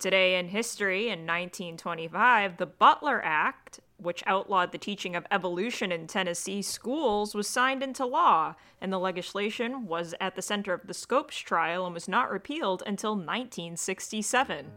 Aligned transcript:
Today 0.00 0.38
in 0.38 0.48
history, 0.48 1.08
in 1.08 1.26
1925, 1.26 2.56
the 2.56 2.64
Butler 2.64 3.20
Act, 3.22 3.80
which 3.98 4.22
outlawed 4.26 4.72
the 4.72 4.78
teaching 4.78 5.14
of 5.14 5.26
evolution 5.30 5.92
in 5.92 6.06
Tennessee 6.06 6.62
schools, 6.62 7.34
was 7.34 7.46
signed 7.46 7.82
into 7.82 8.06
law, 8.06 8.54
and 8.80 8.90
the 8.90 8.98
legislation 8.98 9.86
was 9.86 10.14
at 10.18 10.36
the 10.36 10.40
center 10.40 10.72
of 10.72 10.86
the 10.86 10.94
Scopes 10.94 11.36
trial 11.36 11.84
and 11.84 11.92
was 11.92 12.08
not 12.08 12.30
repealed 12.30 12.82
until 12.86 13.10
1967. 13.10 14.70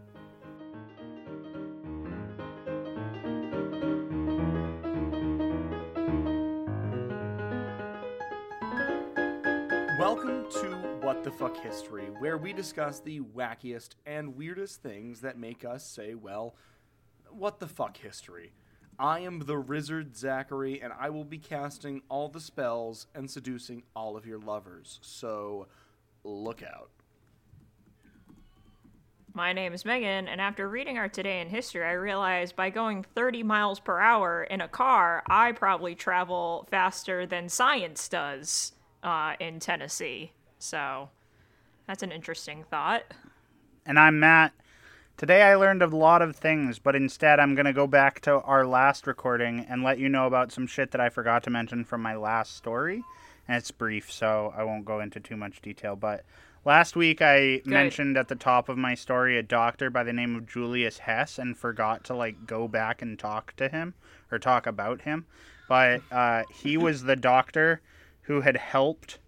Welcome 9.98 10.48
to 10.52 10.93
What 11.04 11.22
the 11.26 11.32
Fuck 11.32 11.58
History, 11.58 12.06
where 12.20 12.38
we 12.38 12.54
discuss 12.54 13.02
the 13.02 13.20
wackiest 13.20 13.90
and 14.06 14.38
weirdest 14.38 14.82
things 14.82 15.20
that 15.20 15.38
make 15.38 15.66
us 15.66 15.86
say, 15.86 16.16
well, 16.16 16.56
what 17.30 17.60
the 17.60 17.68
fuck 17.68 17.98
history. 17.98 18.54
I 18.98 19.20
am 19.20 19.40
the 19.40 19.58
Rizzard 19.58 20.16
Zachary, 20.16 20.82
and 20.82 20.94
I 20.98 21.10
will 21.10 21.26
be 21.26 21.40
casting 21.40 22.04
all 22.08 22.30
the 22.30 22.40
spells 22.40 23.08
and 23.14 23.30
seducing 23.30 23.84
all 23.94 24.16
of 24.16 24.26
your 24.26 24.40
lovers. 24.40 25.00
So, 25.02 25.68
look 26.24 26.64
out. 26.64 26.90
My 29.34 29.52
name 29.52 29.74
is 29.74 29.84
Megan, 29.84 30.30
and 30.30 30.40
after 30.40 30.70
reading 30.70 30.98
our 30.98 31.10
Today 31.10 31.42
in 31.42 31.50
History, 31.50 31.84
I 31.84 31.92
realized 31.92 32.56
by 32.56 32.70
going 32.70 33.04
30 33.14 33.44
miles 33.44 33.82
per 33.82 34.00
hour 34.00 34.44
in 34.44 34.62
a 34.62 34.70
car, 34.70 35.22
I 35.28 35.52
probably 35.52 35.96
travel 35.96 36.66
faster 36.72 37.26
than 37.26 37.50
science 37.50 38.08
does 38.08 38.72
uh, 39.04 39.34
in 39.42 39.60
Tennessee. 39.60 40.32
So 40.64 41.10
that's 41.88 42.04
an 42.04 42.14
interesting 42.14 42.64
thought. 42.64 43.04
And 43.86 44.00
I'm 44.00 44.22
Matt. 44.22 44.54
Today 45.18 45.42
I 45.42 45.56
learned 45.56 45.82
a 45.82 45.88
lot 45.88 46.22
of 46.22 46.38
things, 46.38 46.80
but 46.80 46.96
instead 46.96 47.38
I'm 47.38 47.54
going 47.54 47.66
to 47.66 47.74
go 47.74 47.86
back 47.86 48.22
to 48.22 48.40
our 48.40 48.66
last 48.66 49.06
recording 49.06 49.66
and 49.68 49.84
let 49.84 50.00
you 50.00 50.08
know 50.08 50.26
about 50.26 50.54
some 50.54 50.66
shit 50.66 50.92
that 50.92 51.02
I 51.02 51.10
forgot 51.10 51.44
to 51.44 51.50
mention 51.50 51.84
from 51.84 52.02
my 52.02 52.16
last 52.16 52.56
story. 52.56 53.04
And 53.46 53.58
it's 53.58 53.72
brief, 53.72 54.10
so 54.10 54.54
I 54.56 54.64
won't 54.64 54.86
go 54.86 55.02
into 55.02 55.20
too 55.20 55.36
much 55.36 55.62
detail. 55.62 55.98
But 55.98 56.24
last 56.64 56.96
week 56.96 57.22
I 57.22 57.62
mentioned 57.66 58.16
at 58.16 58.30
the 58.30 58.36
top 58.36 58.70
of 58.70 58.78
my 58.78 58.96
story 58.96 59.38
a 59.38 59.44
doctor 59.44 59.90
by 59.90 60.04
the 60.04 60.14
name 60.14 60.34
of 60.34 60.48
Julius 60.48 61.00
Hess 61.00 61.38
and 61.38 61.58
forgot 61.58 62.06
to 62.06 62.16
like 62.16 62.48
go 62.48 62.70
back 62.70 63.02
and 63.02 63.20
talk 63.20 63.54
to 63.58 63.68
him 63.68 63.96
or 64.32 64.40
talk 64.40 64.66
about 64.66 65.02
him. 65.02 65.26
But 65.68 66.04
uh, 66.10 66.44
he 66.54 66.78
was 66.78 67.04
the 67.04 67.18
doctor 67.18 67.82
who 68.22 68.40
had 68.40 68.56
helped 68.56 69.20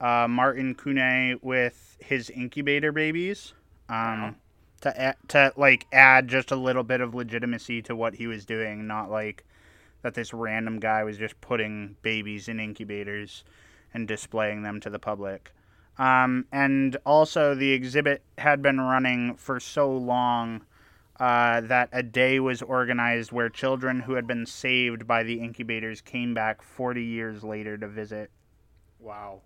uh, 0.00 0.26
Martin 0.28 0.74
Couney 0.74 1.36
with 1.42 1.96
his 2.00 2.30
incubator 2.30 2.92
babies. 2.92 3.52
Um, 3.88 4.36
to 4.82 4.98
add, 4.98 5.16
to 5.28 5.52
like 5.56 5.86
add 5.92 6.28
just 6.28 6.50
a 6.50 6.56
little 6.56 6.84
bit 6.84 7.00
of 7.00 7.14
legitimacy 7.14 7.82
to 7.82 7.96
what 7.96 8.14
he 8.14 8.26
was 8.26 8.46
doing, 8.46 8.86
not 8.86 9.10
like 9.10 9.44
that 10.02 10.14
this 10.14 10.32
random 10.32 10.78
guy 10.78 11.04
was 11.04 11.18
just 11.18 11.38
putting 11.40 11.96
babies 12.02 12.48
in 12.48 12.58
incubators 12.58 13.44
and 13.92 14.08
displaying 14.08 14.62
them 14.62 14.80
to 14.80 14.88
the 14.88 14.98
public. 14.98 15.52
Um, 15.98 16.46
and 16.50 16.96
also, 17.04 17.54
the 17.54 17.72
exhibit 17.72 18.22
had 18.38 18.62
been 18.62 18.80
running 18.80 19.34
for 19.34 19.60
so 19.60 19.92
long 19.92 20.62
uh, 21.18 21.60
that 21.60 21.90
a 21.92 22.02
day 22.02 22.40
was 22.40 22.62
organized 22.62 23.32
where 23.32 23.50
children 23.50 24.00
who 24.00 24.14
had 24.14 24.26
been 24.26 24.46
saved 24.46 25.06
by 25.06 25.22
the 25.22 25.40
incubators 25.40 26.00
came 26.00 26.32
back 26.32 26.62
40 26.62 27.04
years 27.04 27.44
later 27.44 27.76
to 27.76 27.86
visit 27.86 28.30
Wow. 29.00 29.40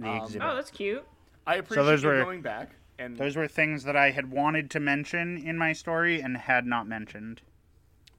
The 0.00 0.08
Um, 0.08 0.22
exhibit. 0.24 0.48
Oh, 0.48 0.54
that's 0.54 0.70
cute. 0.70 1.04
I 1.46 1.56
appreciate 1.56 1.84
those 1.84 2.02
you 2.02 2.08
were- 2.08 2.24
going 2.24 2.42
back. 2.42 2.70
And 2.98 3.16
Those 3.16 3.34
were 3.34 3.48
things 3.48 3.84
that 3.84 3.96
I 3.96 4.10
had 4.10 4.30
wanted 4.30 4.70
to 4.72 4.80
mention 4.80 5.38
in 5.38 5.56
my 5.56 5.72
story 5.72 6.20
and 6.20 6.36
had 6.36 6.66
not 6.66 6.86
mentioned. 6.86 7.40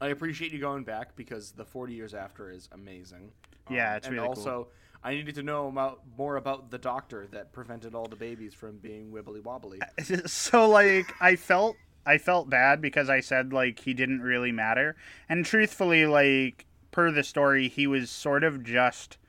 I 0.01 0.07
appreciate 0.07 0.51
you 0.51 0.57
going 0.59 0.83
back 0.83 1.15
because 1.15 1.51
the 1.51 1.63
40 1.65 1.93
years 1.93 2.15
after 2.15 2.49
is 2.49 2.67
amazing. 2.71 3.31
Um, 3.67 3.75
Yeah, 3.75 3.95
it's 3.95 4.07
and 4.07 4.15
really 4.15 4.25
cool. 4.27 4.35
also, 4.35 4.67
I 5.03 5.13
needed 5.13 5.35
to 5.35 5.43
know 5.43 5.67
about, 5.67 6.01
more 6.17 6.37
about 6.37 6.71
the 6.71 6.79
doctor 6.79 7.27
that 7.27 7.51
prevented 7.53 7.93
all 7.93 8.07
the 8.07 8.15
babies 8.15 8.55
from 8.55 8.77
being 8.79 9.11
wibbly 9.11 9.43
wobbly. 9.43 9.79
so 10.25 10.67
like 10.67 11.13
I 11.21 11.35
felt 11.35 11.75
I 12.03 12.17
felt 12.17 12.49
bad 12.49 12.81
because 12.81 13.07
I 13.07 13.19
said 13.19 13.53
like 13.53 13.77
he 13.81 13.93
didn't 13.93 14.21
really 14.21 14.51
matter. 14.51 14.95
And 15.29 15.45
truthfully 15.45 16.07
like 16.07 16.65
per 16.89 17.11
the 17.11 17.23
story 17.23 17.67
he 17.67 17.85
was 17.85 18.09
sort 18.09 18.43
of 18.43 18.63
just 18.63 19.19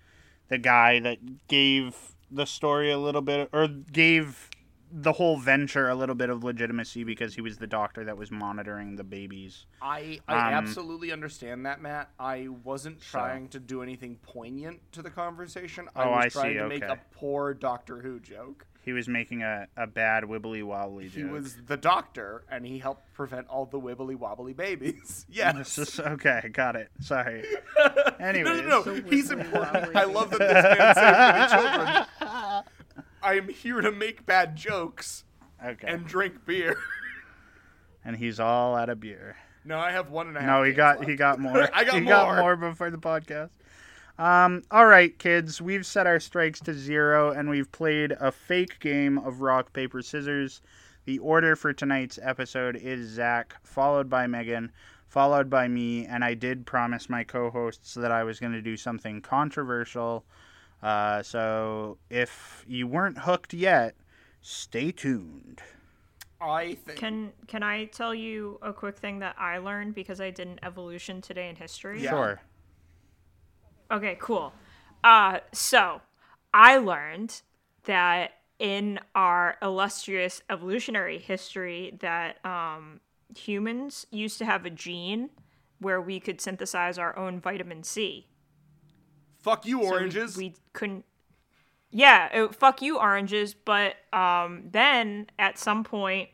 the 0.49 0.57
guy 0.57 0.99
that 1.01 1.47
gave 1.49 2.12
the 2.32 2.47
story 2.47 2.91
a 2.91 2.98
little 2.98 3.22
bit 3.22 3.48
or 3.53 3.69
gave 3.69 4.48
the 4.94 5.12
whole 5.12 5.38
venture 5.38 5.88
a 5.88 5.94
little 5.94 6.15
bit 6.15 6.28
of 6.28 6.44
legitimacy 6.44 7.03
because 7.03 7.34
he 7.34 7.41
was 7.41 7.56
the 7.56 7.66
doctor 7.66 8.04
that 8.04 8.16
was 8.19 8.31
monitoring 8.31 8.97
the 8.97 9.04
babies. 9.04 9.65
I 9.81 10.20
I 10.28 10.48
Um, 10.48 10.54
absolutely 10.54 11.10
understand 11.12 11.65
that, 11.65 11.81
Matt. 11.81 12.10
I 12.19 12.48
wasn't 12.62 13.00
trying 13.00 13.48
to 13.48 13.59
do 13.59 13.82
anything 13.82 14.16
poignant 14.16 14.81
to 14.93 15.00
the 15.00 15.09
conversation. 15.10 15.88
I 15.97 16.04
Oh, 16.04 16.10
was 16.10 16.25
I 16.26 16.28
see, 16.28 16.38
trying 16.41 16.56
to 16.59 16.69
make 16.69 16.82
a 16.82 17.00
poor 17.12 17.54
Doctor 17.54 18.00
Who 18.03 18.20
joke. 18.20 18.66
He 18.84 18.93
was 18.93 19.09
making 19.09 19.43
a, 19.43 19.69
a 19.76 19.87
bad 19.87 20.25
wibbly 20.25 20.65
wobbly 20.65 21.06
He 21.09 21.22
was 21.22 21.54
the 21.66 21.76
doctor, 21.76 22.44
and 22.50 22.66
he 22.66 22.81
helped 22.81 23.12
prevent 23.15 23.47
all 23.47 23.65
the 23.65 23.78
wibbly 23.81 24.16
wobbly 24.16 24.53
babies. 24.53 25.25
Yes. 25.32 25.76
This 25.76 25.78
is- 25.78 26.00
okay, 26.00 26.50
got 26.53 26.75
it. 26.75 26.91
Sorry. 27.00 27.44
Anyways, 28.19 28.62
no, 28.62 28.82
no, 28.82 28.94
no. 28.94 29.03
He's 29.09 29.31
important. 29.31 29.94
I 29.97 30.04
love 30.04 30.31
that 30.31 30.38
this 30.41 30.78
man 30.78 30.94
saved 30.94 31.53
the 31.53 31.56
children. 31.56 32.65
I 33.22 33.34
am 33.37 33.48
here 33.48 33.81
to 33.81 33.93
make 33.93 34.26
bad 34.26 34.56
jokes 34.56 35.25
okay. 35.64 35.87
and 35.87 36.04
drink 36.04 36.44
beer. 36.44 36.76
and 38.04 38.16
he's 38.16 38.41
all 38.41 38.75
out 38.75 38.88
of 38.88 38.99
beer. 38.99 39.37
No, 39.64 39.78
I 39.78 39.93
have 39.93 40.10
one 40.10 40.26
and 40.26 40.37
a 40.37 40.41
half. 40.41 40.49
No, 40.49 40.62
he 40.64 40.72
got 40.72 40.99
left. 40.99 41.10
he 41.10 41.14
got 41.14 41.38
more. 41.38 41.70
I 41.72 41.84
got 41.84 41.93
more. 41.93 41.94
he 41.94 42.00
more. 42.00 42.12
got 42.12 42.38
more 42.38 42.56
before 42.56 42.91
the 42.91 42.99
podcast. 42.99 43.50
Um, 44.22 44.62
all 44.71 44.87
right, 44.87 45.19
kids, 45.19 45.60
we've 45.60 45.84
set 45.84 46.06
our 46.06 46.21
strikes 46.21 46.60
to 46.60 46.75
zero, 46.75 47.33
and 47.33 47.50
we've 47.50 47.72
played 47.72 48.12
a 48.12 48.31
fake 48.31 48.78
game 48.78 49.19
of 49.19 49.41
rock 49.41 49.72
paper 49.72 50.00
scissors. 50.00 50.62
The 51.06 51.19
order 51.19 51.56
for 51.56 51.72
tonight's 51.72 52.21
episode 52.22 52.77
is 52.77 53.09
Zach, 53.09 53.56
followed 53.65 54.09
by 54.09 54.28
Megan, 54.28 54.71
followed 55.09 55.50
by 55.50 55.66
me, 55.66 56.06
and 56.06 56.25
I 56.25 56.34
did 56.34 56.66
promise 56.66 57.11
my 57.11 57.25
co-hosts 57.25 57.94
that 57.94 58.12
I 58.12 58.22
was 58.22 58.38
going 58.38 58.53
to 58.53 58.62
do 58.62 58.77
something 58.77 59.22
controversial. 59.22 60.25
Uh, 60.84 61.25
so 61.25 61.99
if 62.09 62.65
you 62.69 62.87
weren't 62.87 63.19
hooked 63.19 63.53
yet, 63.53 63.97
stay 64.41 64.93
tuned. 64.93 65.62
I 66.41 66.75
think. 66.75 66.97
Can 66.97 67.32
can 67.49 67.65
I 67.65 67.87
tell 67.87 68.15
you 68.15 68.61
a 68.62 68.72
quick 68.72 68.99
thing 68.99 69.19
that 69.19 69.34
I 69.37 69.59
learned 69.59 69.97
because 69.97 70.21
I 70.21 70.31
did 70.31 70.47
an 70.47 70.61
evolution 70.62 71.21
today 71.21 71.49
in 71.49 71.56
history? 71.56 72.00
Yeah. 72.00 72.11
Sure. 72.11 72.41
Okay, 73.91 74.16
cool. 74.20 74.53
Uh, 75.04 75.38
so 75.53 76.00
I 76.54 76.78
learned 76.78 77.43
that 77.84 78.32
in 78.59 79.00
our 79.15 79.56
illustrious 79.60 80.41
evolutionary 80.48 81.19
history 81.19 81.96
that 82.00 82.44
um, 82.46 83.00
humans 83.37 84.06
used 84.11 84.38
to 84.38 84.44
have 84.44 84.64
a 84.64 84.70
gene 84.70 85.31
where 85.81 86.00
we 86.00 86.20
could 86.20 86.40
synthesize 86.40 86.96
our 86.96 87.17
own 87.19 87.40
vitamin 87.40 87.82
C. 87.82 88.29
Fuck 89.40 89.67
you, 89.67 89.79
So 89.82 89.88
we- 89.88 89.93
oranges. 89.96 90.37
we, 90.37 90.55
couldn't. 90.73 91.05
Yeah, 91.90 92.28
it- 92.44 92.55
fuck 92.55 92.81
you, 92.81 92.99
oranges. 92.99 93.52
But 93.55 93.96
um, 94.12 94.69
then 94.70 95.26
at 95.40 95.58
some 95.58 95.82
point, 95.82 96.28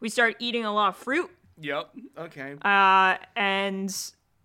we 0.00 0.10
started 0.10 0.36
eating 0.38 0.66
a 0.66 0.72
lot 0.74 0.88
of 0.90 0.96
fruit, 0.96 1.30
Yep. 1.58 1.90
Okay. 2.18 2.56
uh, 2.62 3.16
and 3.34 3.88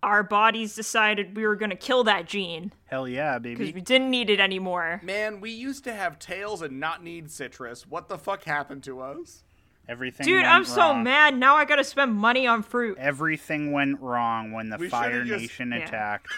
our 0.02 0.22
bodies 0.22 0.74
decided 0.74 1.36
we 1.36 1.46
were 1.46 1.56
going 1.56 1.70
to 1.70 1.76
kill 1.76 2.04
that 2.04 2.24
gene 2.26 2.72
Hell 2.86 3.06
yeah, 3.08 3.38
baby. 3.38 3.54
because 3.56 3.74
we 3.74 3.80
didn't 3.80 4.10
need 4.10 4.30
it 4.30 4.40
anymore. 4.40 5.00
Man, 5.04 5.40
we 5.40 5.50
used 5.50 5.84
to 5.84 5.92
have 5.92 6.18
tails 6.18 6.62
and 6.62 6.80
not 6.80 7.02
need 7.04 7.30
citrus. 7.30 7.86
What 7.86 8.08
the 8.08 8.16
fuck 8.18 8.44
happened 8.44 8.82
to 8.84 9.00
us? 9.00 9.42
Everything. 9.88 10.24
Dude, 10.24 10.36
went 10.42 10.48
I'm 10.48 10.64
so 10.64 10.94
mad. 10.94 11.36
Now 11.36 11.56
I 11.56 11.64
gotta 11.64 11.82
spend 11.84 12.14
money 12.14 12.46
on 12.46 12.62
fruit. 12.62 12.96
Everything 12.98 13.72
went 13.72 14.00
wrong 14.00 14.52
when 14.52 14.70
the 14.70 14.76
We 14.78 14.88
Fire 14.88 15.10
should've 15.24 15.26
just- 15.26 15.40
Nation 15.42 15.72
Yeah. 15.72 15.78
attacked. 15.84 16.28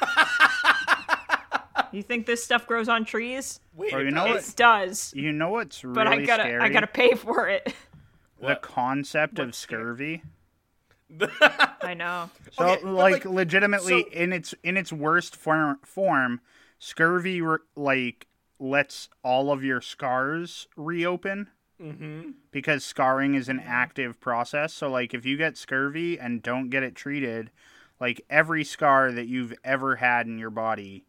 You 1.92 2.02
think 2.02 2.24
this 2.24 2.42
stuff 2.42 2.66
grows 2.66 2.88
on 2.88 3.04
trees? 3.04 3.60
Wait, 3.74 3.92
Or 3.92 4.00
it 4.00 4.06
you 4.06 4.10
know 4.12 4.26
does. 4.28 4.48
It 4.50 4.56
does, 4.56 5.12
You 5.14 5.30
know 5.32 5.50
what's 5.50 5.84
really 5.84 5.94
but 5.94 6.06
I 6.08 6.22
gotta 6.24 6.44
scary? 6.44 6.62
I 6.62 6.68
gotta 6.70 6.86
pay 6.86 7.14
for 7.14 7.48
it. 7.48 7.74
the 8.40 8.56
concept 8.56 9.38
of 9.38 9.54
scurvy. 9.54 10.22
I 11.82 11.94
know. 11.94 12.30
So, 12.52 12.64
Okay, 12.70 12.84
like, 12.84 13.12
like, 13.12 13.24
legitimately, 13.24 14.02
so- 14.02 14.08
in 14.10 14.32
its 14.32 14.54
in 14.62 14.76
its 14.76 14.92
worst 14.92 15.36
form, 15.36 15.78
form 15.84 16.40
scurvy 16.78 17.40
re- 17.40 17.58
like 17.76 18.26
lets 18.58 19.08
all 19.22 19.52
of 19.52 19.62
your 19.64 19.80
scars 19.80 20.68
reopen. 20.76 21.48
Mm-hmm. 21.80 22.30
Because 22.52 22.84
scarring 22.84 23.34
is 23.34 23.48
an 23.48 23.58
active 23.58 24.20
process. 24.20 24.72
So, 24.72 24.88
like, 24.88 25.14
if 25.14 25.26
you 25.26 25.36
get 25.36 25.56
scurvy 25.56 26.16
and 26.18 26.40
don't 26.40 26.70
get 26.70 26.84
it 26.84 26.94
treated, 26.94 27.50
like 27.98 28.20
every 28.30 28.62
scar 28.62 29.10
that 29.10 29.26
you've 29.26 29.52
ever 29.64 29.96
had 29.96 30.26
in 30.26 30.38
your 30.38 30.50
body 30.50 31.04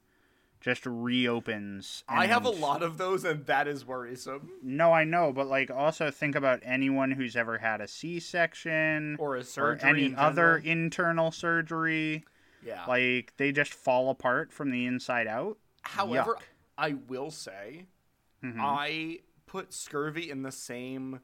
just 0.64 0.86
reopens. 0.86 2.04
I 2.08 2.26
have 2.28 2.46
a 2.46 2.50
lot 2.50 2.82
of 2.82 2.98
those, 2.98 3.26
and 3.26 3.46
that 3.48 3.68
is 3.68 3.86
worrisome. 3.86 4.50
No, 4.64 4.94
I 4.94 5.04
know, 5.04 5.34
but 5.34 5.48
like 5.48 5.70
also 5.70 6.10
think 6.10 6.36
about 6.36 6.62
anyone 6.64 7.12
who's 7.12 7.36
ever 7.36 7.58
had 7.58 7.82
a 7.82 7.88
C-section 7.88 9.18
Or 9.20 9.36
a 9.36 9.44
surgery 9.44 9.90
any 9.90 10.06
in 10.06 10.16
other 10.16 10.58
internal 10.58 11.32
surgery. 11.32 12.24
Yeah. 12.66 12.86
Like 12.86 13.34
they 13.36 13.52
just 13.52 13.74
fall 13.74 14.10
apart 14.10 14.54
from 14.54 14.72
the 14.72 14.86
inside 14.86 15.28
out. 15.28 15.58
However, 15.82 16.36
Yuck. 16.36 16.42
I 16.78 16.94
will 17.08 17.30
say, 17.30 17.88
Mm-hmm. 18.44 18.60
I 18.62 19.20
put 19.46 19.74
scurvy 19.74 20.30
in 20.30 20.44
the 20.44 20.52
same 20.52 21.22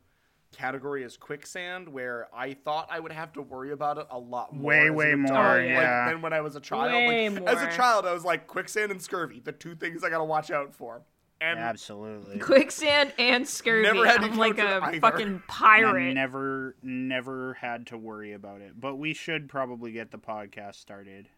category 0.52 1.04
as 1.04 1.18
quicksand, 1.18 1.88
where 1.90 2.28
I 2.34 2.54
thought 2.54 2.88
I 2.92 3.00
would 3.00 3.12
have 3.12 3.34
to 3.34 3.42
worry 3.42 3.72
about 3.72 3.98
it 3.98 4.08
a 4.10 4.18
lot 4.20 4.54
more. 4.54 4.70
Way, 4.70 4.80
as 4.84 4.88
an 4.90 4.96
way 4.96 5.12
adult, 5.12 5.30
more, 5.32 5.58
like, 5.58 5.66
yeah. 5.68 6.10
than 6.10 6.22
when 6.22 6.34
I 6.34 6.42
was 6.42 6.56
a 6.56 6.60
child. 6.60 6.92
Way 6.92 7.30
Like, 7.30 7.44
As 7.48 7.62
a 7.62 7.76
child, 7.76 8.06
I 8.06 8.14
was 8.14 8.26
like 8.26 8.48
quicksand 8.48 8.92
and 8.92 9.02
scurvy, 9.02 9.40
the 9.40 9.52
two 9.52 9.76
things 9.76 10.04
I 10.04 10.10
gotta 10.10 10.24
watch 10.24 10.52
out 10.52 10.74
for. 10.74 11.04
And 11.42 11.58
Absolutely. 11.58 12.38
Quicksand 12.40 13.14
and 13.18 13.48
scurvy. 13.48 13.84
Never 13.84 14.06
had 14.06 14.22
I'm 14.22 14.38
like 14.38 14.58
a 14.58 14.82
either. 14.84 15.00
fucking 15.00 15.42
I 15.48 15.52
pirate. 15.52 16.14
never 16.14 16.76
never 16.84 17.54
had 17.54 17.88
to 17.88 17.98
worry 17.98 18.34
about 18.34 18.60
it. 18.60 18.80
But 18.80 18.98
we 18.98 19.14
should 19.14 19.48
probably 19.48 19.94
get 19.94 20.12
the 20.12 20.18
podcast 20.18 20.76
started. 20.76 21.30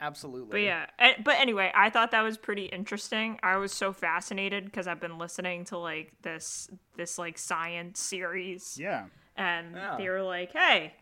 Absolutely. 0.00 0.50
But 0.50 0.60
yeah, 0.62 0.86
eh, 0.98 1.14
but 1.24 1.36
anyway, 1.38 1.70
I 1.74 1.90
thought 1.90 2.10
that 2.12 2.22
was 2.22 2.36
pretty 2.36 2.66
interesting. 2.66 3.38
I 3.42 3.56
was 3.56 3.72
so 3.72 3.92
fascinated 3.92 4.64
because 4.64 4.86
I've 4.86 5.00
been 5.00 5.18
listening 5.18 5.64
to 5.66 5.78
like 5.78 6.12
this 6.22 6.70
this 6.96 7.18
like 7.18 7.38
science 7.38 8.00
series, 8.00 8.78
Yeah. 8.78 9.06
and 9.36 9.74
Yeah. 9.74 9.96
they 9.96 10.08
were 10.08 10.22
like, 10.22 10.52
"Hey, 10.52 10.94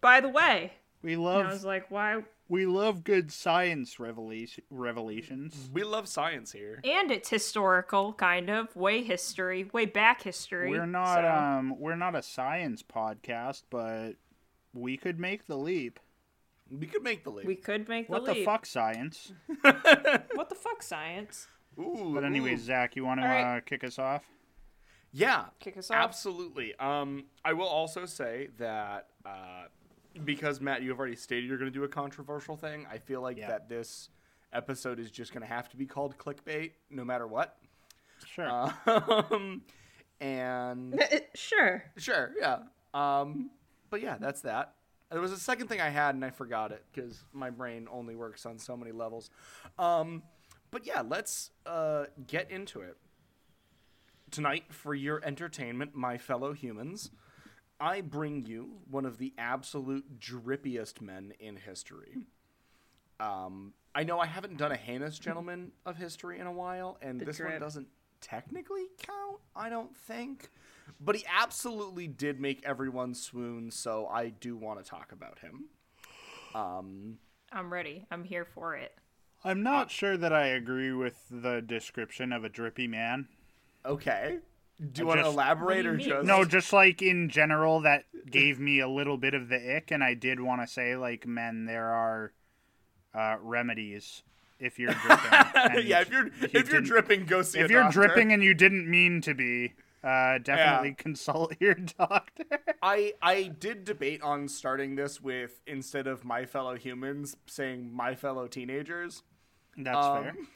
by 0.00 0.20
the 0.20 0.28
way," 0.28 0.72
We 1.02 1.14
and 1.14 1.22
love 1.24 1.46
I 1.46 1.50
was 1.50 1.64
like, 1.64 1.90
"Why?" 1.90 2.22
we 2.48 2.64
love 2.64 3.02
good 3.02 3.32
science 3.32 3.98
revelation 3.98 4.62
revelations. 4.70 5.68
we 5.72 5.82
love 5.82 6.06
science 6.08 6.52
here. 6.52 6.80
And 6.84 7.10
it's 7.10 7.28
historical, 7.28 8.12
kind 8.12 8.48
of 8.48 8.74
way 8.76 9.02
history, 9.02 9.68
way 9.72 9.84
back 9.86 10.22
history. 10.22 10.70
We're 10.70 10.86
not 10.86 11.14
so- 11.14 11.28
um 11.28 11.78
we're 11.80 11.96
not 11.96 12.14
a 12.14 12.22
science 12.22 12.82
podcast, 12.84 13.64
but 13.70 14.12
we 14.72 14.96
could 14.96 15.18
make 15.18 15.46
the 15.46 15.56
leap. 15.56 15.98
We 16.70 16.86
could 16.86 17.02
make 17.02 17.22
the 17.24 17.30
leap. 17.30 17.46
we 17.46 17.54
could 17.56 17.88
make 17.88 18.06
the 18.08 18.12
What 18.12 18.24
the 18.26 18.44
fuck 18.44 18.66
science? 18.66 19.32
What 19.62 20.48
the 20.48 20.56
fuck, 20.56 20.82
science? 20.82 21.46
Ooh, 21.78 22.12
But 22.14 22.24
anyways, 22.24 22.62
ooh. 22.62 22.64
Zach, 22.66 22.96
you 22.96 23.04
want 23.04 23.20
to 23.20 23.24
All 23.26 23.32
right. 23.32 23.56
uh, 23.58 23.60
kick 23.60 23.84
us 23.84 23.98
off? 23.98 24.24
Yeah, 25.12 25.44
Kick 25.60 25.76
us 25.78 25.90
off? 25.90 25.96
Absolutely. 25.96 26.74
Um, 26.76 27.24
I 27.44 27.52
will 27.52 27.68
also 27.68 28.04
say 28.06 28.48
that 28.58 29.08
uh, 29.24 29.64
because 30.24 30.60
Matt, 30.60 30.82
you 30.82 30.90
have 30.90 30.98
already 30.98 31.16
stated 31.16 31.48
you're 31.48 31.58
going 31.58 31.70
to 31.72 31.78
do 31.78 31.84
a 31.84 31.88
controversial 31.88 32.56
thing. 32.56 32.86
I 32.90 32.98
feel 32.98 33.20
like 33.22 33.38
Yeah. 33.38 33.48
that 33.48 33.68
this 33.68 34.08
episode 34.52 34.98
is 34.98 35.10
just 35.10 35.32
going 35.32 35.42
to 35.42 35.46
have 35.48 35.68
to 35.70 35.76
be 35.76 35.86
called 35.86 36.18
clickbait, 36.18 36.72
no 36.90 37.04
matter 37.04 37.26
what. 37.26 37.56
Sure. 38.26 38.48
Um, 38.86 39.62
and 40.20 41.00
sure. 41.34 41.84
sure, 41.96 42.32
yeah. 42.40 42.58
Um, 42.94 43.50
but 43.90 44.00
yeah, 44.02 44.16
that's 44.18 44.40
that. 44.42 44.74
There 45.10 45.20
was 45.20 45.32
a 45.32 45.38
second 45.38 45.68
thing 45.68 45.80
I 45.80 45.88
had 45.88 46.14
and 46.14 46.24
I 46.24 46.30
forgot 46.30 46.72
it 46.72 46.84
because 46.92 47.24
my 47.32 47.50
brain 47.50 47.86
only 47.90 48.16
works 48.16 48.44
on 48.44 48.58
so 48.58 48.76
many 48.76 48.92
levels. 48.92 49.30
Um, 49.78 50.22
but 50.70 50.86
yeah, 50.86 51.02
let's 51.06 51.50
uh, 51.64 52.06
get 52.26 52.50
into 52.50 52.80
it. 52.80 52.96
Tonight, 54.30 54.64
for 54.70 54.94
your 54.94 55.24
entertainment, 55.24 55.94
my 55.94 56.18
fellow 56.18 56.52
humans, 56.52 57.10
I 57.78 58.00
bring 58.00 58.44
you 58.44 58.78
one 58.90 59.04
of 59.04 59.18
the 59.18 59.32
absolute 59.38 60.18
drippiest 60.18 61.00
men 61.00 61.32
in 61.38 61.56
history. 61.56 62.16
Um, 63.20 63.74
I 63.94 64.02
know 64.02 64.18
I 64.18 64.26
haven't 64.26 64.58
done 64.58 64.72
a 64.72 64.76
heinous 64.76 65.18
gentleman 65.18 65.72
of 65.86 65.96
history 65.96 66.40
in 66.40 66.46
a 66.46 66.52
while, 66.52 66.98
and 67.00 67.20
this 67.20 67.38
one 67.38 67.58
doesn't 67.60 67.86
technically 68.20 68.86
count, 68.98 69.38
I 69.54 69.68
don't 69.68 69.96
think. 69.96 70.50
But 71.00 71.16
he 71.16 71.24
absolutely 71.28 72.06
did 72.08 72.40
make 72.40 72.62
everyone 72.64 73.14
swoon, 73.14 73.70
so 73.70 74.06
I 74.06 74.28
do 74.30 74.56
want 74.56 74.82
to 74.82 74.88
talk 74.88 75.12
about 75.12 75.38
him. 75.40 75.64
Um, 76.54 77.18
I'm 77.52 77.72
ready. 77.72 78.06
I'm 78.10 78.24
here 78.24 78.44
for 78.44 78.74
it. 78.74 78.92
I'm 79.44 79.62
not 79.62 79.90
sure 79.90 80.16
that 80.16 80.32
I 80.32 80.46
agree 80.48 80.92
with 80.92 81.14
the 81.30 81.60
description 81.60 82.32
of 82.32 82.44
a 82.44 82.48
drippy 82.48 82.86
man. 82.88 83.28
okay. 83.84 84.38
Do 84.92 85.02
you 85.02 85.06
I 85.10 85.14
want 85.14 85.20
to 85.20 85.26
elaborate 85.28 85.86
or 85.86 85.96
do 85.96 86.04
just 86.04 86.26
No, 86.26 86.44
just 86.44 86.70
like 86.70 87.00
in 87.00 87.30
general, 87.30 87.80
that 87.80 88.04
gave 88.30 88.60
me 88.60 88.80
a 88.80 88.88
little 88.88 89.16
bit 89.16 89.32
of 89.32 89.48
the 89.48 89.76
ick, 89.76 89.90
and 89.90 90.04
I 90.04 90.12
did 90.12 90.38
want 90.38 90.60
to 90.60 90.66
say, 90.66 90.96
like, 90.96 91.26
men, 91.26 91.64
there 91.64 91.86
are 91.86 92.32
uh, 93.14 93.36
remedies 93.40 94.22
if 94.58 94.78
you're 94.78 94.92
dripping. 94.92 95.30
yeah, 95.86 96.00
if 96.02 96.10
you're 96.10 96.26
you 96.26 96.32
if 96.52 96.70
you're 96.70 96.82
dripping, 96.82 97.24
go 97.24 97.40
see. 97.40 97.60
if 97.60 97.70
a 97.70 97.72
you're 97.72 97.82
doctor. 97.84 98.00
dripping 98.00 98.32
and 98.34 98.42
you 98.44 98.52
didn't 98.52 98.86
mean 98.90 99.22
to 99.22 99.32
be, 99.34 99.72
uh, 100.06 100.38
definitely 100.38 100.90
Yeah. 100.90 100.94
consult 100.96 101.54
your 101.60 101.74
doctor. 101.74 102.44
I 102.82 103.14
I 103.20 103.44
did 103.48 103.84
debate 103.84 104.22
on 104.22 104.48
starting 104.48 104.94
this 104.94 105.20
with 105.20 105.60
instead 105.66 106.06
of 106.06 106.24
my 106.24 106.46
fellow 106.46 106.76
humans 106.76 107.36
saying 107.46 107.92
my 107.92 108.14
fellow 108.14 108.46
teenagers. 108.46 109.22
That's 109.76 110.06
Um, 110.06 110.22
fair. 110.24 110.34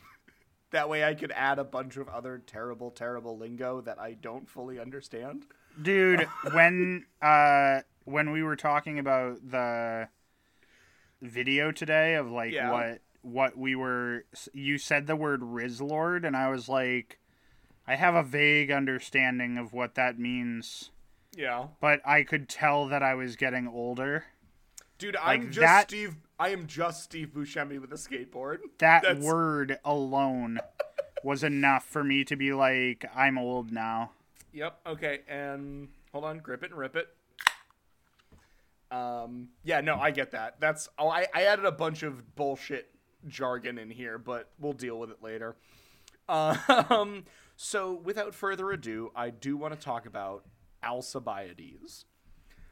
That 0.72 0.88
way 0.88 1.02
I 1.02 1.14
could 1.14 1.32
add 1.32 1.58
a 1.58 1.64
bunch 1.64 1.96
of 1.96 2.08
other 2.08 2.38
terrible, 2.38 2.92
terrible 2.92 3.36
lingo 3.36 3.80
that 3.80 3.98
I 3.98 4.12
don't 4.12 4.48
fully 4.48 4.78
understand. 4.78 5.46
dude 5.82 6.28
when 6.52 7.06
uh 7.20 7.80
when 8.04 8.30
we 8.30 8.42
were 8.44 8.54
talking 8.56 8.98
about 9.00 9.38
the 9.50 10.08
video 11.22 11.70
today 11.72 12.14
of 12.14 12.30
like 12.30 12.52
Yeah. 12.52 12.70
what 12.70 12.98
what 13.22 13.56
we 13.58 13.74
were 13.74 14.24
you 14.54 14.78
said 14.78 15.06
the 15.06 15.14
word 15.16 15.42
rizlord 15.42 16.24
and 16.26 16.36
i 16.36 16.48
was 16.48 16.68
like 16.68 17.18
i 17.90 17.96
have 17.96 18.14
a 18.14 18.22
vague 18.22 18.70
understanding 18.70 19.58
of 19.58 19.72
what 19.72 19.94
that 19.96 20.18
means 20.18 20.90
Yeah. 21.36 21.66
but 21.80 22.00
i 22.06 22.22
could 22.22 22.48
tell 22.48 22.86
that 22.88 23.02
i 23.02 23.14
was 23.14 23.36
getting 23.36 23.66
older 23.68 24.24
Dude, 24.98 25.16
I'm 25.16 25.46
just 25.50 25.60
that- 25.60 25.88
Steve 25.88 26.16
I 26.38 26.50
am 26.50 26.66
just 26.66 27.02
Steve 27.04 27.32
Buscemi 27.34 27.78
with 27.80 27.92
a 27.92 27.96
skateboard. 27.96 28.58
that 28.78 29.02
That's- 29.02 29.22
word 29.22 29.78
alone 29.84 30.58
was 31.24 31.42
enough 31.44 31.84
for 31.84 32.02
me 32.04 32.24
to 32.24 32.36
be 32.36 32.52
like 32.52 33.04
i'm 33.14 33.36
old 33.38 33.72
now 33.72 34.12
Yep. 34.52 34.80
Okay. 34.84 35.20
And 35.28 35.88
hold 36.10 36.24
on. 36.24 36.38
Grip 36.38 36.64
it 36.64 36.70
and 36.72 36.78
rip 36.80 36.96
it. 36.96 37.06
Um. 38.90 39.50
Yeah. 39.62 39.80
No, 39.80 39.94
I 39.96 40.10
get 40.10 40.32
that. 40.32 40.56
That's. 40.60 40.88
Oh, 40.98 41.08
I, 41.08 41.26
I 41.32 41.42
added 41.44 41.64
a 41.64 41.70
bunch 41.72 42.02
of 42.02 42.34
bullshit 42.34 42.90
jargon 43.28 43.78
in 43.78 43.90
here, 43.90 44.18
but 44.18 44.50
we'll 44.58 44.72
deal 44.72 44.98
with 44.98 45.10
it 45.10 45.22
later. 45.22 45.54
Um. 46.28 47.24
So, 47.62 47.92
without 47.92 48.34
further 48.34 48.70
ado, 48.70 49.12
I 49.14 49.28
do 49.28 49.54
want 49.54 49.74
to 49.74 49.78
talk 49.78 50.06
about 50.06 50.46
Alcibiades. 50.82 52.06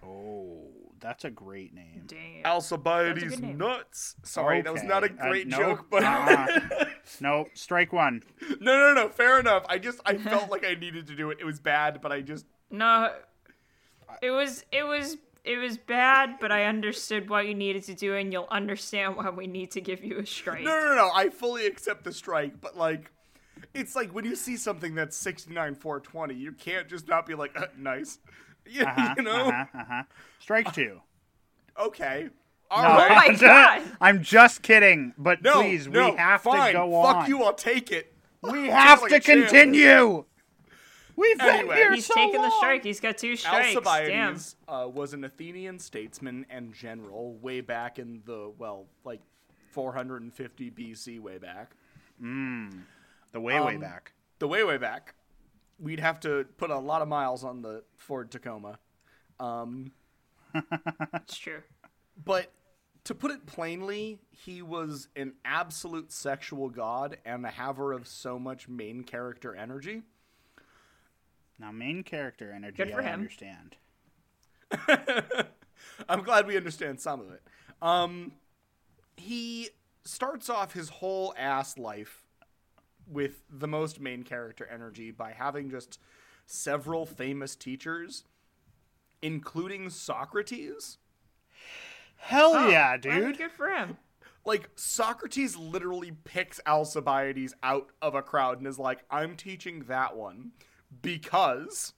oh 0.03 0.63
that's 0.99 1.27
a 1.27 1.31
great 1.31 1.75
name 1.75 2.05
Damn. 2.07 2.47
Alcibiades 2.47 3.39
name. 3.39 3.59
nuts. 3.59 4.17
Sorry, 4.23 4.63
that 4.63 4.73
was 4.73 4.83
not 4.83 5.03
a 5.05 5.09
Okay. 5.09 5.17
Uh, 5.21 5.29
great 5.29 5.47
no, 5.47 5.59
joke, 5.59 5.87
but 5.91 6.03
uh-uh. 6.03 6.87
no 7.21 7.45
strike 7.53 7.93
one 7.93 8.23
no, 8.61 8.79
no, 8.79 8.95
no. 8.95 9.09
Fair 9.11 9.39
enough. 9.39 9.67
I 9.69 9.77
just 9.77 10.01
I 10.07 10.17
felt 10.17 10.51
like 10.51 10.65
I 10.65 10.75
needed 10.75 11.07
to 11.09 11.15
do 11.15 11.31
it. 11.33 11.39
It 11.39 11.45
was 11.45 11.61
bad, 11.61 12.01
but 12.01 12.11
I 12.11 12.23
just 12.23 12.47
No, 12.71 13.13
it 14.23 14.31
was 14.31 14.65
it 14.73 14.85
was 14.85 15.19
it 15.45 15.59
was 15.59 15.77
bad, 15.77 16.37
but 16.41 16.51
I 16.51 16.65
understood 16.65 17.29
what 17.29 17.47
you 17.47 17.55
needed 17.55 17.83
to 17.85 17.95
do, 17.95 18.15
and 18.15 18.33
you'll 18.33 18.49
understand 18.51 19.17
why 19.17 19.29
we 19.29 19.47
need 19.47 19.71
to 19.73 19.83
give 19.83 20.03
you 20.03 20.19
a 20.19 20.25
strike. 20.27 20.65
No, 20.65 20.81
no, 20.81 20.95
no. 20.95 21.11
I 21.15 21.29
fully 21.29 21.67
accept 21.67 22.05
the 22.05 22.13
strike, 22.13 22.61
but 22.61 22.77
like, 22.77 23.11
it's 23.79 23.95
like 23.97 24.15
when 24.15 24.25
you 24.25 24.37
see 24.37 24.57
something 24.57 24.95
that's 24.95 25.17
69 25.17 25.75
420, 25.77 26.35
you 26.35 26.53
can't 26.53 26.89
just 26.89 27.09
not 27.09 27.27
be 27.27 27.35
like, 27.35 27.59
uh, 27.61 27.67
nice. 27.77 28.19
You, 28.71 28.85
uh-huh, 28.85 29.15
you 29.17 29.23
know? 29.23 29.47
uh-huh, 29.47 29.65
uh-huh. 29.73 30.03
strike 30.41 30.75
two 30.75 31.01
Okay. 31.81 32.29
All 32.71 32.83
No, 32.83 32.89
right. 32.89 33.11
Oh 33.11 33.33
my 33.33 33.39
God. 33.39 33.83
I'm 33.99 34.23
just 34.23 34.61
kidding, 34.63 35.15
but 35.17 35.41
No, 35.43 35.63
please, 35.63 35.87
no, 35.89 36.11
we 36.11 36.17
have 36.17 36.43
fine. 36.43 36.73
to 36.75 36.79
go 36.81 36.95
on. 36.97 37.15
Fuck 37.15 37.29
you, 37.29 37.43
I'll 37.45 37.55
take 37.55 37.91
it. 37.91 38.13
we 38.43 38.67
have 38.69 39.01
like 39.01 39.11
to 39.11 39.21
continue. 39.21 40.25
We've 41.17 41.39
been 41.39 41.49
Anyway. 41.49 41.77
here 41.77 41.95
He's 41.95 42.07
so 42.07 42.15
taking 42.15 42.43
the 42.43 42.51
strike. 42.59 42.85
He's 42.85 43.01
got 43.01 43.17
two 43.17 43.37
strikes. 43.37 43.75
Damn. 43.75 43.85
Alcibiades 43.87 44.57
uh, 44.69 44.87
was 44.93 45.15
an 45.15 45.25
Athenian 45.25 45.79
statesman 45.79 46.45
and 46.51 46.75
general 46.75 47.37
way 47.37 47.61
back 47.61 47.99
in 47.99 48.23
the, 48.25 48.53
well, 48.59 48.87
like 49.05 49.21
450 49.73 50.71
BC, 50.71 51.21
way 51.21 51.39
back. 51.39 51.73
The 53.39 53.43
way 53.43 53.61
way 53.61 53.75
Um, 53.77 53.81
back. 53.81 54.13
The 54.41 54.49
way, 54.49 54.65
way 54.65 54.79
back, 54.79 55.15
we'd 55.79 56.01
have 56.01 56.19
to 56.21 56.45
put 56.57 56.71
a 56.71 56.79
lot 56.79 57.03
of 57.03 57.09
miles 57.09 57.45
on 57.45 57.63
the 57.63 57.85
Ford 57.97 58.33
Tacoma. 58.33 58.81
Um, 59.39 59.93
It's 61.15 61.39
true. 61.39 61.63
but 62.25 62.51
to 63.05 63.15
put 63.15 63.31
it 63.31 63.47
plainly, 63.47 64.19
he 64.33 64.61
was 64.61 65.07
an 65.15 65.35
absolute 65.45 66.11
sexual 66.11 66.69
god 66.69 67.19
and 67.25 67.47
a 67.47 67.51
haver 67.51 67.93
of 67.93 68.09
so 68.09 68.41
much 68.41 68.69
main 68.69 69.05
character 69.05 69.55
energy. 69.55 70.03
Now, 71.61 71.71
main 71.71 72.03
character 72.03 72.51
energy, 72.51 72.77
Good 72.77 72.91
for 72.93 73.01
I 73.01 73.05
him. 73.05 73.21
understand. 73.21 73.77
I'm 76.09 76.23
glad 76.25 76.47
we 76.49 76.57
understand 76.57 77.01
some 77.01 77.21
of 77.21 77.31
it. 77.31 77.43
Um, 77.81 78.33
he 79.17 79.69
starts 80.05 80.51
off 80.51 80.73
his 80.73 80.89
whole 80.89 81.35
ass 81.39 81.79
life 81.79 82.25
with 83.11 83.43
the 83.51 83.69
most 83.69 84.01
main 84.01 84.23
character 84.23 84.67
energy 84.67 85.11
by 85.11 85.33
having 85.33 85.71
just 85.71 85.99
several 86.47 87.07
famous 87.07 87.57
teachers, 87.57 88.25
including 89.23 89.91
Socrates. 89.91 90.99
Hell 92.17 92.71
yeah, 92.71 92.97
dude. 92.97 93.39
good 93.39 93.53
for 93.53 93.69
him. 93.69 93.97
Like 94.45 94.71
Socrates 94.77 95.57
literally 95.57 96.13
picks 96.25 96.61
Alcibiades 96.67 97.55
out 97.63 97.91
of 98.01 98.15
a 98.15 98.23
crowd 98.23 98.59
and 98.59 98.67
is 98.67 98.79
like, 98.79 99.05
"I'm 99.11 99.37
teaching 99.37 99.85
that 99.85 100.17
one 100.17 100.53
because." 101.03 101.93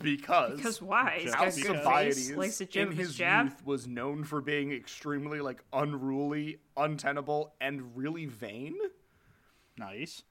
Because 0.00 0.56
Because 0.56 0.82
why? 0.82 1.18
He's 1.22 1.32
a 1.32 1.36
good 1.36 1.76
Alcibiades 1.76 2.28
face. 2.28 2.36
Likes 2.36 2.58
to 2.58 2.80
in 2.80 2.88
his 2.92 3.08
his 3.08 3.16
jab. 3.16 3.46
youth 3.46 3.66
was 3.66 3.88
known 3.88 4.22
for 4.22 4.40
being 4.40 4.70
extremely 4.70 5.40
like 5.40 5.64
unruly, 5.72 6.58
untenable, 6.76 7.54
and 7.60 7.96
really 7.96 8.26
vain. 8.26 8.76
Nice. 9.78 10.22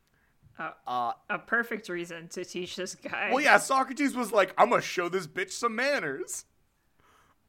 Uh, 0.88 1.12
a 1.30 1.38
perfect 1.38 1.88
reason 1.88 2.28
to 2.30 2.44
teach 2.44 2.76
this 2.76 2.96
guy. 2.96 3.30
Well, 3.32 3.42
yeah, 3.42 3.58
Socrates 3.58 4.16
was 4.16 4.32
like, 4.32 4.54
"I'm 4.58 4.70
gonna 4.70 4.82
show 4.82 5.08
this 5.08 5.28
bitch 5.28 5.52
some 5.52 5.76
manners. 5.76 6.46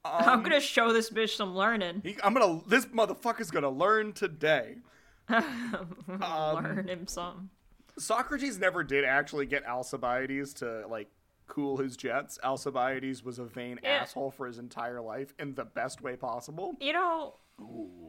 I'm 0.05 0.29
um, 0.41 0.43
gonna 0.43 0.61
show 0.61 0.93
this 0.93 1.09
bitch 1.11 1.31
some 1.37 1.57
learning. 1.57 2.03
He, 2.05 2.17
I'm 2.23 2.35
gonna. 2.35 2.61
This 2.67 2.87
motherfucker's 2.87 3.51
gonna 3.51 3.71
learn 3.71 4.13
today." 4.13 4.77
Um, 5.29 6.65
learn 6.65 6.89
him 6.89 7.07
some. 7.07 7.51
Socrates 7.99 8.59
never 8.59 8.83
did 8.83 9.05
actually 9.05 9.45
get 9.47 9.67
Alcibiades 9.67 10.55
to 10.55 10.87
like 10.89 11.09
cool 11.47 11.77
his 11.77 11.97
jets. 11.97 12.39
Alcibiades 12.43 13.23
was 13.25 13.39
a 13.39 13.45
vain 13.45 13.79
Yeah. 13.83 14.01
asshole 14.03 14.31
for 14.31 14.47
his 14.47 14.59
entire 14.59 15.01
life 15.01 15.35
in 15.39 15.55
the 15.55 15.65
best 15.65 16.01
way 16.01 16.17
possible. 16.17 16.77
You 16.81 16.93
know, 16.95 17.35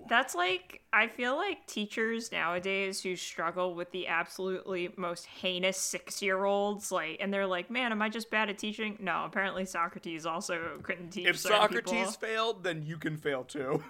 that's 0.10 0.34
like 0.34 0.82
I 0.92 1.08
feel 1.08 1.36
like 1.36 1.68
teachers 1.68 2.32
nowadays 2.32 3.02
who 3.02 3.16
struggle 3.16 3.76
with 3.76 3.92
the 3.92 4.08
absolutely 4.08 4.92
most 4.98 5.26
heinous 5.26 5.78
six-year-olds, 5.78 6.92
like, 6.92 7.18
and 7.20 7.32
they're 7.34 7.46
like, 7.46 7.70
"Man, 7.70 7.92
am 7.92 8.02
I 8.02 8.10
just 8.10 8.32
bad 8.32 8.50
at 8.50 8.58
teaching?" 8.58 8.98
No, 9.00 9.24
apparently 9.26 9.66
Socrates 9.66 10.26
also 10.26 10.80
couldn't 10.82 11.12
teach. 11.12 11.28
If 11.28 11.38
Socrates 11.38 11.92
people. 11.92 12.12
failed, 12.12 12.64
then 12.64 12.82
you 12.84 12.98
can 12.98 13.18
fail 13.18 13.44
too. 13.44 13.84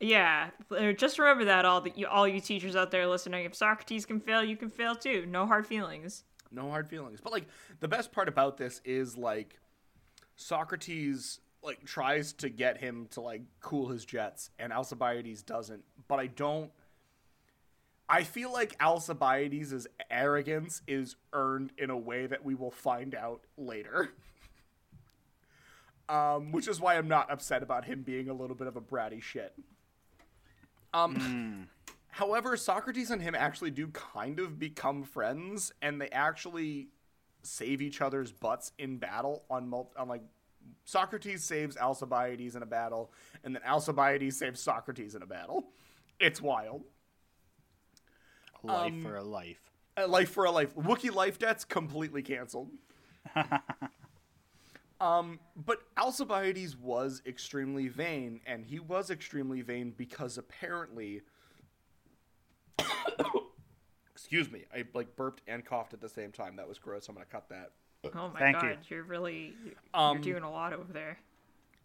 yeah, 0.00 0.50
uh, 0.70 0.92
just 0.92 1.18
remember 1.18 1.46
that 1.46 1.64
all 1.64 1.80
the 1.80 1.92
you, 1.96 2.06
all 2.06 2.28
you 2.28 2.40
teachers 2.40 2.76
out 2.76 2.90
there 2.90 3.06
listening, 3.06 3.46
if 3.46 3.54
Socrates 3.54 4.04
can 4.04 4.20
fail, 4.20 4.44
you 4.44 4.56
can 4.56 4.68
fail 4.68 4.94
too. 4.94 5.24
No 5.26 5.46
hard 5.46 5.66
feelings. 5.66 6.24
no 6.50 6.68
hard 6.68 6.88
feelings. 6.88 7.20
But 7.22 7.32
like 7.32 7.46
the 7.80 7.88
best 7.88 8.12
part 8.12 8.28
about 8.28 8.58
this 8.58 8.82
is 8.84 9.16
like 9.16 9.58
Socrates 10.36 11.40
like 11.62 11.84
tries 11.84 12.32
to 12.34 12.48
get 12.48 12.78
him 12.78 13.06
to 13.10 13.20
like 13.20 13.42
cool 13.60 13.88
his 13.88 14.04
jets 14.04 14.50
and 14.58 14.72
Alcibiades 14.72 15.42
doesn't. 15.42 15.82
But 16.08 16.20
I 16.20 16.26
don't 16.26 16.70
I 18.08 18.24
feel 18.24 18.52
like 18.52 18.74
Alcibiades' 18.80 19.86
arrogance 20.10 20.82
is 20.88 21.14
earned 21.32 21.72
in 21.78 21.90
a 21.90 21.96
way 21.96 22.26
that 22.26 22.44
we 22.44 22.56
will 22.56 22.72
find 22.72 23.14
out 23.14 23.42
later. 23.56 24.10
um, 26.08 26.50
which 26.50 26.66
is 26.66 26.80
why 26.80 26.98
I'm 26.98 27.06
not 27.06 27.30
upset 27.30 27.62
about 27.62 27.84
him 27.84 28.02
being 28.02 28.28
a 28.28 28.34
little 28.34 28.56
bit 28.56 28.66
of 28.66 28.76
a 28.76 28.80
bratty 28.80 29.22
shit. 29.22 29.54
Um, 30.92 31.68
However, 32.08 32.56
Socrates 32.56 33.12
and 33.12 33.22
him 33.22 33.36
actually 33.36 33.70
do 33.70 33.86
kind 33.88 34.40
of 34.40 34.58
become 34.58 35.04
friends, 35.04 35.72
and 35.80 36.00
they 36.00 36.08
actually 36.10 36.88
save 37.42 37.80
each 37.80 38.00
other's 38.00 38.32
butts 38.32 38.72
in 38.78 38.98
battle 38.98 39.44
on 39.48 39.68
mul- 39.68 39.92
on 39.96 40.08
like 40.08 40.22
Socrates 40.84 41.44
saves 41.44 41.76
Alcibiades 41.76 42.56
in 42.56 42.62
a 42.62 42.66
battle, 42.66 43.12
and 43.44 43.54
then 43.54 43.62
Alcibiades 43.66 44.38
saves 44.38 44.60
Socrates 44.60 45.14
in 45.14 45.22
a 45.22 45.26
battle. 45.26 45.68
It's 46.18 46.40
wild. 46.42 46.84
A 48.62 48.66
life 48.66 48.92
Um, 48.92 49.02
for 49.02 49.16
a 49.16 49.22
life. 49.24 49.70
A 49.96 50.06
life 50.06 50.30
for 50.30 50.44
a 50.44 50.50
life. 50.50 50.74
Wookiee 50.74 51.14
life 51.14 51.38
debts 51.38 51.64
completely 51.64 52.22
canceled. 52.22 52.70
um, 55.00 55.40
but 55.56 55.82
Alcibiades 55.98 56.76
was 56.76 57.22
extremely 57.26 57.88
vain, 57.88 58.40
and 58.46 58.64
he 58.64 58.78
was 58.78 59.10
extremely 59.10 59.62
vain 59.62 59.94
because 59.96 60.36
apparently, 60.38 61.22
excuse 64.12 64.50
me, 64.50 64.64
I 64.74 64.84
like 64.94 65.16
burped 65.16 65.42
and 65.46 65.64
coughed 65.64 65.94
at 65.94 66.00
the 66.00 66.08
same 66.08 66.32
time. 66.32 66.56
That 66.56 66.68
was 66.68 66.78
gross. 66.78 67.08
I'm 67.08 67.14
gonna 67.14 67.26
cut 67.26 67.48
that. 67.48 67.72
Oh 68.14 68.30
my 68.32 68.38
Thank 68.38 68.60
god, 68.60 68.78
you. 68.88 68.98
are 68.98 69.02
really 69.02 69.54
Um, 69.92 70.16
you're 70.16 70.34
doing 70.34 70.42
a 70.42 70.50
lot 70.50 70.72
over 70.72 70.92
there. 70.92 71.18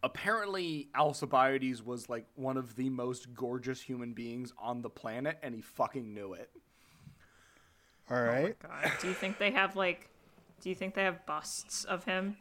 Apparently, 0.04 0.90
Alcibiades 0.96 1.84
was 1.84 2.10
like 2.10 2.26
one 2.36 2.58
of 2.58 2.76
the 2.76 2.90
most 2.90 3.34
gorgeous 3.34 3.82
human 3.82 4.14
beings 4.14 4.54
on 4.58 4.82
the 4.82 4.90
planet, 4.90 5.40
and 5.44 5.56
he 5.56 5.62
fucking 5.62 6.14
knew 6.14 6.34
it. 6.34 6.50
All 8.10 8.22
right. 8.22 8.56
Oh 8.64 8.68
God, 8.68 8.92
do 9.02 9.08
you 9.08 9.14
think 9.14 9.40
they 9.40 9.52
have 9.52 9.76
like? 9.76 10.10
Do 10.62 10.70
you 10.70 10.76
think 10.76 10.94
they 10.94 11.04
have 11.04 11.26
busts 11.26 11.84
of 11.86 12.06
him? 12.06 12.38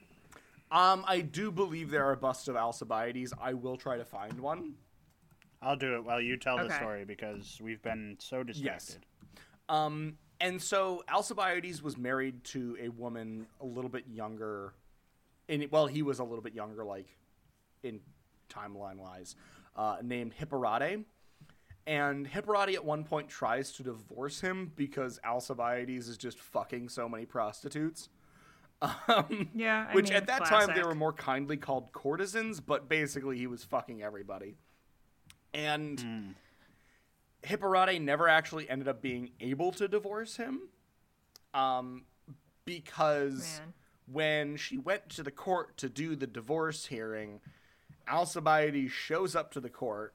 Um, 0.71 1.05
I 1.07 1.21
do 1.21 1.51
believe 1.51 1.91
there 1.91 2.05
are 2.05 2.17
busts 2.17 2.49
of 2.49 2.57
Alcibiades. 2.57 3.33
I 3.41 3.55
will 3.55 3.77
try 3.77 3.97
to 3.97 4.05
find 4.05 4.39
one. 4.41 4.75
I'll 5.63 5.77
do 5.77 5.95
it 5.95 6.05
while 6.05 6.21
you 6.21 6.37
tell 6.37 6.59
the 6.59 6.71
story 6.75 7.05
because 7.05 7.59
we've 7.63 7.83
been 7.83 8.17
so 8.21 8.43
distracted. 8.43 8.99
Yes. 9.33 9.43
Um, 9.69 10.19
and 10.41 10.61
so 10.61 11.05
Alcibiades 11.11 11.83
was 11.83 11.97
married 11.97 12.45
to 12.45 12.77
a 12.81 12.89
woman 12.89 13.47
a 13.61 13.67
little 13.67 13.91
bit 13.91 14.05
younger. 14.09 14.75
In 15.49 15.67
well, 15.71 15.87
he 15.87 16.03
was 16.03 16.19
a 16.19 16.25
little 16.25 16.43
bit 16.43 16.55
younger, 16.55 16.85
like 16.85 17.07
in 17.83 18.01
timeline 18.49 18.97
wise, 18.97 19.37
uh, 19.77 19.97
named 20.03 20.33
Hipparete. 20.41 21.05
And 21.87 22.27
Hipparete 22.27 22.75
at 22.75 22.85
one 22.85 23.05
point 23.05 23.29
tries 23.29 23.73
to 23.73 23.83
divorce 23.83 24.41
him 24.41 24.73
because 24.75 25.21
Alcibiades 25.23 26.09
is 26.09 26.17
just 26.17 26.39
fucking 26.39 26.89
so 26.89 27.09
many 27.09 27.27
prostitutes. 27.27 28.09
Um, 29.09 29.51
Yeah, 29.55 29.87
I 29.89 29.95
which 29.95 30.09
mean, 30.09 30.17
at 30.17 30.27
that 30.27 30.45
time 30.47 30.71
they 30.75 30.83
were 30.83 30.95
more 30.95 31.13
kindly 31.13 31.57
called 31.57 31.93
courtesans, 31.93 32.61
but 32.61 32.89
basically 32.89 33.39
he 33.39 33.47
was 33.47 33.65
fucking 33.65 34.03
everybody. 34.03 34.57
And 35.55 36.35
Hipparete 37.45 38.01
never 38.01 38.29
actually 38.29 38.69
ended 38.69 38.89
up 38.89 39.03
being 39.03 39.31
able 39.41 39.73
to 39.73 39.87
divorce 39.89 40.37
him, 40.37 40.69
um, 41.53 42.05
because 42.65 43.61
Man. 43.61 43.75
when 44.07 44.57
she 44.57 44.79
went 44.79 45.09
to 45.11 45.23
the 45.23 45.31
court 45.31 45.77
to 45.79 45.89
do 45.89 46.17
the 46.17 46.27
divorce 46.27 46.87
hearing, 46.87 47.41
Alcibiades 48.09 48.91
shows 48.93 49.37
up 49.37 49.51
to 49.53 49.61
the 49.61 49.71
court, 49.71 50.15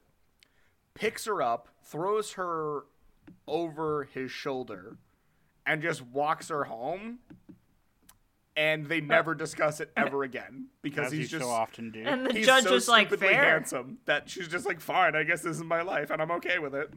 picks 0.94 1.26
her 1.26 1.42
up, 1.42 1.70
throws 1.84 2.34
her 2.34 2.86
over 3.48 4.06
his 4.06 4.32
shoulder, 4.32 4.98
and 5.66 5.82
just 5.82 6.02
walks 6.02 6.50
her 6.50 6.66
home. 6.66 7.20
And 8.60 8.86
they 8.88 9.00
never 9.00 9.36
discuss 9.36 9.80
it 9.80 9.90
ever 9.96 10.24
again 10.24 10.68
because 10.82 11.08
As 11.08 11.12
he's 11.14 11.32
you 11.32 11.40
just 11.40 11.50
so 11.50 11.50
often 11.50 11.92
do. 11.92 12.04
And 12.06 12.26
the 12.28 12.34
he's 12.34 12.46
judge 12.46 12.66
so 12.66 12.74
was 12.74 12.90
like, 12.90 13.08
stupidly 13.08 13.34
"Fair." 13.34 13.52
handsome 13.52 14.00
that 14.06 14.30
she's 14.30 14.50
just 14.50 14.66
like, 14.66 14.82
fine, 14.82 15.16
I 15.16 15.24
guess 15.24 15.42
this 15.44 15.56
is 15.56 15.64
my 15.64 15.82
life, 15.82 16.10
and 16.10 16.22
I'm 16.22 16.32
okay 16.32 16.60
with 16.60 16.76
it. 16.76 16.92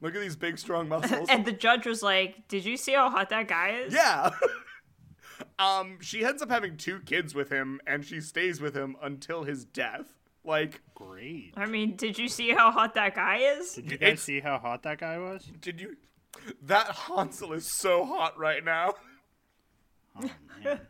Look 0.00 0.14
at 0.14 0.20
these 0.20 0.36
big, 0.36 0.58
strong 0.58 0.88
muscles. 0.94 1.28
And 1.28 1.44
the 1.44 1.50
judge 1.52 1.86
was 1.86 2.04
like, 2.04 2.46
"Did 2.46 2.64
you 2.64 2.76
see 2.76 2.92
how 2.92 3.10
hot 3.10 3.30
that 3.30 3.48
guy 3.48 3.80
is?" 3.84 3.92
yeah. 3.92 4.30
um, 5.58 5.98
she 6.00 6.24
ends 6.24 6.40
up 6.40 6.50
having 6.50 6.76
two 6.76 7.00
kids 7.00 7.34
with 7.34 7.50
him, 7.50 7.80
and 7.86 8.04
she 8.04 8.20
stays 8.20 8.60
with 8.60 8.74
him 8.76 8.96
until 9.02 9.42
his 9.42 9.64
death. 9.64 10.14
Like, 10.44 10.80
Great. 10.94 11.52
I 11.56 11.66
mean, 11.66 11.96
did 11.96 12.16
you 12.16 12.28
see 12.28 12.50
how 12.50 12.70
hot 12.70 12.94
that 12.94 13.14
guy 13.16 13.38
is? 13.38 13.72
Did 13.74 13.90
you 13.90 13.98
guys 13.98 14.06
It's- 14.08 14.22
see 14.22 14.40
how 14.40 14.58
hot 14.58 14.84
that 14.84 14.98
guy 14.98 15.18
was? 15.18 15.50
did 15.60 15.80
you? 15.80 15.96
That 16.62 16.86
Hansel 16.94 17.52
is 17.54 17.68
so 17.80 18.04
hot 18.04 18.38
right 18.38 18.64
now. 18.64 18.94
Oh, 20.16 20.30
man. 20.64 20.80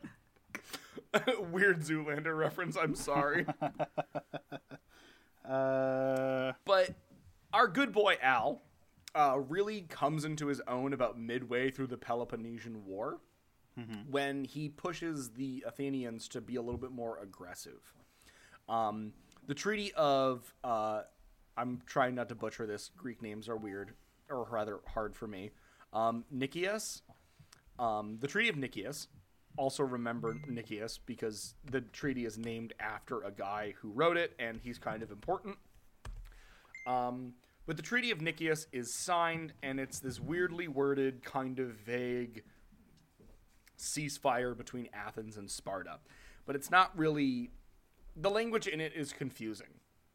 Weird 1.53 1.81
Zoolander 1.81 2.37
reference. 2.37 2.77
I'm 2.77 2.95
sorry. 2.95 3.47
uh, 5.49 6.53
But 6.65 6.95
our 7.53 7.69
good 7.69 7.93
boy 7.93 8.17
Al 8.23 8.63
uh, 9.15 9.39
really 9.49 9.83
comes 9.83 10.25
into 10.25 10.47
his 10.47 10.61
own 10.69 10.93
about 10.93 11.19
midway 11.19 11.71
through 11.71 11.89
the 11.89 11.97
Peloponnesian 11.99 12.85
War 12.87 13.19
when 14.11 14.45
he 14.45 14.69
pushes 14.69 15.31
the 15.31 15.65
Athenians 15.67 16.29
to 16.29 16.43
be 16.43 16.57
a 16.57 16.61
little 16.63 16.79
bit 16.79 16.91
more 16.91 17.19
aggressive. 17.23 17.95
Um, 18.69 19.15
the 19.47 19.55
Treaty 19.55 19.91
of, 19.95 20.53
uh, 20.63 21.03
I'm 21.57 21.81
trying 21.87 22.15
not 22.15 22.29
to 22.29 22.35
butcher 22.35 22.67
this, 22.67 22.91
Greek 22.95 23.23
names 23.23 23.49
are 23.49 23.57
weird. 23.57 23.95
or 24.29 24.47
rather 24.51 24.81
hard 24.87 25.17
for 25.17 25.27
me. 25.27 25.53
Um, 25.95 26.25
Nicias, 26.31 27.01
um, 27.81 28.19
the 28.21 28.29
Treaty 28.29 28.49
of 28.49 28.57
Nicias. 28.57 29.09
Also 29.57 29.83
remember 29.83 30.37
Nicias 30.47 31.01
because 31.05 31.55
the 31.71 31.81
treaty 31.81 32.25
is 32.25 32.39
named 32.39 32.73
after 32.79 33.23
a 33.23 33.33
guy 33.33 33.75
who 33.81 33.91
wrote 33.91 34.17
it, 34.17 34.33
and 34.39 34.61
he's 34.63 34.79
kind 34.79 35.03
of 35.03 35.11
important. 35.11 35.57
Um, 36.87 37.33
but 37.67 37.77
the 37.77 37.83
Treaty 37.83 38.11
of 38.11 38.21
Nicias 38.21 38.69
is 38.73 38.95
signed, 38.95 39.53
and 39.63 39.81
it's 39.81 39.99
this 39.99 40.21
weirdly 40.21 40.69
worded, 40.69 41.25
kind 41.25 41.59
of 41.59 41.71
vague 41.71 42.45
ceasefire 43.77 44.57
between 44.57 44.89
Athens 44.93 45.37
and 45.37 45.51
Sparta. 45.51 45.99
But 46.47 46.55
it's 46.55 46.71
not 46.71 46.97
really. 46.97 47.51
The 48.17 48.31
language 48.31 48.67
in 48.67 48.81
it 48.81 48.93
is 48.95 49.13
confusing. 49.13 49.69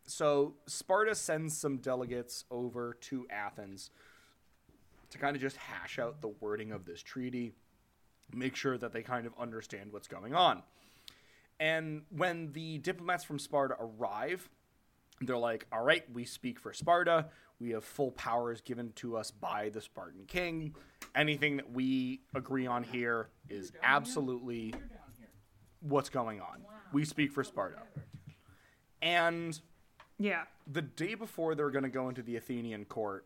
So 0.06 0.56
Sparta 0.68 1.16
sends 1.16 1.58
some 1.58 1.78
delegates 1.78 2.46
over 2.52 2.96
to 3.02 3.26
Athens 3.30 3.90
to 5.16 5.22
kind 5.22 5.36
of 5.36 5.42
just 5.42 5.58
hash 5.58 5.98
out 5.98 6.22
the 6.22 6.28
wording 6.28 6.72
of 6.72 6.86
this 6.86 7.02
treaty, 7.02 7.54
make 8.34 8.56
sure 8.56 8.78
that 8.78 8.94
they 8.94 9.02
kind 9.02 9.26
of 9.26 9.34
understand 9.40 9.92
what's 9.92 10.08
going 10.08 10.34
on. 10.36 10.62
And 11.60 12.04
when 12.10 12.52
the 12.52 12.78
diplomats 12.80 13.24
from 13.24 13.40
Sparta 13.40 13.76
arrive, 13.80 14.48
they're 15.22 15.38
like, 15.38 15.66
all 15.72 15.84
right, 15.84 16.04
we 16.14 16.26
speak 16.26 16.60
for 16.60 16.74
Sparta. 16.74 17.28
We 17.60 17.70
have 17.72 17.86
full 17.86 18.12
powers 18.12 18.60
given 18.60 18.92
to 18.98 19.16
us 19.16 19.32
by 19.32 19.70
the 19.70 19.80
Spartan 19.80 20.26
king. 20.28 20.76
Anything 21.16 21.56
that 21.56 21.72
we 21.72 22.20
agree 22.36 22.68
on 22.68 22.84
here 22.84 23.30
is 23.50 23.72
absolutely 23.82 24.74
what's 25.80 26.10
going 26.10 26.42
on. 26.42 26.66
We 26.92 27.06
speak 27.06 27.32
for 27.32 27.44
Sparta. 27.46 27.78
And 29.02 29.58
Yeah. 30.18 30.44
the 30.68 30.82
day 30.82 31.16
before 31.16 31.56
they're 31.56 31.70
going 31.70 31.84
to 31.84 31.90
go 31.90 32.10
into 32.10 32.22
the 32.22 32.36
Athenian 32.36 32.84
court, 32.84 33.26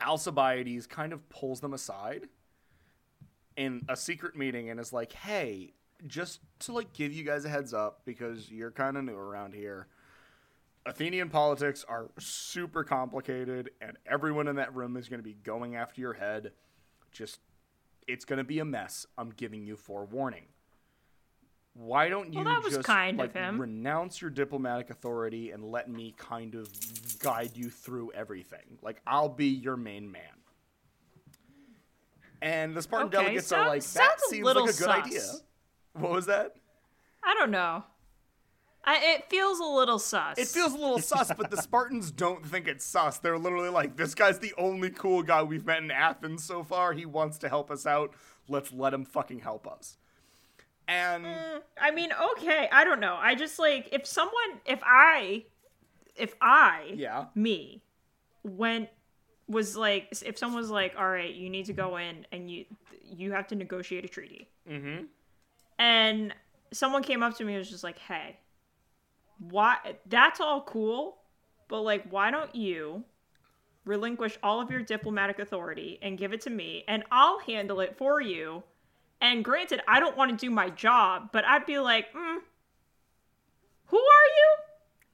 Alcibiades 0.00 0.86
kind 0.86 1.12
of 1.12 1.28
pulls 1.28 1.60
them 1.60 1.72
aside 1.72 2.28
in 3.56 3.84
a 3.88 3.96
secret 3.96 4.36
meeting 4.36 4.70
and 4.70 4.78
is 4.78 4.92
like, 4.92 5.12
"Hey, 5.12 5.72
just 6.06 6.40
to 6.60 6.72
like 6.72 6.92
give 6.92 7.12
you 7.12 7.24
guys 7.24 7.44
a 7.44 7.48
heads 7.48 7.72
up 7.72 8.02
because 8.04 8.50
you're 8.50 8.70
kind 8.70 8.96
of 8.96 9.04
new 9.04 9.16
around 9.16 9.54
here. 9.54 9.88
Athenian 10.84 11.30
politics 11.30 11.84
are 11.88 12.10
super 12.18 12.84
complicated 12.84 13.70
and 13.80 13.96
everyone 14.06 14.46
in 14.46 14.56
that 14.56 14.74
room 14.74 14.96
is 14.96 15.08
going 15.08 15.18
to 15.18 15.24
be 15.24 15.34
going 15.34 15.74
after 15.74 16.00
your 16.00 16.14
head. 16.14 16.52
Just 17.10 17.40
it's 18.06 18.24
going 18.24 18.38
to 18.38 18.44
be 18.44 18.58
a 18.58 18.64
mess. 18.64 19.06
I'm 19.16 19.30
giving 19.30 19.64
you 19.64 19.76
forewarning." 19.76 20.46
Why 21.78 22.08
don't 22.08 22.32
you 22.32 22.42
Well, 22.42 22.62
just 22.62 22.84
kind 22.84 23.20
of 23.20 23.34
like 23.34 23.58
renounce 23.58 24.22
your 24.22 24.30
diplomatic 24.30 24.88
authority 24.90 25.50
and 25.50 25.62
let 25.62 25.90
me 25.90 26.14
kind 26.16 26.54
of 26.54 26.68
guide 27.18 27.50
you 27.54 27.68
through 27.68 28.12
everything? 28.12 28.78
Like 28.82 29.02
I'll 29.06 29.28
be 29.28 29.46
your 29.48 29.76
main 29.76 30.10
man. 30.10 30.22
And 32.40 32.74
the 32.74 32.82
Spartan 32.82 33.08
Okay, 33.08 33.16
delegates 33.18 33.52
are 33.52 33.66
like, 33.68 33.82
that 33.82 34.20
seems 34.28 34.44
like 34.46 34.56
a 34.56 34.60
good 34.60 34.74
sus. 34.74 34.88
idea. 34.88 35.22
What 35.94 36.12
was 36.12 36.26
that? 36.26 36.54
I 37.22 37.34
don't 37.34 37.50
know. 37.50 37.84
I, 38.84 39.14
it 39.16 39.28
feels 39.28 39.58
a 39.58 39.64
little 39.64 39.98
sus. 39.98 40.38
It 40.38 40.46
feels 40.46 40.72
a 40.72 40.76
little 40.76 41.00
sus, 41.00 41.32
but 41.36 41.50
the 41.50 41.60
Spartans 41.60 42.10
don't 42.12 42.46
think 42.46 42.68
it's 42.68 42.84
sus. 42.84 43.18
They're 43.18 43.38
literally 43.38 43.68
like, 43.70 43.96
this 43.96 44.14
guy's 44.14 44.38
the 44.38 44.54
only 44.56 44.90
cool 44.90 45.22
guy 45.22 45.42
we've 45.42 45.66
met 45.66 45.82
in 45.82 45.90
Athens 45.90 46.44
so 46.44 46.62
far. 46.62 46.92
He 46.92 47.04
wants 47.04 47.38
to 47.38 47.48
help 47.48 47.70
us 47.70 47.84
out. 47.84 48.12
Let's 48.48 48.72
let 48.72 48.94
him 48.94 49.04
fucking 49.04 49.40
help 49.40 49.66
us. 49.66 49.96
And 50.88 51.26
I 51.80 51.90
mean, 51.90 52.10
okay, 52.32 52.68
I 52.70 52.84
don't 52.84 53.00
know. 53.00 53.16
I 53.20 53.34
just 53.34 53.58
like 53.58 53.88
if 53.92 54.06
someone, 54.06 54.60
if 54.64 54.80
I, 54.84 55.44
if 56.14 56.34
I, 56.40 56.92
Yeah. 56.94 57.26
me, 57.34 57.82
went 58.44 58.88
was 59.48 59.76
like, 59.76 60.08
if 60.24 60.38
someone 60.38 60.60
was 60.60 60.70
like, 60.70 60.94
all 60.98 61.08
right, 61.08 61.34
you 61.34 61.50
need 61.50 61.66
to 61.66 61.72
go 61.72 61.96
in 61.96 62.26
and 62.32 62.50
you 62.50 62.64
you 63.02 63.32
have 63.32 63.46
to 63.48 63.54
negotiate 63.54 64.04
a 64.04 64.08
treaty, 64.08 64.48
mm-hmm. 64.68 65.04
and 65.78 66.34
someone 66.72 67.02
came 67.02 67.22
up 67.22 67.36
to 67.36 67.44
me 67.44 67.52
and 67.54 67.58
was 67.60 67.70
just 67.70 67.84
like, 67.84 67.98
hey, 67.98 68.36
why? 69.38 69.76
That's 70.06 70.40
all 70.40 70.62
cool, 70.62 71.18
but 71.68 71.82
like, 71.82 72.08
why 72.10 72.30
don't 72.30 72.54
you? 72.54 73.04
Relinquish 73.84 74.36
all 74.42 74.60
of 74.60 74.68
your 74.68 74.82
diplomatic 74.82 75.38
authority 75.38 76.00
and 76.02 76.18
give 76.18 76.32
it 76.32 76.40
to 76.40 76.50
me, 76.50 76.82
and 76.88 77.04
I'll 77.12 77.38
handle 77.38 77.78
it 77.78 77.96
for 77.96 78.20
you. 78.20 78.64
And 79.20 79.44
granted, 79.44 79.80
I 79.88 80.00
don't 80.00 80.16
want 80.16 80.30
to 80.30 80.36
do 80.36 80.50
my 80.50 80.70
job, 80.70 81.30
but 81.32 81.44
I'd 81.44 81.66
be 81.66 81.78
like, 81.78 82.12
mm, 82.12 82.38
who 83.86 83.96
are 83.96 84.00
you? 84.00 84.56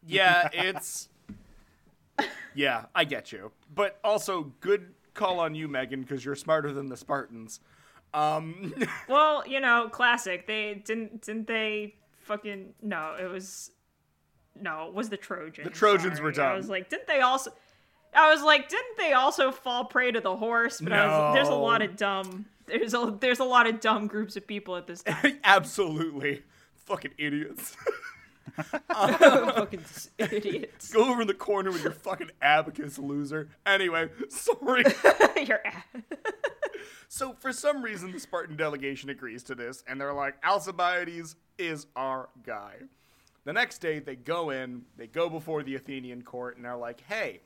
Yeah, 0.06 0.48
it's. 0.52 1.08
yeah, 2.54 2.86
I 2.94 3.04
get 3.04 3.32
you. 3.32 3.52
But 3.74 3.98
also, 4.02 4.52
good 4.60 4.94
call 5.14 5.40
on 5.40 5.54
you, 5.54 5.68
Megan, 5.68 6.02
because 6.02 6.24
you're 6.24 6.34
smarter 6.34 6.72
than 6.72 6.88
the 6.88 6.96
Spartans. 6.96 7.60
Um, 8.14 8.74
Well, 9.08 9.44
you 9.46 9.60
know, 9.60 9.88
classic. 9.90 10.46
They 10.46 10.74
didn't 10.84 11.22
didn't 11.22 11.46
they 11.46 11.94
fucking 12.18 12.74
no, 12.82 13.16
it 13.20 13.30
was 13.30 13.70
no, 14.60 14.88
it 14.88 14.94
was 14.94 15.08
the 15.08 15.16
Trojans. 15.16 15.66
The 15.66 15.72
Trojans 15.72 16.14
sorry. 16.14 16.24
were 16.24 16.32
dumb. 16.32 16.52
I 16.52 16.56
was 16.56 16.68
like, 16.68 16.90
didn't 16.90 17.06
they 17.06 17.20
also 17.20 17.52
I 18.14 18.30
was 18.30 18.42
like, 18.42 18.68
didn't 18.68 18.98
they 18.98 19.12
also 19.12 19.50
fall 19.50 19.86
prey 19.86 20.12
to 20.12 20.20
the 20.20 20.36
horse? 20.36 20.80
But 20.80 20.92
I 20.92 21.06
was, 21.06 21.34
there's 21.34 21.48
a 21.48 21.54
lot 21.54 21.80
of 21.80 21.96
dumb 21.96 22.46
there's 22.72 22.94
a 22.94 23.16
there's 23.20 23.38
a 23.40 23.44
lot 23.44 23.66
of 23.68 23.80
dumb 23.80 24.06
groups 24.06 24.36
of 24.36 24.46
people 24.46 24.76
at 24.76 24.86
this 24.86 25.02
time. 25.04 25.38
absolutely. 25.44 26.42
Fucking 26.86 27.12
idiots. 27.18 27.76
Uh, 28.90 29.52
fucking 29.52 29.84
idiots. 30.18 30.92
Go 30.92 31.10
over 31.10 31.22
in 31.22 31.28
the 31.28 31.32
corner 31.32 31.70
with 31.70 31.82
your 31.82 31.92
fucking 31.92 32.32
abacus, 32.42 32.98
loser. 32.98 33.48
Anyway, 33.64 34.10
sorry. 34.28 34.84
Your 35.46 35.60
ass. 35.64 35.84
So 37.08 37.34
for 37.38 37.52
some 37.52 37.82
reason, 37.82 38.12
the 38.12 38.18
Spartan 38.18 38.56
delegation 38.56 39.08
agrees 39.08 39.42
to 39.44 39.54
this, 39.54 39.84
and 39.86 39.98
they're 39.98 40.12
like, 40.12 40.34
Alcibiades 40.44 41.36
is 41.56 41.86
our 41.96 42.28
guy. 42.44 42.74
The 43.44 43.52
next 43.54 43.78
day, 43.78 44.00
they 44.00 44.16
go 44.16 44.50
in, 44.50 44.82
they 44.98 45.06
go 45.06 45.30
before 45.30 45.62
the 45.62 45.76
Athenian 45.76 46.20
court, 46.22 46.56
and 46.56 46.64
they're 46.64 46.76
like, 46.76 47.00
hey, 47.08 47.40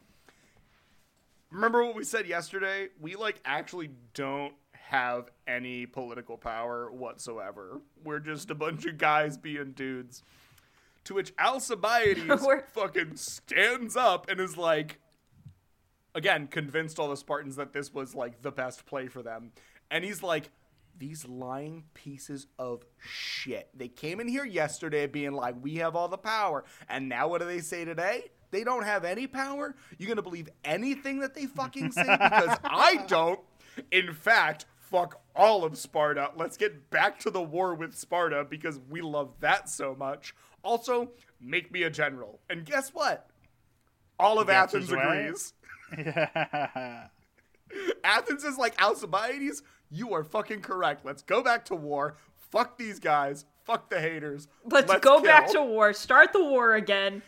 remember 1.51 1.85
what 1.85 1.95
we 1.95 2.05
said 2.05 2.27
yesterday? 2.27 2.89
We 3.01 3.17
like 3.17 3.41
actually 3.45 3.91
don't 4.15 4.55
have 4.88 5.31
any 5.49 5.85
political 5.85 6.37
power 6.37 6.90
whatsoever. 6.92 7.81
We're 8.05 8.20
just 8.20 8.51
a 8.51 8.55
bunch 8.55 8.87
of 8.87 8.99
guys 8.99 9.37
being 9.37 9.72
dudes. 9.72 10.22
To 11.05 11.14
which 11.14 11.33
Alcibiades 11.40 12.46
fucking 12.72 13.16
stands 13.16 13.96
up 13.96 14.29
and 14.29 14.40
is 14.40 14.57
like, 14.57 15.01
again, 16.14 16.46
convinced 16.46 17.01
all 17.01 17.09
the 17.09 17.16
Spartans 17.16 17.57
that 17.57 17.72
this 17.72 17.92
was 17.92 18.14
like 18.14 18.42
the 18.42 18.53
best 18.53 18.87
play 18.87 19.09
for 19.09 19.22
them. 19.22 19.51
And 19.90 20.05
he's 20.05 20.22
like, 20.22 20.51
these 20.99 21.27
lying 21.27 21.85
pieces 21.94 22.46
of 22.59 22.85
shit. 22.99 23.68
They 23.75 23.88
came 23.88 24.20
in 24.20 24.29
here 24.29 24.44
yesterday 24.44 25.07
being 25.07 25.33
like, 25.33 25.57
we 25.61 25.77
have 25.77 25.96
all 25.96 26.09
the 26.09 26.16
power. 26.16 26.64
And 26.88 27.09
now 27.09 27.29
what 27.29 27.40
do 27.40 27.46
they 27.46 27.61
say 27.61 27.85
today? 27.85 28.31
They 28.53 28.62
don't 28.62 28.85
have 28.85 29.05
any 29.05 29.27
power? 29.27 29.75
You're 29.99 30.09
gonna 30.09 30.22
believe 30.22 30.49
anything 30.64 31.18
that 31.20 31.35
they 31.35 31.46
fucking 31.46 31.90
say? 31.90 32.05
Because 32.05 32.57
I 32.64 33.05
don't. 33.09 33.40
In 33.90 34.14
fact, 34.14 34.66
fuck 34.90 35.20
all 35.35 35.64
of 35.64 35.77
Sparta. 35.77 36.31
Let's 36.37 36.57
get 36.57 36.90
back 36.90 37.18
to 37.20 37.31
the 37.31 37.42
war 37.42 37.75
with 37.75 37.96
Sparta 37.96 38.46
because 38.49 38.79
we 38.88 39.01
love 39.01 39.35
that 39.40 39.68
so 39.68 39.94
much. 39.94 40.35
Also, 40.62 41.11
make 41.40 41.72
me 41.72 41.83
a 41.83 41.90
general. 41.90 42.40
And 42.49 42.64
guess 42.64 42.90
what? 42.90 43.29
All 44.18 44.38
of 44.38 44.46
gets 44.46 44.75
Athens 44.75 44.88
his 44.88 44.96
way. 44.96 45.27
agrees. 45.27 45.53
Athens 48.05 48.44
is 48.44 48.59
like 48.59 48.81
Alcibiades. 48.81 49.62
You 49.90 50.14
are 50.14 50.25
fucking 50.25 50.62
correct. 50.62 51.05
Let's 51.05 51.22
go 51.22 51.42
back 51.42 51.64
to 51.66 51.75
war. 51.75 52.16
Fuck 52.51 52.79
these 52.79 52.99
guys. 52.99 53.44
Fuck 53.64 53.90
the 53.90 54.01
haters. 54.01 54.49
Let's, 54.64 54.92
go 55.01 55.20
back 55.20 55.51
to 55.53 55.62
war. 55.62 55.92
Start 55.92 56.33
the 56.33 56.42
war 56.42 56.75
again. 56.75 57.22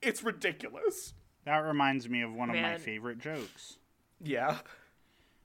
It's 0.00 0.22
ridiculous. 0.22 1.14
That 1.44 1.58
reminds 1.58 2.08
me 2.08 2.22
of 2.22 2.32
one 2.32 2.50
of 2.50 2.56
my 2.56 2.78
favorite 2.78 3.18
jokes. 3.18 3.78
Yeah. 4.20 4.58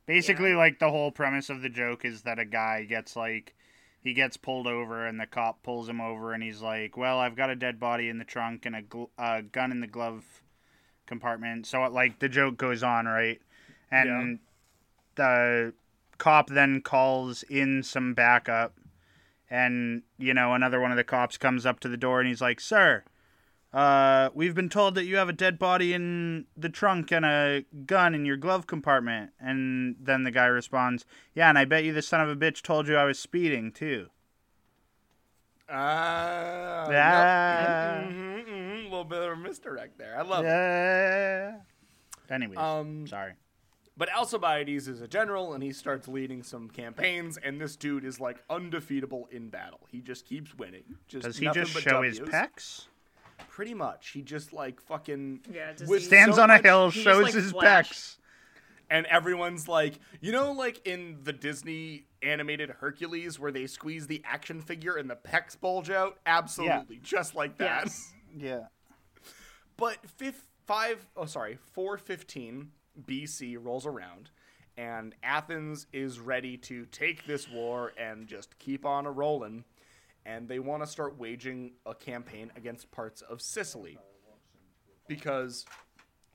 Basically, 0.08 0.54
like 0.54 0.80
the 0.80 0.90
whole 0.90 1.12
premise 1.12 1.50
of 1.50 1.62
the 1.62 1.70
joke 1.70 2.06
is 2.06 2.22
that 2.24 2.40
a 2.40 2.46
guy 2.46 2.86
gets 2.86 3.16
like 3.16 3.54
he 4.02 4.14
gets 4.14 4.38
pulled 4.38 4.66
over 4.66 5.06
and 5.06 5.20
the 5.20 5.28
cop 5.28 5.62
pulls 5.64 5.90
him 5.90 6.00
over 6.00 6.34
and 6.34 6.42
he's 6.42 6.62
like, 6.62 6.96
"Well, 6.96 7.20
I've 7.20 7.36
got 7.36 7.50
a 7.50 7.56
dead 7.56 7.78
body 7.80 8.08
in 8.08 8.18
the 8.18 8.24
trunk 8.26 8.66
and 8.66 8.76
a 8.76 8.82
gl- 8.82 9.10
uh, 9.18 9.42
gun 9.52 9.70
in 9.72 9.82
the 9.82 9.88
glove 9.88 10.24
compartment." 11.06 11.68
So 11.68 11.82
like 11.92 12.20
the 12.20 12.30
joke 12.30 12.58
goes 12.58 12.84
on, 12.84 13.06
right? 13.06 13.42
And 13.92 14.40
the 15.16 15.74
cop 16.18 16.50
then 16.50 16.82
calls 16.82 17.44
in 17.44 17.84
some 17.84 18.14
backup 18.14 18.74
and 19.50 20.04
you 20.18 20.34
know 20.34 20.54
another 20.54 20.80
one 20.80 20.92
of 20.92 20.98
the 20.98 21.04
cops 21.04 21.38
comes 21.38 21.66
up 21.66 21.80
to 21.82 21.90
the 21.90 21.98
door 21.98 22.20
and 22.20 22.30
he's 22.30 22.42
like, 22.42 22.60
"Sir, 22.62 23.04
uh, 23.78 24.30
we've 24.34 24.56
been 24.56 24.70
told 24.70 24.96
that 24.96 25.06
you 25.06 25.18
have 25.18 25.30
a 25.30 25.34
dead 25.34 25.60
body 25.60 25.94
in 25.94 26.46
the 26.58 26.70
trunk 26.70 27.12
and 27.12 27.24
a 27.26 27.64
gun 27.86 28.16
in 28.16 28.26
your 28.26 28.38
glove 28.38 28.66
compartment. 28.66 29.32
And 29.40 29.96
then 30.00 30.24
the 30.24 30.32
guy 30.32 30.46
responds, 30.48 31.06
Yeah, 31.36 31.50
and 31.50 31.58
I 31.60 31.66
bet 31.66 31.84
you 31.84 31.94
the 31.94 32.02
son 32.02 32.20
of 32.22 32.30
a 32.30 32.36
bitch 32.36 32.62
told 32.64 32.88
you 32.88 32.96
I 32.96 33.04
was 33.06 33.20
speeding, 33.20 33.72
too. 33.72 34.08
Ah. 35.70 36.90
Yeah. 36.90 38.10
A 38.10 38.84
little 38.84 39.04
bit 39.04 39.20
of 39.22 39.34
a 39.34 39.36
misdirect 39.36 39.98
there. 39.98 40.18
I 40.18 40.22
love 40.24 40.44
it. 40.46 40.48
Yeah. 40.48 41.56
Anyways, 42.30 42.58
Um, 42.58 43.06
sorry. 43.08 43.34
But 43.96 44.10
Alcibiades 44.14 44.88
is 44.88 45.02
a 45.02 45.08
general, 45.08 45.54
and 45.54 45.64
he 45.64 45.72
starts 45.74 46.08
leading 46.08 46.44
some 46.44 46.70
campaigns. 46.70 47.38
And 47.38 47.60
this 47.60 47.76
dude 47.76 48.06
is 48.06 48.20
like 48.20 48.44
undefeatable 48.50 49.28
in 49.32 49.50
battle. 49.50 49.82
He 49.92 50.02
just 50.02 50.26
keeps 50.26 50.56
winning. 50.56 50.84
Just 51.08 51.26
Does 51.26 51.38
he 51.38 51.50
just 51.50 51.72
show 51.80 52.02
his 52.04 52.20
Ws. 52.20 52.30
pecs? 52.30 52.88
Pretty 53.50 53.74
much. 53.74 54.10
He 54.10 54.22
just 54.22 54.54
like 54.54 54.82
fucking 54.82 55.42
Yeah, 55.54 55.74
does 55.74 55.88
with 55.88 56.04
Stands 56.04 56.36
so 56.38 56.44
on 56.44 56.50
a 56.52 56.58
hill, 56.60 56.90
he 56.90 57.02
just, 57.02 57.04
shows 57.04 57.24
like, 57.24 57.34
his 57.34 57.52
Flash. 57.52 57.90
pecs. 57.92 58.18
and 58.90 59.06
everyone's 59.08 59.68
like, 59.68 60.00
you 60.22 60.32
know, 60.32 60.52
like 60.52 60.86
in 60.88 61.20
the 61.24 61.34
Disney 61.34 62.06
animated 62.24 62.70
Hercules, 62.70 63.40
where 63.40 63.52
they 63.52 63.68
squeeze 63.68 64.08
the 64.08 64.22
action 64.26 64.62
figure 64.62 64.96
and 64.98 65.10
the 65.10 65.16
pecs 65.16 65.60
bulge 65.60 65.90
out. 65.90 66.18
Absolutely, 66.26 67.00
just 67.04 67.36
like 67.36 67.58
that. 67.58 67.84
Yes. 67.86 68.14
Yeah. 68.38 68.66
But 69.78 69.98
fifth, 70.18 70.46
five, 70.66 71.06
oh 71.16 71.26
sorry, 71.26 71.58
four 71.74 71.98
fifteen 71.98 72.72
BC 73.08 73.58
rolls 73.60 73.86
around, 73.86 74.30
and 74.78 75.16
Athens 75.24 75.88
is 75.94 76.20
ready 76.20 76.58
to 76.58 76.86
take 76.88 77.26
this 77.26 77.50
war 77.50 77.94
and 77.98 78.28
just 78.28 78.58
keep 78.60 78.86
on 78.86 79.06
a 79.06 79.12
rolling, 79.12 79.64
and 80.28 80.48
they 80.48 80.60
want 80.60 80.84
to 80.84 80.88
start 80.88 81.18
waging 81.18 81.72
a 81.86 81.96
campaign 81.96 82.52
against 82.56 82.92
parts 82.92 83.22
of 83.22 83.42
Sicily, 83.42 83.98
because, 85.08 85.66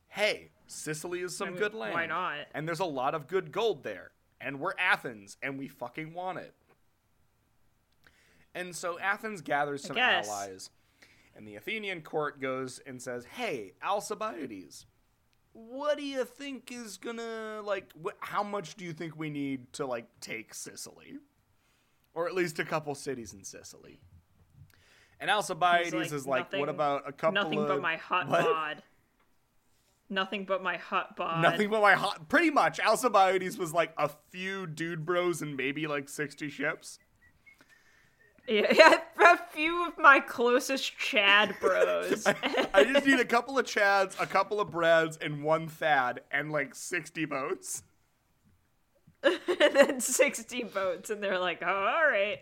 hey, 0.09 0.50
Sicily 0.66 1.20
is 1.20 1.37
some 1.37 1.50
mean, 1.50 1.59
good 1.59 1.74
land. 1.74 1.92
why 1.92 2.07
not? 2.07 2.38
And 2.55 2.66
there's 2.66 2.81
a 2.81 2.85
lot 2.87 3.14
of 3.14 3.28
good 3.28 3.52
gold 3.52 3.85
there, 3.85 4.11
and 4.40 4.59
we're 4.59 4.72
Athens, 4.78 5.37
and 5.42 5.59
we 5.59 5.68
fucking 5.68 6.14
want 6.14 6.38
it. 6.38 6.55
And 8.55 8.74
so 8.74 8.98
Athens 8.98 9.42
gathers 9.42 9.85
some 9.85 9.96
allies. 9.98 10.70
And 11.35 11.46
the 11.48 11.57
Athenian 11.57 12.02
court 12.02 12.40
goes 12.40 12.78
and 12.87 13.00
says, 13.00 13.24
"Hey, 13.24 13.72
Alcibiades, 13.83 14.85
what 15.55 15.96
do 15.96 16.05
you 16.05 16.24
think 16.24 16.70
is 16.70 16.98
gonna 16.98 17.62
like? 17.62 17.90
Wh- 18.05 18.11
how 18.20 18.42
much 18.42 18.74
do 18.74 18.85
you 18.85 18.92
think 18.92 19.18
we 19.18 19.31
need 19.31 19.72
to 19.74 19.87
like 19.87 20.07
take 20.20 20.52
Sicily, 20.52 21.18
or 22.14 22.27
at 22.27 22.35
least 22.35 22.59
a 22.59 22.64
couple 22.64 22.94
cities 22.94 23.33
in 23.33 23.44
Sicily?" 23.44 24.01
And 25.20 25.31
Alcibiades 25.31 25.92
He's 25.92 26.12
is 26.12 26.27
like, 26.27 26.53
"What 26.53 26.68
about 26.68 27.09
a 27.09 27.12
couple 27.12 27.42
Nothing 27.42 27.61
of 27.61 27.68
but 27.68 27.81
my 27.81 27.96
hot 27.96 28.29
what? 28.29 28.44
bod. 28.44 28.83
Nothing 30.11 30.44
but 30.44 30.62
my 30.62 30.77
hot 30.77 31.16
bod. 31.16 31.40
Nothing 31.42 31.70
but 31.70 31.81
my 31.81 31.94
hot. 31.94 32.29
Pretty 32.29 32.51
much, 32.51 32.79
Alcibiades 32.81 33.57
was 33.57 33.72
like 33.72 33.92
a 33.96 34.11
few 34.31 34.66
dude 34.66 35.07
bros 35.07 35.40
and 35.40 35.57
maybe 35.57 35.87
like 35.87 36.09
sixty 36.09 36.51
ships. 36.51 36.98
Yeah, 38.46 38.66
yeah, 38.75 38.98
a 39.20 39.38
few 39.53 39.87
of 39.87 39.96
my 39.98 40.20
closest 40.20 40.98
Chad 40.98 41.55
bros. 41.61 42.27
I 42.75 42.85
just 42.85 43.07
need 43.07 43.20
a 43.20 43.25
couple 43.25 43.59
of 43.59 43.64
Chads, 43.64 44.20
a 44.20 44.27
couple 44.27 44.61
of 44.61 44.70
Brads, 44.70 45.16
and 45.16 45.42
one 45.42 45.68
Thad, 45.68 46.20
and 46.31 46.51
like 46.51 46.75
sixty 46.75 47.25
boats. 47.25 47.83
and 49.61 49.74
then 49.76 50.00
60 50.00 50.64
boats, 50.64 51.11
and 51.11 51.22
they're 51.22 51.38
like, 51.38 51.62
oh, 51.62 51.66
all 51.66 52.06
right. 52.08 52.40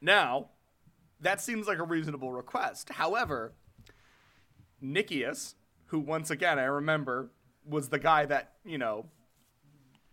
Now, 0.00 0.46
that 1.20 1.40
seems 1.40 1.66
like 1.66 1.78
a 1.78 1.84
reasonable 1.84 2.32
request. 2.32 2.88
However, 2.90 3.52
Nicias, 4.80 5.54
who 5.86 6.00
once 6.00 6.30
again 6.30 6.58
I 6.58 6.64
remember 6.64 7.30
was 7.68 7.88
the 7.88 7.98
guy 7.98 8.24
that, 8.26 8.52
you 8.64 8.78
know, 8.78 9.06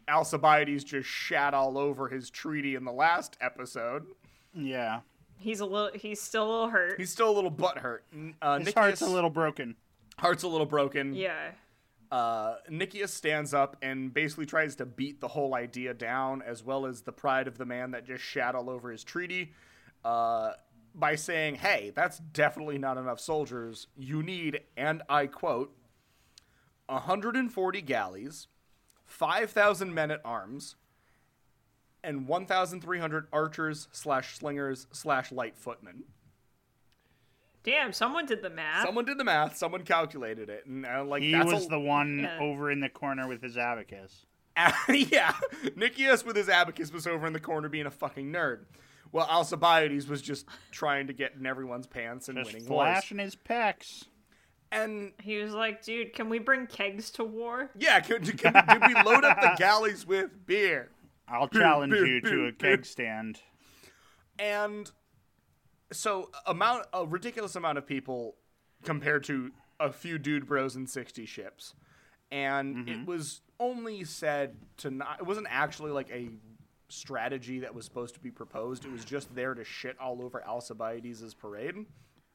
Alcibiades 0.07 0.83
just 0.83 1.07
shat 1.07 1.53
all 1.53 1.77
over 1.77 2.07
his 2.09 2.29
treaty 2.29 2.75
in 2.75 2.83
the 2.85 2.91
last 2.91 3.37
episode. 3.41 4.05
Yeah. 4.53 5.01
He's 5.37 5.59
a 5.61 5.65
little, 5.65 5.91
he's 5.97 6.21
still 6.21 6.45
a 6.45 6.49
little 6.51 6.69
hurt. 6.69 6.99
He's 6.99 7.11
still 7.11 7.29
a 7.29 7.33
little 7.33 7.49
butt 7.49 7.77
hurt. 7.77 8.03
Uh, 8.41 8.57
His 8.57 8.65
Nicias, 8.67 8.73
heart's 8.75 9.01
a 9.01 9.07
little 9.07 9.29
broken. 9.29 9.75
heart's 10.17 10.43
a 10.43 10.47
little 10.47 10.65
broken. 10.65 11.13
yeah. 11.13 11.51
Uh, 12.11 12.55
Nicias 12.69 13.13
stands 13.13 13.53
up 13.53 13.77
and 13.81 14.13
basically 14.13 14.45
tries 14.45 14.75
to 14.77 14.85
beat 14.85 15.21
the 15.21 15.27
whole 15.27 15.55
idea 15.55 15.93
down, 15.93 16.41
as 16.41 16.63
well 16.63 16.85
as 16.85 17.01
the 17.01 17.11
pride 17.11 17.47
of 17.47 17.57
the 17.57 17.65
man 17.65 17.91
that 17.91 18.05
just 18.05 18.23
shat 18.23 18.55
all 18.55 18.69
over 18.69 18.91
his 18.91 19.03
treaty, 19.03 19.53
uh, 20.03 20.53
by 20.95 21.15
saying, 21.15 21.55
hey, 21.55 21.91
that's 21.95 22.17
definitely 22.17 22.77
not 22.77 22.97
enough 22.97 23.19
soldiers. 23.19 23.87
You 23.95 24.23
need, 24.23 24.61
and 24.75 25.03
I 25.07 25.27
quote, 25.27 25.75
140 26.87 27.81
galleys, 27.83 28.47
5,000 29.05 29.93
men 29.93 30.09
at 30.09 30.21
arms, 30.25 30.75
and 32.03 32.27
1,300 32.27 33.27
archers 33.31 33.87
slash 33.91 34.37
slingers 34.37 34.87
slash 34.91 35.31
light 35.31 35.57
footmen. 35.57 36.05
Damn, 37.69 37.93
someone 37.93 38.25
did 38.25 38.41
the 38.41 38.49
math. 38.49 38.85
Someone 38.85 39.05
did 39.05 39.17
the 39.17 39.23
math. 39.23 39.57
Someone 39.57 39.83
calculated 39.83 40.49
it, 40.49 40.65
and 40.65 40.85
uh, 40.85 41.03
like 41.05 41.21
He 41.21 41.31
that's 41.31 41.51
was 41.53 41.65
a- 41.65 41.69
the 41.69 41.79
one 41.79 42.19
Yeah. 42.19 42.39
over 42.39 42.71
in 42.71 42.79
the 42.79 42.89
corner 42.89 43.27
with 43.27 43.41
his 43.43 43.57
abacus. 43.57 44.25
yeah, 44.89 45.33
Nicias 45.75 46.25
with 46.25 46.35
his 46.35 46.49
abacus 46.49 46.91
was 46.91 47.07
over 47.07 47.25
in 47.27 47.33
the 47.33 47.39
corner 47.39 47.69
being 47.69 47.85
a 47.85 47.91
fucking 47.91 48.31
nerd. 48.31 48.65
Well, 49.11 49.25
Alcibiades 49.29 50.07
was 50.07 50.21
just 50.21 50.45
trying 50.71 51.07
to 51.07 51.13
get 51.13 51.33
in 51.35 51.45
everyone's 51.45 51.87
pants 51.87 52.27
and 52.27 52.37
Just 52.37 52.53
winning 52.53 52.67
wars. 52.67 52.85
flashing 52.87 53.19
his 53.19 53.35
pecs. 53.35 54.05
And 54.71 55.13
he 55.21 55.37
was 55.41 55.53
like, 55.53 55.83
dude, 55.83 56.13
can 56.13 56.29
we 56.29 56.37
bring 56.39 56.67
kegs 56.67 57.09
to 57.11 57.23
war? 57.23 57.71
yeah, 57.77 57.99
can, 58.01 58.23
can, 58.23 58.53
did 58.53 58.81
we 58.87 58.93
load 59.03 59.23
up 59.23 59.39
the 59.41 59.55
galleys 59.57 60.05
with 60.05 60.45
beer? 60.45 60.91
I'll 61.27 61.47
challenge 61.47 61.91
beer, 61.93 62.05
you 62.05 62.21
to 62.21 62.29
beer, 62.29 62.47
a 62.47 62.51
beer. 62.51 62.77
keg 62.77 62.85
stand. 62.85 63.39
And 64.37 64.91
so 65.91 66.29
amount 66.45 66.85
a 66.93 67.05
ridiculous 67.05 67.55
amount 67.55 67.77
of 67.77 67.85
people 67.85 68.35
compared 68.83 69.23
to 69.25 69.51
a 69.79 69.91
few 69.91 70.17
dude 70.17 70.45
bros 70.45 70.75
and 70.75 70.89
60 70.89 71.25
ships. 71.25 71.73
And 72.31 72.87
it 72.87 72.97
mm-hmm. 72.97 73.05
was 73.05 73.41
only 73.59 74.03
said 74.03 74.55
to 74.77 74.91
not 74.91 75.17
it 75.19 75.25
wasn't 75.25 75.47
actually 75.49 75.91
like 75.91 76.09
a 76.11 76.29
strategy 76.89 77.59
that 77.59 77.73
was 77.73 77.85
supposed 77.85 78.13
to 78.15 78.19
be 78.19 78.31
proposed. 78.31 78.85
It 78.85 78.91
was 78.91 79.05
just 79.05 79.33
there 79.35 79.53
to 79.53 79.63
shit 79.63 79.97
all 79.99 80.21
over 80.21 80.43
Alcibiades' 80.45 81.33
parade. 81.33 81.85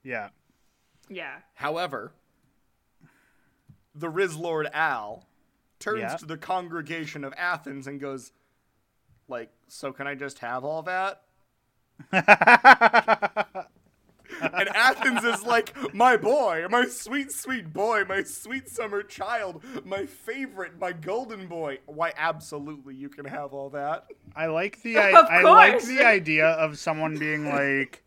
Yeah. 0.03 0.29
Yeah. 1.09 1.37
However, 1.55 2.13
the 3.95 4.09
Riz 4.09 4.37
Lord 4.37 4.69
Al 4.73 5.27
turns 5.79 6.01
Yeah. 6.01 6.17
to 6.17 6.27
the 6.27 6.39
congregation 6.39 7.25
of 7.25 7.35
Athens 7.37 7.87
and 7.87 8.01
goes, 8.01 8.33
like, 9.29 9.51
so 9.69 9.93
can 9.93 10.07
I 10.07 10.15
just 10.15 10.39
have 10.41 10.65
all 10.65 10.83
that? 10.83 11.23
and 14.53 14.69
Athens 14.69 15.25
is 15.25 15.45
like, 15.45 15.75
my 15.95 16.17
boy, 16.17 16.67
my 16.71 16.87
sweet, 16.87 17.33
sweet 17.33 17.73
boy, 17.73 18.05
my 18.09 18.23
sweet 18.23 18.69
summer 18.69 19.03
child, 19.03 19.63
my 19.85 20.07
favorite, 20.07 20.79
my 20.79 20.93
golden 20.93 21.47
boy. 21.47 21.79
Why, 21.87 22.13
absolutely, 22.17 22.95
you 22.95 23.09
can 23.09 23.25
have 23.25 23.53
all 23.53 23.71
that. 23.71 24.07
I 24.37 24.47
like 24.47 24.83
the 24.83 24.99
I, 24.99 25.11
I 25.11 25.43
like 25.43 25.83
the 25.83 26.03
idea 26.03 26.47
of 26.47 26.79
someone 26.79 27.17
being 27.17 27.49
like 27.49 28.05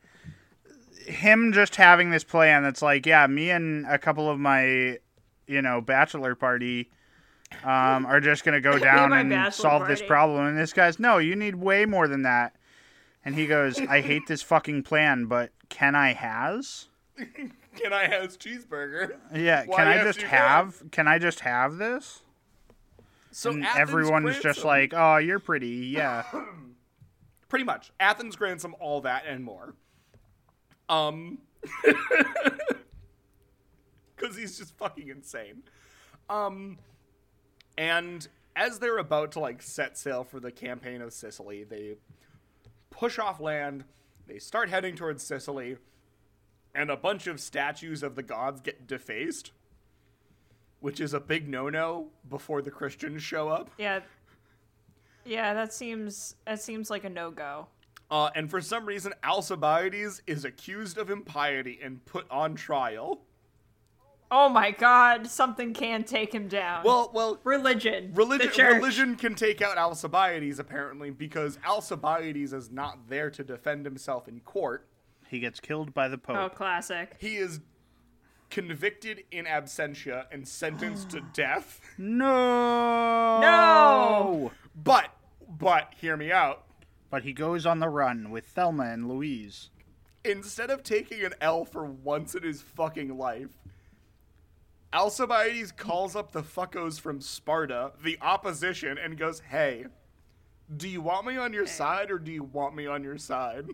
him 1.08 1.54
just 1.54 1.76
having 1.76 2.12
this 2.12 2.23
plan 2.23 2.63
that's 2.63 2.82
like, 2.82 3.06
yeah, 3.06 3.26
me 3.28 3.50
and 3.50 3.86
a 3.88 3.97
couple 3.97 4.30
of 4.30 4.39
my, 4.39 4.97
you 5.47 5.62
know, 5.62 5.82
bachelor 5.82 6.36
party 6.36 6.89
um, 7.63 8.06
are 8.06 8.19
just 8.19 8.43
gonna 8.43 8.62
go 8.62 8.78
down 8.80 9.12
my 9.12 9.21
and 9.21 9.30
bachelor 9.30 9.52
solve 9.52 9.88
this 9.88 10.02
problem. 10.02 10.45
And 10.45 10.58
this 10.58 10.73
guy's, 10.73 11.00
no, 11.00 11.17
you 11.17 11.36
need 11.36 11.56
way 11.56 11.86
more 11.86 12.08
than 12.08 12.23
that. 12.23 12.56
And 13.27 13.35
he 13.35 13.45
goes, 13.45 13.77
I 13.77 13.99
hate 13.99 14.25
this 14.25 14.41
fucking 14.41 14.83
plan, 14.83 15.25
but 15.25 15.51
can 15.67 15.95
I 15.95 16.13
has? 16.13 16.87
Can 17.75 17.93
I 17.93 18.07
has 18.07 18.37
cheeseburger? 18.37 19.17
Yeah, 19.35 19.65
Why, 19.67 19.75
can 19.75 19.87
I 19.87 20.03
just 20.03 20.21
have? 20.23 20.81
Can 20.91 21.07
I 21.07 21.19
just 21.19 21.41
have 21.41 21.77
this? 21.77 22.21
So 23.29 23.51
And 23.51 23.63
Athens 23.63 23.79
everyone's 23.79 24.23
grants 24.23 24.41
just 24.41 24.65
like, 24.65 24.93
oh, 24.95 25.17
you're 25.17 25.37
pretty, 25.37 25.67
yeah. 25.67 26.23
pretty 27.49 27.65
much 27.65 27.91
athens 27.99 28.35
grants 28.35 28.63
him 28.63 28.75
all 28.79 29.01
that 29.01 29.25
and 29.25 29.43
more 29.43 29.73
um 30.89 31.37
because 34.15 34.37
he's 34.37 34.57
just 34.57 34.75
fucking 34.77 35.09
insane 35.09 35.63
um 36.29 36.77
and 37.77 38.27
as 38.55 38.79
they're 38.79 38.97
about 38.97 39.31
to 39.33 39.39
like 39.39 39.61
set 39.61 39.97
sail 39.97 40.23
for 40.23 40.39
the 40.39 40.51
campaign 40.51 41.01
of 41.01 41.13
sicily 41.13 41.63
they 41.63 41.95
push 42.97 43.19
off 43.19 43.39
land 43.39 43.83
they 44.27 44.39
start 44.39 44.69
heading 44.69 44.95
towards 44.95 45.23
sicily 45.23 45.77
and 46.75 46.89
a 46.89 46.97
bunch 46.97 47.27
of 47.27 47.39
statues 47.39 48.03
of 48.03 48.15
the 48.15 48.23
gods 48.23 48.60
get 48.62 48.88
defaced 48.88 49.51
which 50.79 50.99
is 50.99 51.13
a 51.13 51.19
big 51.19 51.47
no-no 51.47 52.07
before 52.29 52.62
the 52.62 52.71
christians 52.71 53.21
show 53.23 53.49
up 53.49 53.69
Yeah. 53.77 53.99
Yeah, 55.25 55.53
that 55.53 55.73
seems 55.73 56.36
that 56.45 56.62
seems 56.62 56.89
like 56.89 57.03
a 57.03 57.10
no 57.10 57.31
go. 57.31 57.67
Uh, 58.10 58.29
and 58.33 58.49
for 58.49 58.62
some 58.62 58.86
reason, 58.86 59.13
Alcibiades 59.25 60.21
is 60.25 60.45
accused 60.45 60.97
of 60.97 61.10
impiety 61.10 61.79
and 61.83 62.03
put 62.05 62.25
on 62.31 62.55
trial. 62.55 63.19
Oh 64.29 64.49
my 64.49 64.71
god, 64.71 65.27
something 65.27 65.73
can 65.73 66.03
take 66.03 66.33
him 66.33 66.47
down. 66.49 66.83
Well, 66.83 67.11
well, 67.13 67.39
religion. 67.45 68.11
religion 68.13 68.51
The 68.55 68.63
religion 68.75 69.15
can 69.15 69.35
take 69.35 69.61
out 69.61 69.77
Alcibiades 69.77 70.59
apparently 70.59 71.11
because 71.11 71.57
Alcibiades 71.65 72.51
is 72.51 72.69
not 72.69 73.07
there 73.07 73.29
to 73.31 73.43
defend 73.43 73.85
himself 73.85 74.27
in 74.27 74.41
court. 74.41 74.87
he 75.29 75.39
gets 75.39 75.59
killed 75.59 75.93
by 75.93 76.07
the 76.09 76.17
pope. 76.17 76.37
Oh, 76.37 76.49
classic. 76.49 77.15
He 77.19 77.37
is 77.37 77.61
convicted 78.49 79.23
in 79.31 79.45
absentia 79.45 80.25
and 80.31 80.47
sentenced 80.47 81.09
to 81.11 81.21
death. 81.33 81.79
No. 81.97 83.39
No! 83.41 84.51
But, 84.75 85.09
but, 85.47 85.93
hear 85.97 86.15
me 86.17 86.31
out. 86.31 86.63
But 87.09 87.23
he 87.23 87.33
goes 87.33 87.65
on 87.65 87.79
the 87.79 87.89
run 87.89 88.29
with 88.29 88.45
Thelma 88.45 88.83
and 88.85 89.07
Louise. 89.07 89.69
Instead 90.25 90.69
of 90.69 90.83
taking 90.83 91.23
an 91.23 91.33
L 91.39 91.63
for 91.63 91.85
once 91.85 92.35
in 92.35 92.43
his 92.43 92.61
fucking 92.61 93.17
life, 93.17 93.47
Alcibiades 94.93 95.71
calls 95.71 96.15
up 96.15 96.32
the 96.32 96.41
fuckos 96.41 97.00
from 97.00 97.19
Sparta, 97.19 97.91
the 98.04 98.17
opposition, 98.21 98.97
and 98.97 99.17
goes, 99.17 99.41
Hey, 99.41 99.86
do 100.76 100.88
you 100.88 101.02
want 101.02 101.26
me 101.26 101.38
on 101.38 101.54
your 101.54 101.67
side 101.67 102.10
or 102.10 102.19
do 102.19 102.32
you 102.32 102.43
want 102.43 102.76
me 102.76 102.88
on 102.88 103.04
your 103.04 103.17
side? 103.17 103.67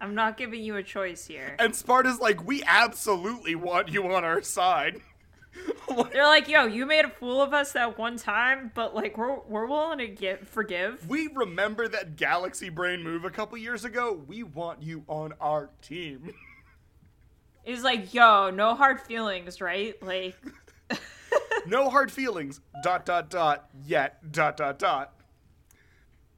I'm 0.00 0.16
not 0.16 0.36
giving 0.36 0.62
you 0.62 0.76
a 0.76 0.82
choice 0.82 1.26
here. 1.26 1.54
And 1.60 1.76
Sparta's 1.76 2.18
like, 2.18 2.44
We 2.44 2.62
absolutely 2.64 3.54
want 3.54 3.88
you 3.88 4.12
on 4.12 4.24
our 4.24 4.42
side. 4.42 5.00
They're 6.12 6.24
like, 6.24 6.48
yo, 6.48 6.64
you 6.64 6.86
made 6.86 7.04
a 7.04 7.10
fool 7.10 7.42
of 7.42 7.52
us 7.52 7.72
that 7.72 7.98
one 7.98 8.16
time, 8.16 8.72
but 8.74 8.94
like 8.94 9.18
we're 9.18 9.38
we're 9.40 9.66
willing 9.66 9.98
to 9.98 10.08
get 10.08 10.48
forgive. 10.48 11.06
We 11.08 11.28
remember 11.28 11.88
that 11.88 12.16
galaxy 12.16 12.70
brain 12.70 13.02
move 13.02 13.24
a 13.24 13.30
couple 13.30 13.58
years 13.58 13.84
ago. 13.84 14.22
We 14.26 14.42
want 14.42 14.82
you 14.82 15.04
on 15.08 15.34
our 15.40 15.70
team. 15.82 16.32
He's 17.64 17.82
like, 17.82 18.12
yo, 18.12 18.50
no 18.50 18.74
hard 18.74 19.00
feelings, 19.00 19.60
right? 19.60 20.00
Like 20.02 20.36
no 21.66 21.90
hard 21.90 22.10
feelings. 22.10 22.60
Dot 22.82 23.06
dot 23.06 23.30
dot. 23.30 23.68
Yet 23.84 24.32
dot 24.32 24.56
dot 24.56 24.78
dot. 24.78 25.12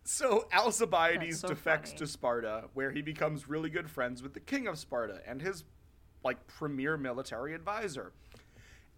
So 0.04 0.46
Alcibiades 0.52 1.40
so 1.40 1.48
defects 1.48 1.90
funny. 1.90 1.98
to 2.00 2.06
Sparta, 2.06 2.64
where 2.74 2.90
he 2.90 3.00
becomes 3.00 3.48
really 3.48 3.70
good 3.70 3.88
friends 3.88 4.22
with 4.22 4.34
the 4.34 4.40
king 4.40 4.66
of 4.66 4.78
Sparta 4.78 5.20
and 5.26 5.40
his 5.40 5.64
like 6.22 6.46
premier 6.46 6.96
military 6.96 7.54
advisor. 7.54 8.12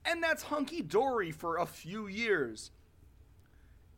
And 0.04 0.22
that's 0.22 0.44
hunky 0.44 0.82
dory 0.82 1.30
for 1.30 1.58
a 1.58 1.66
few 1.66 2.06
years. 2.06 2.70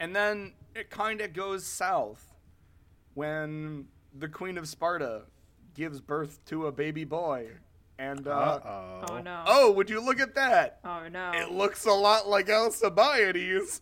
And 0.01 0.15
then 0.15 0.53
it 0.75 0.91
kind 0.91 1.21
of 1.21 1.33
goes 1.33 1.67
south 1.67 2.35
when 3.15 3.87
the 4.15 4.29
queen 4.29 4.57
of 4.59 4.69
Sparta 4.69 5.23
gives 5.75 6.01
birth 6.01 6.45
to 6.47 6.67
a 6.67 6.73
baby 6.73 7.05
boy. 7.05 7.49
And 7.99 8.29
uh, 8.29 8.31
Uh-oh. 8.31 9.05
Oh 9.11 9.19
no. 9.21 9.45
oh, 9.47 9.73
would 9.73 9.91
you 9.91 10.01
look 10.01 10.21
at 10.21 10.35
that? 10.37 10.79
Oh 10.85 11.09
no. 11.11 11.33
It 11.35 11.51
looks 11.51 11.85
a 11.85 11.93
lot 11.93 12.29
like 12.29 12.49
Alcibiades. 12.49 13.81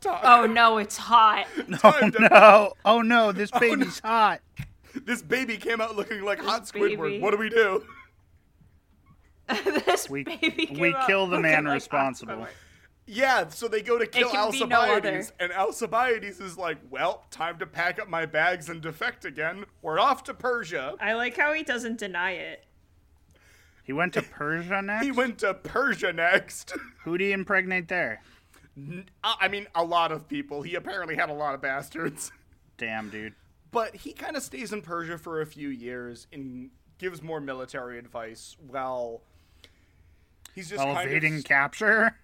Talk- 0.00 0.20
Oh 0.24 0.46
no, 0.46 0.78
it's 0.78 0.96
hot. 0.96 1.46
time 1.78 2.10
to- 2.12 2.28
No. 2.30 2.72
Oh 2.84 3.02
no, 3.02 3.30
this 3.32 3.50
baby's 3.52 4.00
hot. 4.00 4.40
This 5.04 5.22
baby 5.22 5.56
came 5.56 5.80
out 5.80 5.94
looking 5.96 6.22
like 6.22 6.40
hot 6.40 6.70
baby. 6.72 6.96
Squidward. 6.96 7.20
What 7.20 7.30
do 7.30 7.36
we 7.38 7.48
do? 7.50 7.84
this 9.86 10.08
We- 10.10 10.24
baby 10.24 10.66
came 10.66 10.78
we 10.80 10.94
out 10.94 11.06
kill 11.06 11.26
the 11.26 11.36
looking 11.36 11.42
man 11.42 11.64
like 11.64 11.74
responsible. 11.74 12.34
Aquaman. 12.34 12.48
Yeah, 13.06 13.48
so 13.48 13.66
they 13.66 13.82
go 13.82 13.98
to 13.98 14.06
kill 14.06 14.30
can 14.30 14.50
be 14.52 14.64
no 14.64 14.76
Alcibiades, 14.80 15.32
other. 15.40 15.44
and 15.44 15.52
Alcibiades 15.52 16.38
is 16.40 16.56
like, 16.56 16.78
"Well, 16.88 17.24
time 17.32 17.58
to 17.58 17.66
pack 17.66 17.98
up 18.00 18.08
my 18.08 18.26
bags 18.26 18.68
and 18.68 18.80
defect 18.80 19.24
again. 19.24 19.64
We're 19.82 19.98
off 19.98 20.22
to 20.24 20.34
Persia." 20.34 20.94
I 21.00 21.14
like 21.14 21.36
how 21.36 21.52
he 21.52 21.64
doesn't 21.64 21.98
deny 21.98 22.32
it. 22.32 22.64
He 23.82 23.92
went 24.00 24.12
to 24.14 24.22
Persia 24.22 24.82
next. 24.82 25.04
He 25.04 25.10
went 25.12 25.38
to 25.38 25.54
Persia 25.54 26.12
next. 26.12 26.74
Who'd 27.04 27.20
he 27.20 27.32
impregnate 27.32 27.88
there? 27.88 28.22
I 28.76 29.04
uh, 29.24 29.34
I 29.40 29.48
mean, 29.48 29.66
a 29.74 29.84
lot 29.84 30.12
of 30.12 30.28
people. 30.28 30.62
He 30.62 30.74
apparently 30.76 31.16
had 31.16 31.28
a 31.30 31.34
lot 31.34 31.54
of 31.54 31.60
bastards. 31.60 32.32
Damn, 32.78 33.10
dude. 33.10 33.34
But 33.70 33.94
he 33.96 34.12
kind 34.12 34.36
of 34.36 34.42
stays 34.42 34.72
in 34.72 34.82
Persia 34.82 35.18
for 35.18 35.40
a 35.40 35.46
few 35.46 35.68
years 35.68 36.26
and 36.32 36.70
gives 36.98 37.22
more 37.22 37.40
military 37.40 37.98
advice 37.98 38.56
while 38.66 39.22
he's 40.54 40.68
just 40.70 40.84
While 40.84 40.96
evading 40.98 41.38
of 41.38 41.44
capture. 41.44 42.16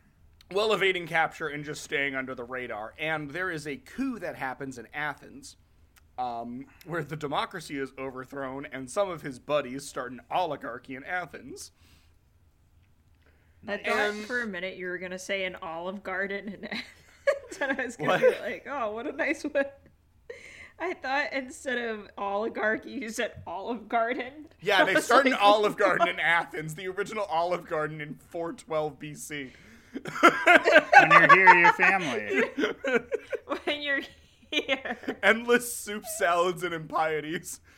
well 0.53 0.73
evading 0.73 1.07
capture 1.07 1.49
and 1.49 1.65
just 1.65 1.83
staying 1.83 2.15
under 2.15 2.35
the 2.35 2.45
radar. 2.45 2.95
And 2.99 3.31
there 3.31 3.51
is 3.51 3.67
a 3.67 3.77
coup 3.77 4.19
that 4.19 4.37
happens 4.37 4.79
in 4.79 4.87
Athens, 4.95 5.57
um, 6.19 6.67
where 6.87 7.03
the 7.05 7.17
democracy 7.17 7.79
is 7.79 7.93
overthrown, 7.99 8.67
and 8.73 8.91
some 8.91 9.09
of 9.09 9.23
his 9.23 9.39
buddies 9.39 9.87
start 9.89 10.13
an 10.13 10.21
oligarchy 10.31 10.95
in 10.97 11.05
Athens. 11.05 11.71
I 13.67 13.77
thought 13.79 13.87
And- 13.87 14.25
for 14.25 14.43
a 14.43 14.47
minute 14.47 14.77
you 14.77 14.87
were 14.87 14.99
gonna 14.99 15.19
say 15.19 15.45
an 15.45 15.57
Olive 15.63 16.03
Garden, 16.03 16.49
and, 16.49 16.69
and 17.61 17.79
I 17.81 17.85
was 17.85 17.97
gonna 17.97 18.19
be 18.19 18.35
like, 18.41 18.67
"Oh, 18.69 18.93
what 18.93 19.07
a 19.07 19.13
nice 19.13 19.43
one." 19.45 19.65
I 20.81 20.95
thought 20.95 21.33
instead 21.33 21.77
of 21.79 22.09
oligarchy, 22.17 22.91
you 22.93 23.09
said 23.11 23.33
Olive 23.49 23.89
Garden. 23.89 24.47
Yeah, 24.61 24.85
they 24.87 24.95
was 24.95 25.05
start 25.07 25.27
an 25.27 25.35
Olive 25.35 25.77
Garden 25.77 26.07
in 26.09 26.21
Athens, 26.21 26.75
the 26.77 26.87
original 26.89 27.25
Olive 27.25 27.67
Garden 27.69 28.01
in 28.01 28.15
412 28.29 28.99
BC. 28.99 29.51
When 31.01 31.11
you're 31.11 31.35
here, 31.35 31.55
your 31.57 31.73
family. 31.73 32.45
when 33.47 33.83
you're 33.83 34.01
here. 34.51 34.99
Endless 35.23 35.75
soup 35.75 36.05
salads 36.19 36.63
and 36.63 36.75
impieties. 36.75 37.61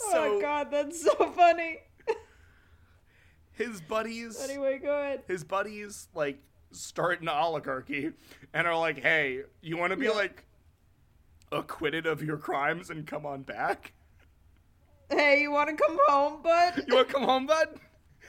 Oh, 0.00 0.12
so 0.12 0.34
oh 0.36 0.40
God, 0.40 0.70
that's 0.70 1.02
so 1.02 1.14
funny. 1.32 1.78
his 3.52 3.80
buddies 3.80 4.40
Anyway, 4.42 4.78
go 4.78 5.00
ahead. 5.00 5.22
his 5.26 5.44
buddies 5.44 6.08
like 6.14 6.38
start 6.72 7.20
an 7.20 7.28
oligarchy 7.28 8.12
and 8.54 8.66
are 8.66 8.78
like, 8.78 9.02
"Hey, 9.02 9.42
you 9.60 9.76
want 9.76 9.90
to 9.90 9.96
be 9.96 10.08
like 10.08 10.44
acquitted 11.50 12.06
of 12.06 12.22
your 12.22 12.36
crimes 12.36 12.90
and 12.90 13.06
come 13.06 13.26
on 13.26 13.42
back? 13.42 13.92
Hey, 15.10 15.40
you 15.42 15.50
want 15.50 15.68
to 15.70 15.74
come 15.76 15.98
home, 16.06 16.42
bud? 16.42 16.84
You 16.86 16.94
want 16.94 17.08
to 17.08 17.14
come 17.14 17.24
home, 17.24 17.46
bud?" 17.46 17.80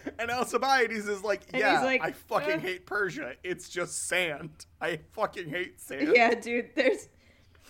And 0.20 0.32
Alcibiades 0.32 1.08
is 1.08 1.24
like, 1.24 1.42
"Yeah, 1.54 1.76
he's 1.78 1.86
like, 1.86 2.04
I 2.04 2.12
fucking 2.12 2.56
"Uh." 2.56 2.60
hate 2.60 2.86
Persia. 2.86 3.34
It's 3.44 3.70
just 3.70 4.08
sand. 4.08 4.66
I 4.82 5.00
fucking 5.14 5.50
hate 5.50 5.80
sand. 5.80 6.12
yeah, 6.16 6.34
dude. 6.36 6.70
There's 6.76 7.10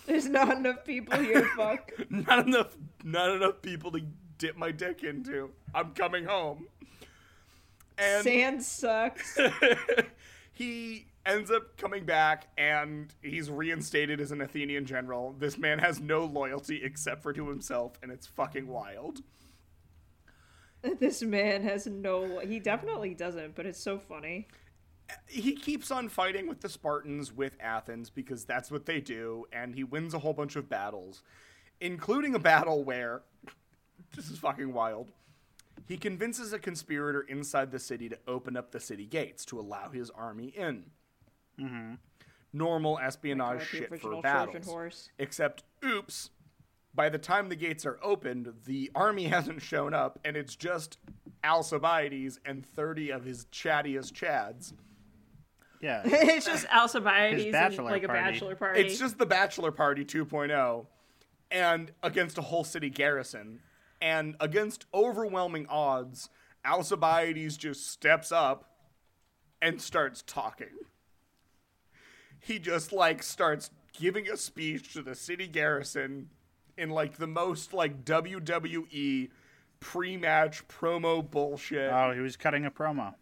there's 0.06 0.28
not 0.28 0.58
enough 0.58 0.86
people 0.86 1.18
here. 1.20 1.46
Fuck. 1.58 1.92
not 2.10 2.48
enough 2.48 2.76
not 3.04 3.32
enough 3.36 3.62
people 3.62 3.92
to 3.92 4.02
dip 4.38 4.58
my 4.58 4.72
dick 4.72 5.04
into. 5.04 5.52
I'm 5.74 5.92
coming 5.94 6.26
home." 6.26 6.68
And 7.98 8.24
Sand 8.24 8.64
sucks. 8.64 9.38
he 10.54 11.08
ends 11.26 11.52
up 11.52 11.78
coming 11.78 12.06
back 12.06 12.48
and 12.58 13.14
he's 13.22 13.50
reinstated 13.50 14.22
as 14.22 14.32
an 14.32 14.42
Athenian 14.42 14.86
general. 14.86 15.36
This 15.38 15.58
man 15.58 15.80
has 15.80 16.00
no 16.00 16.26
loyalty 16.26 16.82
except 16.84 17.22
for 17.22 17.34
to 17.34 17.50
himself, 17.50 17.94
and 18.02 18.12
it's 18.12 18.26
fucking 18.26 18.68
wild. 18.68 19.22
this 21.00 21.22
man 21.22 21.64
has 21.64 21.88
no. 21.88 22.40
He 22.40 22.60
definitely 22.60 23.14
doesn't, 23.14 23.56
but 23.56 23.66
it's 23.66 23.80
so 23.80 24.00
funny. 24.00 24.48
He 25.28 25.56
keeps 25.56 25.90
on 25.90 26.08
fighting 26.08 26.48
with 26.48 26.62
the 26.62 26.70
Spartans 26.70 27.34
with 27.34 27.54
Athens 27.60 28.10
because 28.10 28.46
that's 28.46 28.70
what 28.70 28.86
they 28.86 29.02
do, 29.02 29.46
and 29.52 29.74
he 29.74 29.84
wins 29.84 30.14
a 30.14 30.20
whole 30.20 30.34
bunch 30.34 30.56
of 30.56 30.70
battles, 30.70 31.24
including 31.82 32.36
a 32.36 32.40
battle 32.40 32.84
where 32.84 33.24
this 34.16 34.30
is 34.30 34.38
fucking 34.38 34.72
wild. 34.72 35.12
He 35.88 35.98
convinces 35.98 36.54
a 36.54 36.60
conspirator 36.60 37.22
inside 37.22 37.72
the 37.72 37.80
city 37.80 38.10
to 38.10 38.20
open 38.28 38.56
up 38.56 38.72
the 38.72 38.80
city 38.80 39.08
gates 39.08 39.44
to 39.46 39.60
allow 39.60 39.90
his 39.90 40.12
army 40.12 40.54
in. 40.56 40.92
Mm-hmm. 41.60 41.96
Normal 42.54 43.00
espionage 43.00 43.60
God, 43.60 43.68
shit 43.68 43.88
for 43.88 43.94
original 43.96 44.22
Trojan 44.22 44.46
battles. 44.46 44.68
horse. 44.68 45.10
Except, 45.18 45.64
oops, 45.84 46.30
by 47.00 47.08
the 47.08 47.18
time 47.18 47.48
the 47.48 47.56
gates 47.56 47.86
are 47.86 47.98
opened, 48.04 48.52
the 48.66 48.92
army 48.94 49.24
hasn't 49.36 49.62
shown 49.62 49.94
up, 49.94 50.20
and 50.26 50.36
it's 50.36 50.54
just 50.54 50.98
Alcibiades 51.46 52.42
and 52.44 52.66
30 52.66 53.12
of 53.12 53.24
his 53.24 53.46
chattiest 53.54 54.12
chads. 54.12 54.74
Yeah. 55.80 56.02
it's 56.06 56.46
just 56.46 56.66
Alcibiades 56.66 57.42
and 57.42 57.54
bachelor 57.54 57.90
like 57.90 58.04
a 58.04 58.10
bachelor 58.10 58.54
party. 58.58 58.82
It's 58.82 59.00
just 59.00 59.18
the 59.18 59.26
Bachelor 59.26 59.72
Party 59.72 60.04
2.0, 60.04 60.88
and 61.50 61.90
against 62.04 62.38
a 62.38 62.42
whole 62.42 62.66
city 62.66 62.90
garrison. 62.90 63.62
And 64.02 64.36
against 64.42 64.86
overwhelming 64.94 65.68
odds, 65.70 66.28
Alcibiades 66.66 67.56
just 67.56 67.90
steps 67.90 68.30
up 68.30 68.66
and 69.62 69.82
starts 69.82 70.22
talking. 70.28 70.68
He 72.42 72.60
just 72.60 72.92
like 72.92 73.24
starts 73.24 73.70
giving 73.94 74.30
a 74.30 74.36
speech 74.36 74.92
to 74.92 75.02
the 75.02 75.16
city 75.16 75.48
garrison 75.48 76.28
in 76.80 76.90
like 76.90 77.18
the 77.18 77.28
most 77.28 77.74
like 77.74 78.04
WWE 78.06 79.30
pre-match 79.80 80.68
promo 80.68 81.30
bullshit. 81.30 81.92
Oh, 81.92 82.12
he 82.12 82.20
was 82.20 82.36
cutting 82.36 82.66
a 82.66 82.72
promo. 82.72 83.14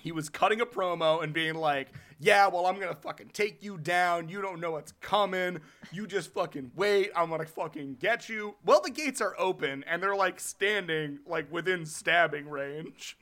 he 0.00 0.12
was 0.12 0.28
cutting 0.30 0.60
a 0.62 0.66
promo 0.66 1.22
and 1.22 1.32
being 1.34 1.54
like, 1.54 1.88
"Yeah, 2.18 2.46
well, 2.48 2.64
I'm 2.66 2.78
gonna 2.80 2.94
fucking 2.94 3.30
take 3.34 3.62
you 3.62 3.76
down. 3.76 4.28
You 4.30 4.40
don't 4.40 4.60
know 4.60 4.70
what's 4.70 4.92
coming. 5.00 5.60
You 5.92 6.06
just 6.06 6.32
fucking 6.32 6.70
wait. 6.74 7.10
I'm 7.14 7.28
gonna 7.28 7.44
fucking 7.44 7.96
get 8.00 8.28
you." 8.28 8.56
Well, 8.64 8.80
the 8.80 8.90
gates 8.90 9.20
are 9.20 9.34
open 9.38 9.84
and 9.86 10.02
they're 10.02 10.16
like 10.16 10.40
standing 10.40 11.18
like 11.26 11.52
within 11.52 11.84
stabbing 11.84 12.48
range. 12.48 13.18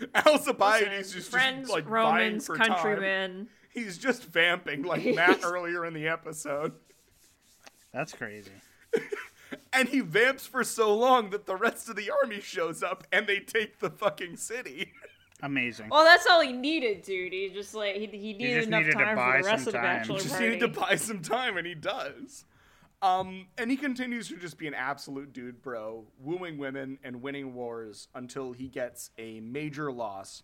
Alcibiades 0.26 1.14
is 1.16 1.26
friends, 1.28 1.62
just 1.68 1.72
like 1.72 1.88
Romans, 1.88 2.46
vying 2.46 2.58
for 2.58 2.62
time. 2.62 2.74
countrymen. 2.76 3.48
He's 3.70 3.96
just 3.96 4.24
vamping 4.24 4.82
like 4.82 5.04
Matt 5.14 5.40
earlier 5.44 5.86
in 5.86 5.94
the 5.94 6.08
episode. 6.08 6.72
That's 7.92 8.12
crazy. 8.12 8.50
and 9.72 9.88
he 9.88 10.00
vamps 10.00 10.46
for 10.46 10.64
so 10.64 10.96
long 10.96 11.30
that 11.30 11.46
the 11.46 11.56
rest 11.56 11.88
of 11.88 11.96
the 11.96 12.10
army 12.22 12.40
shows 12.40 12.82
up 12.82 13.06
and 13.12 13.26
they 13.26 13.40
take 13.40 13.78
the 13.78 13.90
fucking 13.90 14.36
city. 14.36 14.92
Amazing. 15.42 15.88
Well, 15.88 16.04
that's 16.04 16.26
all 16.26 16.40
he 16.40 16.52
needed, 16.52 17.02
dude. 17.02 17.32
He 17.32 17.50
just 17.54 17.72
like 17.74 17.94
he, 17.94 18.06
he 18.06 18.32
needed 18.32 18.54
just 18.56 18.68
enough 18.68 18.80
needed 18.80 18.98
to 18.98 19.04
time 19.04 19.16
buy 19.16 19.36
for 19.36 19.42
the 19.42 19.48
rest 19.48 19.64
some 19.64 19.68
of 19.68 19.72
the 19.72 19.72
time. 19.72 19.98
bachelor 19.98 20.18
just 20.18 20.30
party. 20.30 20.44
needed 20.44 20.60
to 20.60 20.80
buy 20.80 20.96
some 20.96 21.22
time, 21.22 21.56
and 21.56 21.66
he 21.66 21.74
does. 21.74 22.44
Um, 23.00 23.46
and 23.56 23.70
he 23.70 23.76
continues 23.76 24.28
to 24.28 24.36
just 24.36 24.58
be 24.58 24.66
an 24.66 24.74
absolute 24.74 25.32
dude, 25.32 25.62
bro, 25.62 26.04
wooing 26.18 26.58
women 26.58 26.98
and 27.04 27.22
winning 27.22 27.54
wars 27.54 28.08
until 28.14 28.52
he 28.52 28.66
gets 28.66 29.10
a 29.18 29.38
major 29.38 29.92
loss 29.92 30.42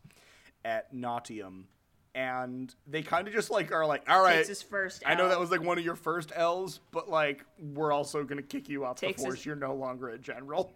at 0.64 0.92
Notium. 0.94 1.66
And 2.14 2.72
they 2.86 3.02
kind 3.02 3.26
of 3.26 3.34
just 3.34 3.50
like 3.50 3.72
are 3.72 3.84
like, 3.86 4.08
all 4.08 4.22
right, 4.22 4.36
Takes 4.36 4.48
his 4.48 4.62
first 4.62 5.02
I 5.04 5.14
know 5.16 5.24
L. 5.24 5.30
that 5.30 5.40
was 5.40 5.50
like 5.50 5.62
one 5.62 5.78
of 5.78 5.84
your 5.84 5.96
first 5.96 6.30
L's, 6.36 6.78
but 6.92 7.08
like 7.08 7.44
we're 7.58 7.90
also 7.92 8.22
gonna 8.22 8.42
kick 8.42 8.68
you 8.68 8.84
off 8.84 8.96
Takes 8.96 9.20
the 9.22 9.26
his- 9.26 9.34
force. 9.36 9.46
You're 9.46 9.56
no 9.56 9.74
longer 9.74 10.10
a 10.10 10.18
general. 10.18 10.72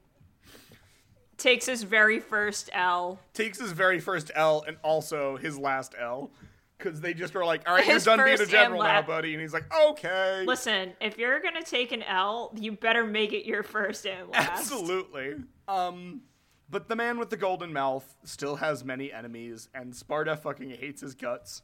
Takes 1.36 1.66
his 1.66 1.84
very 1.84 2.18
first 2.18 2.68
L. 2.72 3.20
Takes 3.32 3.60
his 3.60 3.70
very 3.70 4.00
first 4.00 4.32
L 4.34 4.64
and 4.66 4.76
also 4.82 5.36
his 5.36 5.56
last 5.56 5.94
L. 5.98 6.32
Because 6.76 7.00
they 7.00 7.12
just 7.14 7.34
were 7.34 7.44
like, 7.44 7.68
all 7.68 7.74
right, 7.74 7.84
His 7.84 8.06
you're 8.06 8.16
done 8.16 8.24
being 8.24 8.40
a 8.40 8.46
general 8.46 8.82
now, 8.82 9.02
buddy. 9.02 9.32
And 9.34 9.40
he's 9.42 9.52
like, 9.52 9.64
okay. 9.90 10.44
Listen, 10.46 10.92
if 11.00 11.18
you're 11.18 11.40
gonna 11.40 11.62
take 11.64 11.90
an 11.92 12.02
L, 12.04 12.52
you 12.56 12.72
better 12.72 13.04
make 13.04 13.32
it 13.32 13.44
your 13.46 13.62
first 13.64 14.06
and 14.06 14.28
last. 14.30 14.50
Absolutely. 14.60 15.34
Um, 15.68 16.22
but 16.70 16.88
the 16.88 16.96
man 16.96 17.18
with 17.18 17.30
the 17.30 17.36
golden 17.36 17.72
mouth 17.72 18.16
still 18.24 18.56
has 18.56 18.84
many 18.84 19.12
enemies, 19.12 19.68
and 19.74 19.94
Sparta 19.94 20.36
fucking 20.36 20.70
hates 20.70 21.00
his 21.00 21.14
guts. 21.14 21.62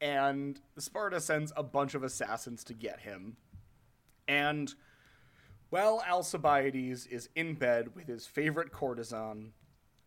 And 0.00 0.60
Sparta 0.78 1.20
sends 1.20 1.52
a 1.56 1.62
bunch 1.62 1.94
of 1.94 2.02
assassins 2.02 2.64
to 2.64 2.74
get 2.74 3.00
him. 3.00 3.36
And, 4.28 4.74
well, 5.70 6.02
Alcibiades 6.06 7.06
is 7.06 7.28
in 7.34 7.54
bed 7.54 7.94
with 7.94 8.06
his 8.06 8.26
favorite 8.26 8.72
courtesan. 8.72 9.52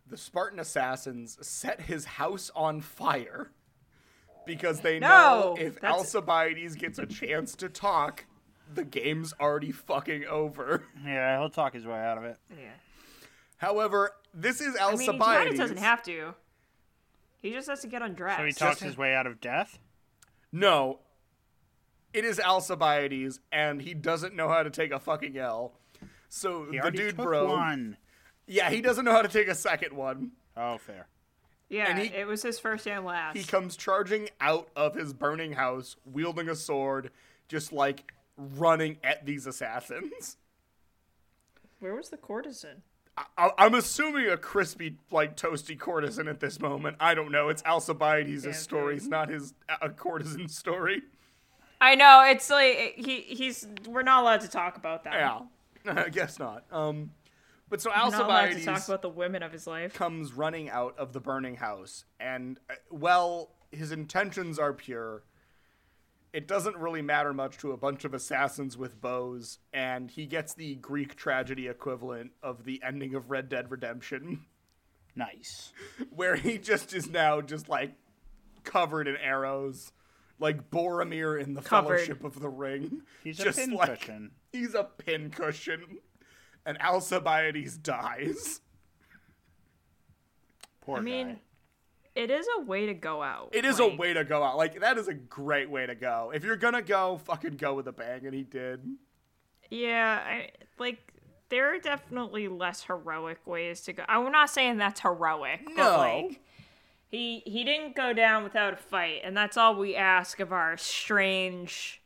The 0.07 0.17
Spartan 0.17 0.59
assassins 0.59 1.37
set 1.45 1.81
his 1.81 2.05
house 2.05 2.51
on 2.55 2.81
fire 2.81 3.51
because 4.45 4.81
they 4.81 4.99
know 4.99 5.55
if 5.59 5.75
that's- 5.79 5.91
Alcibiades 5.99 6.75
gets 6.75 6.99
a 6.99 7.05
chance 7.05 7.55
to 7.55 7.69
talk, 7.69 8.25
the 8.73 8.83
game's 8.83 9.33
already 9.39 9.71
fucking 9.71 10.25
over. 10.25 10.83
Yeah, 11.05 11.39
he'll 11.39 11.49
talk 11.49 11.73
his 11.73 11.85
way 11.85 11.99
out 11.99 12.17
of 12.17 12.23
it. 12.25 12.37
Yeah. 12.51 12.73
However, 13.59 14.11
this 14.33 14.59
is 14.61 14.75
I 14.79 14.91
mean, 14.91 14.99
he 15.01 15.09
Alcibiades. 15.09 15.57
doesn't 15.59 15.77
have 15.77 16.01
to. 16.03 16.33
He 17.41 17.51
just 17.51 17.69
has 17.69 17.81
to 17.81 17.87
get 17.87 18.01
undressed. 18.01 18.39
So 18.39 18.45
he 18.45 18.51
talks 18.51 18.79
his 18.81 18.97
way 18.97 19.13
out 19.15 19.25
of 19.27 19.39
death. 19.39 19.79
No, 20.51 20.99
it 22.13 22.25
is 22.25 22.39
Alcibiades, 22.39 23.39
and 23.51 23.81
he 23.81 23.93
doesn't 23.93 24.35
know 24.35 24.49
how 24.49 24.63
to 24.63 24.69
take 24.69 24.91
a 24.91 24.99
fucking 24.99 25.37
L. 25.37 25.73
So 26.29 26.67
He 26.71 26.79
the 26.79 26.91
dude, 26.91 27.15
took 27.15 27.25
bro, 27.25 27.47
one. 27.47 27.97
yeah, 28.47 28.69
he 28.69 28.81
doesn't 28.81 29.05
know 29.05 29.11
how 29.13 29.21
to 29.21 29.27
take 29.29 29.47
a 29.47 29.55
second 29.55 29.93
one. 29.95 30.31
Oh, 30.57 30.77
fair. 30.77 31.07
yeah, 31.69 31.85
and 31.89 31.99
he- 31.99 32.13
it 32.13 32.27
was 32.27 32.41
his 32.41 32.59
first 32.59 32.87
and 32.87 33.05
last. 33.05 33.37
He 33.37 33.43
comes 33.43 33.77
charging 33.77 34.29
out 34.41 34.69
of 34.75 34.95
his 34.95 35.13
burning 35.13 35.53
house, 35.53 35.95
wielding 36.05 36.49
a 36.49 36.55
sword, 36.55 37.11
just 37.47 37.71
like 37.71 38.11
running 38.37 38.97
at 39.03 39.25
these 39.25 39.45
assassins. 39.47 40.37
Where 41.79 41.95
was 41.95 42.09
the 42.09 42.17
courtesan? 42.17 42.83
I- 43.37 43.51
I'm 43.57 43.73
assuming 43.73 44.27
a 44.27 44.37
crispy, 44.37 44.97
like 45.11 45.35
toasty 45.35 45.77
courtesan 45.77 46.27
at 46.27 46.39
this 46.39 46.59
moment. 46.59 46.97
I 46.99 47.13
don't 47.15 47.31
know. 47.31 47.49
It's 47.49 47.63
Alcibiades' 47.65 48.45
Yeah, 48.45 48.51
story. 48.53 48.95
It's 48.95 49.07
not 49.07 49.29
his 49.29 49.53
a 49.81 49.89
courtesan 49.89 50.47
story. 50.47 51.03
I 51.81 51.95
know 51.95 52.23
it's 52.27 52.49
like 52.49 52.93
he 52.97 53.21
he's. 53.21 53.67
We're 53.87 54.03
not 54.03 54.23
allowed 54.23 54.41
to 54.41 54.47
talk 54.49 54.77
about 54.77 55.03
that. 55.05 55.13
Yeah, 55.85 55.93
I 56.05 56.09
guess 56.09 56.39
not. 56.39 56.63
Um, 56.71 57.11
but 57.69 57.81
so 57.81 57.89
We're 57.89 57.95
not 57.97 58.13
allowed 58.13 58.25
to 58.41 58.47
Alcibiades 58.47 58.65
talk 58.65 58.85
about 58.87 59.01
the 59.01 59.09
women 59.09 59.43
of 59.43 59.51
his 59.51 59.65
life. 59.67 59.93
comes 59.93 60.33
running 60.33 60.69
out 60.69 60.95
of 60.97 61.13
the 61.13 61.19
burning 61.19 61.55
house, 61.55 62.05
and 62.19 62.57
uh, 62.69 62.73
well, 62.91 63.51
his 63.71 63.91
intentions 63.91 64.59
are 64.59 64.73
pure. 64.73 65.23
It 66.31 66.47
doesn't 66.47 66.77
really 66.77 67.01
matter 67.01 67.33
much 67.33 67.57
to 67.57 67.71
a 67.71 67.77
bunch 67.77 68.05
of 68.05 68.13
assassins 68.13 68.77
with 68.77 69.01
bows, 69.01 69.57
and 69.73 70.11
he 70.11 70.25
gets 70.27 70.53
the 70.53 70.75
Greek 70.75 71.15
tragedy 71.15 71.67
equivalent 71.67 72.31
of 72.43 72.65
the 72.65 72.81
ending 72.85 73.15
of 73.15 73.31
Red 73.31 73.49
Dead 73.49 73.71
Redemption, 73.71 74.45
Nice. 75.15 75.73
where 76.15 76.35
he 76.35 76.57
just 76.59 76.93
is 76.93 77.09
now 77.09 77.41
just 77.41 77.67
like 77.67 77.93
covered 78.63 79.07
in 79.07 79.17
arrows, 79.17 79.91
like 80.39 80.69
Boromir 80.69 81.41
in 81.41 81.55
the 81.55 81.61
Covered. 81.61 81.95
Fellowship 81.97 82.23
of 82.23 82.39
the 82.39 82.49
Ring. 82.49 83.01
He's 83.23 83.39
a 83.39 83.43
just 83.45 83.57
like 83.71 83.89
pincushion. 83.89 84.31
he's 84.51 84.75
a 84.75 84.83
pincushion, 84.83 85.97
and 86.63 86.77
Alcibiades 86.79 87.75
dies. 87.77 88.61
Poor 90.81 90.97
I 90.99 91.01
mean, 91.01 91.27
guy. 91.27 91.39
It 92.15 92.29
is 92.31 92.47
a 92.57 92.61
way 92.61 92.85
to 92.87 92.93
go 92.93 93.21
out. 93.21 93.49
It 93.53 93.65
is 93.65 93.79
a 93.79 93.87
way 93.87 94.13
to 94.13 94.23
go 94.23 94.43
out. 94.43 94.57
Like 94.57 94.79
that 94.81 94.97
is 94.97 95.07
a 95.07 95.13
great 95.13 95.69
way 95.69 95.85
to 95.85 95.95
go. 95.95 96.31
If 96.33 96.43
you're 96.43 96.55
gonna 96.57 96.81
go, 96.81 97.19
fucking 97.25 97.57
go 97.57 97.73
with 97.73 97.87
a 97.87 97.91
bang, 97.91 98.25
and 98.25 98.33
he 98.33 98.43
did. 98.43 98.81
Yeah, 99.69 100.21
I 100.25 100.49
like. 100.77 101.13
There 101.49 101.73
are 101.73 101.79
definitely 101.79 102.47
less 102.47 102.83
heroic 102.83 103.39
ways 103.47 103.81
to 103.81 103.93
go. 103.93 104.03
I'm 104.07 104.31
not 104.31 104.49
saying 104.51 104.77
that's 104.77 105.01
heroic, 105.01 105.61
No. 105.67 105.75
but 105.75 105.97
like 105.97 106.41
he 107.07 107.41
he 107.45 107.63
didn't 107.63 107.95
go 107.95 108.13
down 108.13 108.43
without 108.43 108.73
a 108.73 108.77
fight, 108.77 109.21
and 109.23 109.35
that's 109.35 109.57
all 109.57 109.75
we 109.75 109.95
ask 109.95 110.39
of 110.39 110.51
our 110.53 110.77
strange, 110.77 112.01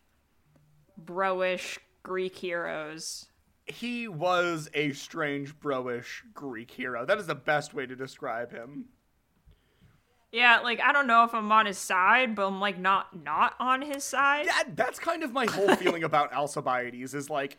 broish 1.04 1.78
Greek 2.04 2.38
heroes. 2.38 3.28
He 3.66 4.08
was 4.08 4.70
a 4.74 4.92
strange, 4.94 5.58
broish 5.60 6.22
Greek 6.34 6.72
hero. 6.72 7.06
That 7.06 7.18
is 7.18 7.28
the 7.28 7.36
best 7.36 7.74
way 7.74 7.86
to 7.86 7.96
describe 7.96 8.52
him. 8.52 8.86
Yeah, 10.34 10.60
like 10.62 10.82
I 10.82 10.92
don't 10.92 11.06
know 11.08 11.24
if 11.24 11.34
I'm 11.36 11.52
on 11.52 11.68
his 11.68 11.78
side, 11.78 12.36
but 12.36 12.48
I'm 12.48 12.60
like 12.60 12.80
not 12.80 13.24
not 13.24 13.54
on 13.60 13.84
his 13.84 14.04
side. 14.04 14.48
That 14.48 14.76
that's 14.76 14.98
kind 15.00 15.24
of 15.24 15.32
my 15.32 15.46
whole 15.46 15.76
feeling 15.76 16.04
about 16.04 16.34
Alcibiades. 16.34 17.14
Is 17.14 17.30
like, 17.30 17.58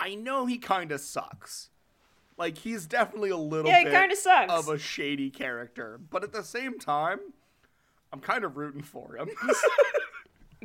I 0.00 0.14
know 0.14 0.46
he 0.46 0.56
kind 0.58 0.90
of 0.90 1.00
sucks. 1.02 1.68
Like 2.38 2.56
he's 2.58 2.86
definitely 2.86 3.30
a 3.30 3.36
little 3.36 3.70
Yeah, 3.70 3.80
he 3.80 3.84
bit 3.84 4.16
sucks. 4.16 4.50
of 4.52 4.68
a 4.68 4.78
shady 4.78 5.28
character, 5.28 6.00
but 6.10 6.24
at 6.24 6.32
the 6.32 6.42
same 6.42 6.78
time, 6.78 7.18
I'm 8.12 8.20
kind 8.20 8.42
of 8.42 8.56
rooting 8.56 8.82
for 8.82 9.16
him. 9.16 9.28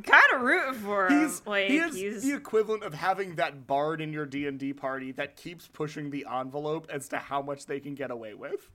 Kind 0.02 0.24
of 0.34 0.40
rooting 0.40 0.74
for 0.74 1.06
him. 1.06 1.22
he's 1.22 1.40
like 1.46 1.68
he 1.68 1.76
is 1.78 1.94
he's 1.94 2.22
the 2.24 2.34
equivalent 2.34 2.82
of 2.82 2.94
having 2.94 3.36
that 3.36 3.68
bard 3.68 4.00
in 4.00 4.12
your 4.12 4.26
D 4.26 4.48
and 4.48 4.58
D 4.58 4.72
party 4.72 5.12
that 5.12 5.36
keeps 5.36 5.68
pushing 5.68 6.10
the 6.10 6.26
envelope 6.28 6.88
as 6.90 7.06
to 7.10 7.18
how 7.18 7.40
much 7.40 7.66
they 7.66 7.78
can 7.78 7.94
get 7.94 8.10
away 8.10 8.34
with. 8.34 8.68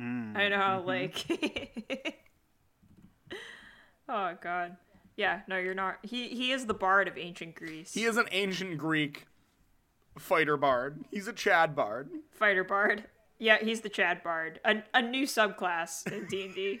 Mm-hmm. 0.00 0.36
I 0.36 0.48
know, 0.48 0.84
mm-hmm. 0.86 0.86
like. 0.86 2.24
oh 4.08 4.34
God. 4.40 4.76
Yeah, 5.16 5.40
no, 5.48 5.58
you're 5.58 5.74
not. 5.74 5.98
He 6.02 6.28
he 6.28 6.52
is 6.52 6.66
the 6.66 6.74
bard 6.74 7.08
of 7.08 7.18
ancient 7.18 7.56
Greece. 7.56 7.92
He 7.92 8.04
is 8.04 8.16
an 8.16 8.26
ancient 8.30 8.78
Greek 8.78 9.26
fighter 10.16 10.56
bard. 10.56 11.04
He's 11.10 11.26
a 11.26 11.32
Chad 11.32 11.74
bard. 11.74 12.08
fighter 12.30 12.62
bard. 12.62 13.04
Yeah, 13.38 13.58
he's 13.58 13.80
the 13.80 13.88
Chad 13.88 14.22
bard, 14.22 14.60
a 14.64 14.84
a 14.94 15.02
new 15.02 15.26
subclass 15.26 16.06
in 16.10 16.26
D 16.26 16.44
and 16.44 16.54
D. 16.54 16.80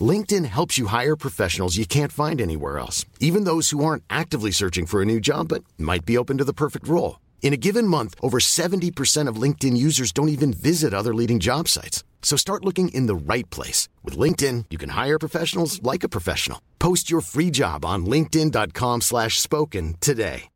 LinkedIn 0.00 0.44
helps 0.44 0.76
you 0.76 0.86
hire 0.86 1.16
professionals 1.16 1.76
you 1.78 1.86
can't 1.86 2.12
find 2.12 2.40
anywhere 2.40 2.78
else, 2.78 3.06
even 3.18 3.44
those 3.44 3.70
who 3.70 3.82
aren't 3.82 4.04
actively 4.10 4.50
searching 4.50 4.84
for 4.84 5.00
a 5.00 5.06
new 5.06 5.18
job 5.18 5.48
but 5.48 5.64
might 5.78 6.04
be 6.04 6.18
open 6.18 6.36
to 6.36 6.44
the 6.44 6.52
perfect 6.52 6.86
role. 6.86 7.18
In 7.40 7.54
a 7.54 7.56
given 7.56 7.86
month, 7.86 8.14
over 8.20 8.38
70% 8.38 9.28
of 9.28 9.42
LinkedIn 9.42 9.76
users 9.76 10.12
don't 10.12 10.28
even 10.28 10.52
visit 10.52 10.92
other 10.92 11.14
leading 11.14 11.38
job 11.38 11.66
sites. 11.68 12.04
So 12.20 12.36
start 12.36 12.64
looking 12.64 12.90
in 12.90 13.06
the 13.06 13.14
right 13.14 13.48
place. 13.48 13.88
With 14.04 14.18
LinkedIn, 14.18 14.66
you 14.68 14.76
can 14.76 14.90
hire 14.90 15.18
professionals 15.18 15.82
like 15.82 16.04
a 16.04 16.08
professional. 16.10 16.60
Post 16.78 17.10
your 17.10 17.22
free 17.22 17.50
job 17.50 17.86
on 17.86 18.04
linkedin.com 18.04 19.00
slash 19.00 19.40
spoken 19.40 19.94
today. 20.00 20.50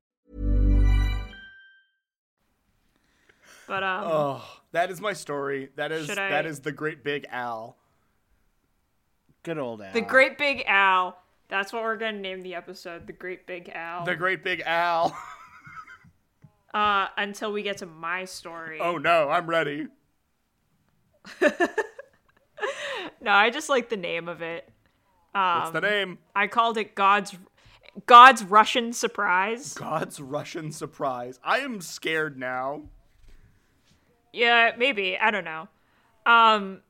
But 3.66 3.82
um, 3.84 4.05
Oh, 4.05 4.45
that 4.72 4.90
is 4.90 5.01
my 5.01 5.14
story. 5.14 5.70
That 5.76 5.93
is, 5.93 6.11
I... 6.11 6.14
that 6.14 6.45
is 6.45 6.61
the 6.61 6.72
great 6.72 7.03
big 7.03 7.24
Al. 7.30 7.78
Good 9.43 9.59
old 9.59 9.82
Al. 9.82 9.93
the 9.93 10.01
Great 10.01 10.38
Big 10.38 10.62
Al. 10.66 11.18
That's 11.49 11.72
what 11.72 11.82
we're 11.82 11.97
gonna 11.97 12.18
name 12.18 12.43
the 12.43 12.55
episode, 12.55 13.07
the 13.07 13.12
Great 13.12 13.47
Big 13.47 13.68
Al. 13.74 14.05
The 14.05 14.16
great 14.16 14.43
big 14.45 14.62
Al. 14.64 15.16
uh, 16.74 17.09
until 17.16 17.53
we 17.53 17.62
get 17.62 17.78
to 17.78 17.86
my 17.86 18.24
story. 18.24 18.78
oh 18.80 18.99
no, 18.99 19.28
I'm 19.28 19.47
ready. 19.49 19.86
No, 23.20 23.30
I 23.30 23.51
just 23.51 23.68
like 23.68 23.88
the 23.88 23.97
name 23.97 24.28
of 24.28 24.43
it. 24.43 24.68
What's 25.30 25.68
Um, 25.68 25.72
the 25.74 25.80
name? 25.80 26.18
I 26.34 26.49
called 26.49 26.76
it 26.76 26.97
God's 26.97 27.36
God's 28.07 28.43
Russian 28.43 28.93
surprise. 28.93 29.74
God's 29.74 30.20
Russian 30.20 30.72
surprise. 30.72 31.38
I 31.45 31.59
am 31.59 31.80
scared 31.80 32.36
now. 32.36 32.82
Yeah, 34.32 34.72
maybe. 34.76 35.16
I 35.16 35.30
don't 35.30 35.45
know. 35.45 35.68
Um 36.26 36.80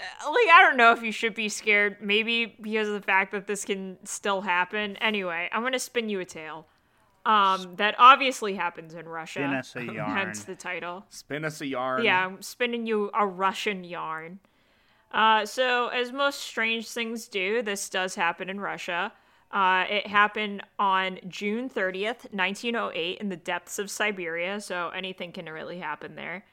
like 0.00 0.48
I 0.52 0.62
don't 0.62 0.76
know 0.76 0.92
if 0.92 1.02
you 1.02 1.12
should 1.12 1.34
be 1.34 1.48
scared, 1.48 1.98
maybe 2.00 2.56
because 2.60 2.88
of 2.88 2.94
the 2.94 3.02
fact 3.02 3.32
that 3.32 3.46
this 3.46 3.64
can 3.64 3.98
still 4.04 4.40
happen. 4.42 4.96
Anyway, 4.96 5.48
I'm 5.52 5.62
going 5.62 5.72
to 5.72 5.78
spin 5.78 6.08
you 6.08 6.20
a 6.20 6.24
tale. 6.24 6.66
Um 7.26 7.76
that 7.76 7.94
obviously 7.98 8.54
happens 8.54 8.92
in 8.92 9.08
Russia. 9.08 9.40
Spin 9.40 9.54
us 9.54 9.76
a 9.76 9.84
yarn. 9.94 10.16
Hence 10.16 10.44
the 10.44 10.54
title. 10.54 11.06
Spin 11.08 11.44
us 11.44 11.60
a 11.60 11.66
yarn. 11.66 12.04
Yeah, 12.04 12.26
I'm 12.26 12.42
spinning 12.42 12.86
you 12.86 13.10
a 13.14 13.26
Russian 13.26 13.82
yarn. 13.84 14.40
Uh, 15.10 15.46
so, 15.46 15.88
as 15.88 16.10
most 16.10 16.40
strange 16.40 16.88
things 16.88 17.28
do, 17.28 17.62
this 17.62 17.88
does 17.88 18.16
happen 18.16 18.50
in 18.50 18.58
Russia. 18.58 19.12
Uh, 19.52 19.84
it 19.88 20.08
happened 20.08 20.60
on 20.80 21.20
June 21.28 21.70
30th, 21.70 22.32
1908, 22.32 23.18
in 23.18 23.28
the 23.28 23.36
depths 23.36 23.78
of 23.78 23.88
Siberia, 23.88 24.60
so 24.60 24.88
anything 24.88 25.30
can 25.30 25.46
really 25.46 25.78
happen 25.78 26.16
there. 26.16 26.44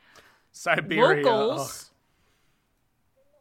Siberia. 0.52 1.26
Locals 1.26 1.91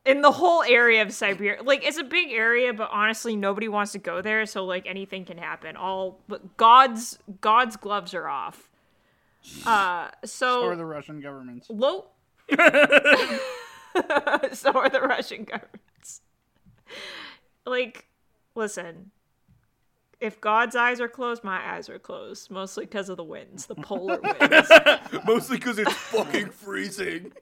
in 0.05 0.22
the 0.22 0.32
whole 0.32 0.62
area 0.62 1.03
of 1.03 1.12
Siberia, 1.12 1.62
like 1.62 1.84
it's 1.84 1.98
a 1.98 2.05
big 2.05 2.30
area, 2.32 2.72
but 2.72 2.88
honestly, 2.92 3.36
nobody 3.36 3.68
wants 3.68 3.92
to 3.92 3.98
go 3.98 4.22
there, 4.22 4.46
so 4.46 4.64
like 4.64 4.86
anything 4.86 5.24
can 5.24 5.38
happen. 5.38 5.76
All 5.76 6.20
but 6.28 6.57
God's 6.57 7.18
God's 7.40 7.76
gloves 7.76 8.14
are 8.14 8.28
off. 8.28 8.68
Uh, 9.66 10.09
so 10.24 10.62
Or 10.62 10.76
the 10.76 10.84
Russian 10.84 11.20
government's. 11.20 11.68
Low. 11.70 12.07
so 12.51 12.59
are 14.72 14.88
the 14.88 15.01
Russian 15.03 15.44
governments. 15.44 16.22
Like, 17.66 18.07
listen. 18.55 19.11
If 20.20 20.38
God's 20.38 20.76
eyes 20.76 21.01
are 21.01 21.09
closed, 21.09 21.42
my 21.42 21.74
eyes 21.74 21.88
are 21.88 21.98
closed. 21.98 22.51
Mostly 22.51 22.84
because 22.84 23.09
of 23.09 23.16
the 23.16 23.24
winds, 23.24 23.64
the 23.66 23.74
polar 23.74 24.20
winds. 24.20 24.70
Mostly 25.26 25.57
because 25.57 25.78
it's 25.78 25.92
fucking 25.92 26.51
freezing. 26.51 27.32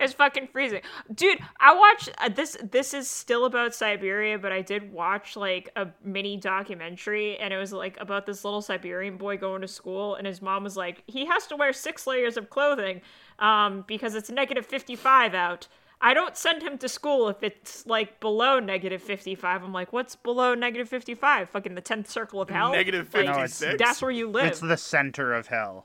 It's 0.00 0.14
fucking 0.14 0.48
freezing, 0.48 0.80
dude. 1.14 1.38
I 1.60 1.74
watched 1.74 2.10
uh, 2.18 2.30
this. 2.30 2.56
This 2.70 2.94
is 2.94 3.08
still 3.08 3.44
about 3.44 3.74
Siberia, 3.74 4.38
but 4.38 4.50
I 4.50 4.62
did 4.62 4.90
watch 4.92 5.36
like 5.36 5.68
a 5.76 5.88
mini 6.02 6.38
documentary, 6.38 7.36
and 7.38 7.52
it 7.52 7.58
was 7.58 7.72
like 7.72 8.00
about 8.00 8.24
this 8.24 8.42
little 8.44 8.62
Siberian 8.62 9.18
boy 9.18 9.36
going 9.36 9.60
to 9.60 9.68
school, 9.68 10.14
and 10.14 10.26
his 10.26 10.40
mom 10.40 10.64
was 10.64 10.76
like, 10.76 11.02
he 11.06 11.26
has 11.26 11.46
to 11.48 11.56
wear 11.56 11.72
six 11.74 12.06
layers 12.06 12.36
of 12.38 12.48
clothing, 12.48 13.02
um, 13.38 13.84
because 13.86 14.14
it's 14.14 14.30
negative 14.30 14.64
fifty 14.64 14.96
five 14.96 15.34
out. 15.34 15.68
I 16.02 16.14
don't 16.14 16.34
send 16.34 16.62
him 16.62 16.78
to 16.78 16.88
school 16.88 17.28
if 17.28 17.42
it's 17.42 17.84
like 17.86 18.20
below 18.20 18.58
negative 18.58 19.02
fifty 19.02 19.34
five. 19.34 19.62
I'm 19.62 19.74
like, 19.74 19.92
what's 19.92 20.16
below 20.16 20.54
negative 20.54 20.88
fifty 20.88 21.14
five? 21.14 21.50
Fucking 21.50 21.74
the 21.74 21.82
tenth 21.82 22.10
circle 22.10 22.40
of 22.40 22.48
hell. 22.48 22.72
Negative 22.72 23.06
Like, 23.12 23.26
56. 23.26 23.76
that's 23.78 24.00
where 24.00 24.10
you 24.10 24.30
live. 24.30 24.46
It's 24.46 24.60
the 24.60 24.78
center 24.78 25.34
of 25.34 25.48
hell. 25.48 25.84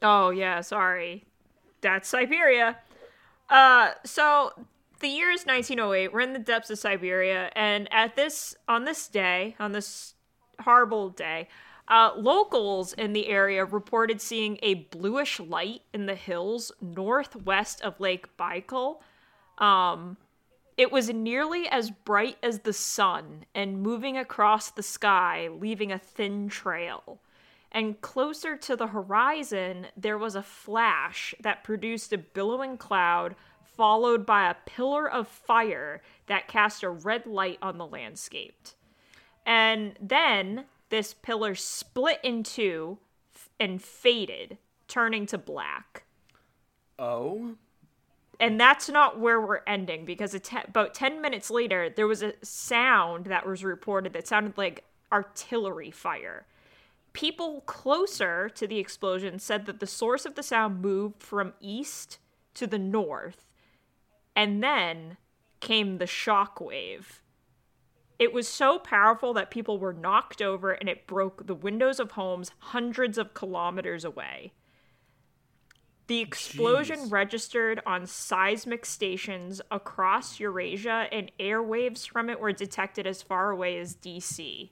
Oh 0.00 0.30
yeah, 0.30 0.62
sorry. 0.62 1.26
That's 1.82 2.08
Siberia. 2.08 2.78
Uh 3.50 3.90
so 4.04 4.52
the 5.00 5.08
year 5.08 5.30
is 5.30 5.44
1908. 5.44 6.12
We're 6.12 6.20
in 6.20 6.32
the 6.32 6.38
depths 6.38 6.70
of 6.70 6.78
Siberia 6.78 7.50
and 7.54 7.92
at 7.92 8.16
this 8.16 8.54
on 8.66 8.84
this 8.84 9.08
day, 9.08 9.56
on 9.60 9.72
this 9.72 10.14
horrible 10.60 11.10
day, 11.10 11.48
uh, 11.88 12.12
locals 12.16 12.92
in 12.92 13.12
the 13.12 13.28
area 13.28 13.64
reported 13.64 14.20
seeing 14.20 14.58
a 14.62 14.74
bluish 14.74 15.40
light 15.40 15.82
in 15.92 16.06
the 16.06 16.14
hills 16.14 16.72
northwest 16.80 17.82
of 17.82 18.00
Lake 18.00 18.36
Baikal. 18.38 19.00
Um, 19.58 20.16
it 20.76 20.90
was 20.90 21.10
nearly 21.10 21.68
as 21.68 21.90
bright 21.90 22.38
as 22.42 22.60
the 22.60 22.72
sun 22.72 23.44
and 23.54 23.82
moving 23.82 24.16
across 24.16 24.70
the 24.70 24.82
sky, 24.82 25.48
leaving 25.52 25.92
a 25.92 25.98
thin 25.98 26.48
trail. 26.48 27.20
And 27.72 28.00
closer 28.02 28.56
to 28.56 28.76
the 28.76 28.88
horizon, 28.88 29.86
there 29.96 30.18
was 30.18 30.36
a 30.36 30.42
flash 30.42 31.34
that 31.40 31.64
produced 31.64 32.12
a 32.12 32.18
billowing 32.18 32.76
cloud, 32.76 33.34
followed 33.64 34.26
by 34.26 34.48
a 34.48 34.56
pillar 34.66 35.10
of 35.10 35.26
fire 35.26 36.02
that 36.26 36.48
cast 36.48 36.82
a 36.82 36.90
red 36.90 37.26
light 37.26 37.58
on 37.62 37.78
the 37.78 37.86
landscape. 37.86 38.68
And 39.46 39.94
then 40.00 40.66
this 40.90 41.14
pillar 41.14 41.54
split 41.54 42.20
in 42.22 42.42
two 42.42 42.98
and 43.58 43.82
faded, 43.82 44.58
turning 44.86 45.24
to 45.26 45.38
black 45.38 46.04
Oh? 46.98 47.56
and 48.38 48.60
that's 48.60 48.88
not 48.88 49.20
where 49.20 49.40
we're 49.40 49.62
ending 49.66 50.04
because 50.04 50.32
te- 50.42 50.56
about 50.66 50.94
10 50.94 51.20
minutes 51.20 51.50
later 51.50 51.88
there 51.88 52.06
was 52.06 52.22
a 52.22 52.34
sound 52.42 53.26
that 53.26 53.46
was 53.46 53.64
reported 53.64 54.12
that 54.12 54.26
sounded 54.26 54.58
like 54.58 54.84
artillery 55.12 55.90
fire 55.90 56.44
people 57.12 57.62
closer 57.62 58.48
to 58.48 58.66
the 58.66 58.78
explosion 58.78 59.38
said 59.38 59.66
that 59.66 59.80
the 59.80 59.86
source 59.86 60.24
of 60.24 60.34
the 60.34 60.42
sound 60.42 60.80
moved 60.80 61.22
from 61.22 61.52
east 61.60 62.18
to 62.54 62.66
the 62.66 62.78
north 62.78 63.48
and 64.34 64.62
then 64.62 65.16
came 65.60 65.98
the 65.98 66.06
shock 66.06 66.60
wave 66.60 67.22
it 68.18 68.32
was 68.32 68.46
so 68.46 68.78
powerful 68.78 69.34
that 69.34 69.50
people 69.50 69.78
were 69.78 69.92
knocked 69.92 70.40
over 70.40 70.72
and 70.72 70.88
it 70.88 71.06
broke 71.06 71.46
the 71.46 71.54
windows 71.54 71.98
of 71.98 72.12
homes 72.12 72.52
hundreds 72.58 73.18
of 73.18 73.34
kilometers 73.34 74.04
away 74.04 74.52
the 76.12 76.20
explosion 76.20 76.98
Jeez. 76.98 77.12
registered 77.12 77.80
on 77.86 78.06
seismic 78.06 78.84
stations 78.84 79.62
across 79.70 80.40
Eurasia, 80.40 81.06
and 81.12 81.30
airwaves 81.38 82.06
from 82.06 82.28
it 82.28 82.40
were 82.40 82.52
detected 82.52 83.06
as 83.06 83.22
far 83.22 83.50
away 83.50 83.78
as 83.78 83.96
DC. 83.96 84.70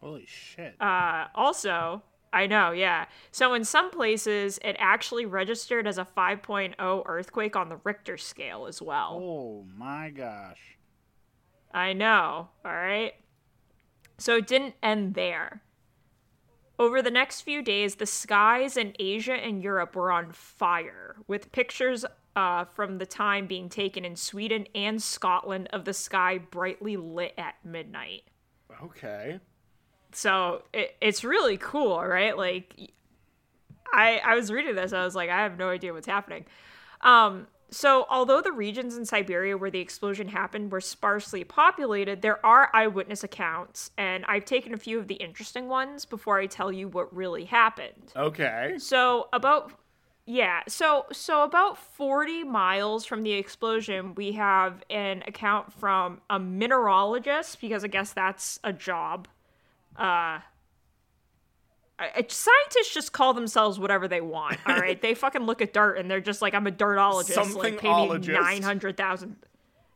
Holy 0.00 0.26
shit. 0.26 0.80
Uh, 0.80 1.26
also, 1.34 2.02
I 2.32 2.46
know, 2.46 2.70
yeah. 2.72 3.06
So 3.30 3.54
in 3.54 3.64
some 3.64 3.90
places, 3.90 4.58
it 4.62 4.76
actually 4.78 5.26
registered 5.26 5.86
as 5.86 5.98
a 5.98 6.04
5.0 6.04 7.02
earthquake 7.06 7.56
on 7.56 7.68
the 7.68 7.78
Richter 7.82 8.16
scale 8.16 8.66
as 8.66 8.82
well. 8.82 9.18
oh 9.22 9.64
my 9.76 10.10
gosh. 10.10 10.76
I 11.72 11.92
know, 11.92 12.48
all 12.64 12.72
right? 12.72 13.14
So 14.18 14.36
it 14.36 14.46
didn't 14.46 14.74
end 14.82 15.14
there. 15.14 15.62
Over 16.78 17.00
the 17.00 17.10
next 17.10 17.40
few 17.40 17.62
days, 17.62 17.94
the 17.94 18.06
skies 18.06 18.76
in 18.76 18.94
Asia 18.98 19.32
and 19.34 19.62
Europe 19.62 19.96
were 19.96 20.12
on 20.12 20.32
fire, 20.32 21.16
with 21.26 21.52
pictures 21.52 22.04
uh, 22.34 22.64
from 22.66 22.98
the 22.98 23.06
time 23.06 23.46
being 23.46 23.70
taken 23.70 24.04
in 24.04 24.14
Sweden 24.14 24.66
and 24.74 25.02
Scotland 25.02 25.68
of 25.72 25.86
the 25.86 25.94
sky 25.94 26.36
brightly 26.38 26.96
lit 26.96 27.32
at 27.38 27.54
midnight. 27.64 28.24
Okay. 28.82 29.40
So 30.16 30.62
it, 30.72 30.96
it's 31.02 31.24
really 31.24 31.58
cool, 31.58 32.02
right? 32.02 32.36
Like, 32.36 32.74
I 33.92 34.18
I 34.24 34.34
was 34.34 34.50
reading 34.50 34.74
this, 34.74 34.92
I 34.92 35.04
was 35.04 35.14
like, 35.14 35.28
I 35.28 35.42
have 35.42 35.58
no 35.58 35.68
idea 35.68 35.92
what's 35.92 36.06
happening. 36.06 36.46
Um, 37.02 37.46
so 37.70 38.06
although 38.08 38.40
the 38.40 38.52
regions 38.52 38.96
in 38.96 39.04
Siberia 39.04 39.58
where 39.58 39.70
the 39.70 39.80
explosion 39.80 40.28
happened 40.28 40.72
were 40.72 40.80
sparsely 40.80 41.44
populated, 41.44 42.22
there 42.22 42.44
are 42.46 42.70
eyewitness 42.72 43.24
accounts, 43.24 43.90
and 43.98 44.24
I've 44.26 44.46
taken 44.46 44.72
a 44.72 44.78
few 44.78 44.98
of 44.98 45.08
the 45.08 45.16
interesting 45.16 45.68
ones 45.68 46.06
before 46.06 46.38
I 46.38 46.46
tell 46.46 46.72
you 46.72 46.88
what 46.88 47.14
really 47.14 47.44
happened. 47.44 48.12
Okay. 48.16 48.76
So 48.78 49.28
about 49.34 49.72
yeah, 50.24 50.62
so 50.66 51.04
so 51.12 51.44
about 51.44 51.76
40 51.76 52.42
miles 52.44 53.04
from 53.04 53.22
the 53.22 53.32
explosion, 53.32 54.14
we 54.14 54.32
have 54.32 54.82
an 54.88 55.22
account 55.26 55.74
from 55.74 56.22
a 56.30 56.40
mineralogist 56.40 57.60
because 57.60 57.84
I 57.84 57.88
guess 57.88 58.14
that's 58.14 58.58
a 58.64 58.72
job. 58.72 59.28
Uh 59.98 60.40
I- 61.98 62.26
scientists 62.28 62.92
just 62.92 63.12
call 63.12 63.32
themselves 63.32 63.78
whatever 63.78 64.06
they 64.06 64.20
want. 64.20 64.58
All 64.66 64.76
right, 64.76 65.00
they 65.02 65.14
fucking 65.14 65.42
look 65.42 65.62
at 65.62 65.72
dirt 65.72 65.96
and 65.96 66.10
they're 66.10 66.20
just 66.20 66.42
like, 66.42 66.52
"I'm 66.54 66.66
a 66.66 66.70
dirtologist." 66.70 67.54
Like, 67.54 67.78
pay 67.78 68.08
me 68.08 68.18
nine 68.34 68.62
hundred 68.62 68.96
thousand. 68.96 69.36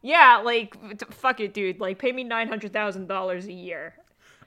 Yeah, 0.03 0.41
like 0.43 0.75
fuck 1.13 1.41
it, 1.41 1.53
dude. 1.53 1.79
Like, 1.79 1.99
pay 1.99 2.11
me 2.11 2.25
nine 2.25 2.49
hundred 2.49 2.73
thousand 2.73 3.07
dollars 3.07 3.45
a 3.47 3.53
year. 3.53 3.93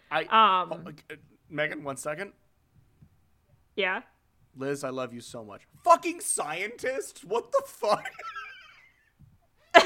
I 0.10 0.22
Um. 0.24 0.84
oh, 0.88 0.90
uh, 1.12 1.16
Megan, 1.48 1.84
one 1.84 1.96
second. 1.96 2.32
Yeah. 3.76 4.02
Liz, 4.58 4.84
I 4.84 4.90
love 4.90 5.14
you 5.14 5.22
so 5.22 5.44
much. 5.44 5.62
Fucking 5.84 6.22
scientists. 6.22 7.24
What 7.24 7.52
the 7.52 7.62
fuck? 7.68 8.10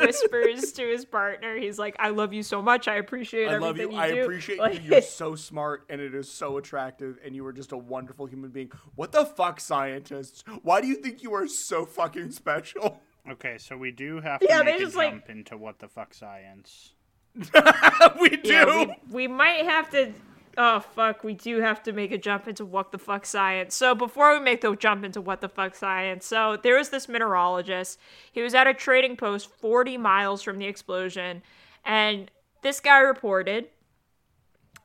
whispers 0.00 0.72
to 0.72 0.82
his 0.88 1.04
partner. 1.04 1.56
He's 1.56 1.78
like, 1.78 1.96
"I 1.98 2.08
love 2.10 2.32
you 2.32 2.42
so 2.42 2.62
much. 2.62 2.88
I 2.88 2.96
appreciate 2.96 3.48
I 3.48 3.58
love 3.58 3.78
everything 3.78 3.92
you. 3.92 3.96
you, 3.98 4.02
I 4.02 4.10
do." 4.12 4.22
appreciate 4.22 4.58
Like- 4.58 4.82
you. 4.84 4.90
You're 4.92 5.00
so 5.22 5.34
smart, 5.34 5.84
and 5.88 6.00
it 6.00 6.14
is 6.14 6.30
so 6.30 6.56
attractive, 6.58 7.18
and 7.24 7.34
you 7.34 7.44
are 7.46 7.52
just 7.52 7.72
a 7.72 7.76
wonderful 7.76 8.26
human 8.26 8.50
being. 8.50 8.70
What 8.94 9.12
the 9.12 9.24
fuck, 9.24 9.60
scientists? 9.60 10.44
Why 10.62 10.80
do 10.80 10.86
you 10.86 10.96
think 10.96 11.22
you 11.22 11.34
are 11.34 11.46
so 11.48 11.84
fucking 11.86 12.32
special? 12.32 13.00
Okay, 13.30 13.56
so 13.58 13.76
we 13.76 13.90
do 13.92 14.20
have 14.20 14.40
to 14.40 14.46
Yeah, 14.48 14.62
make 14.62 14.76
a 14.76 14.78
just, 14.80 14.96
like- 14.96 15.10
jump 15.12 15.30
into 15.30 15.56
what 15.56 15.78
the 15.78 15.88
fuck 15.88 16.12
science. 16.14 16.94
we 18.20 18.28
do. 18.30 18.40
Yeah, 18.44 18.84
we, 18.84 18.96
we 19.10 19.28
might 19.28 19.64
have 19.64 19.90
to. 19.90 20.12
Oh 20.56 20.80
fuck, 20.80 21.24
we 21.24 21.34
do 21.34 21.60
have 21.60 21.82
to 21.84 21.92
make 21.92 22.12
a 22.12 22.18
jump 22.18 22.46
into 22.46 22.64
what 22.64 22.92
the 22.92 22.98
fuck 22.98 23.24
science. 23.24 23.74
So 23.74 23.94
before 23.94 24.34
we 24.34 24.44
make 24.44 24.60
the 24.60 24.74
jump 24.76 25.04
into 25.04 25.20
what 25.20 25.40
the 25.40 25.48
fuck 25.48 25.74
science, 25.74 26.26
so 26.26 26.58
there 26.62 26.76
was 26.76 26.90
this 26.90 27.06
mineralogist. 27.06 27.96
He 28.30 28.42
was 28.42 28.54
at 28.54 28.66
a 28.66 28.74
trading 28.74 29.16
post 29.16 29.48
40 29.50 29.96
miles 29.96 30.42
from 30.42 30.58
the 30.58 30.66
explosion, 30.66 31.42
and 31.84 32.30
this 32.62 32.80
guy 32.80 32.98
reported 32.98 33.68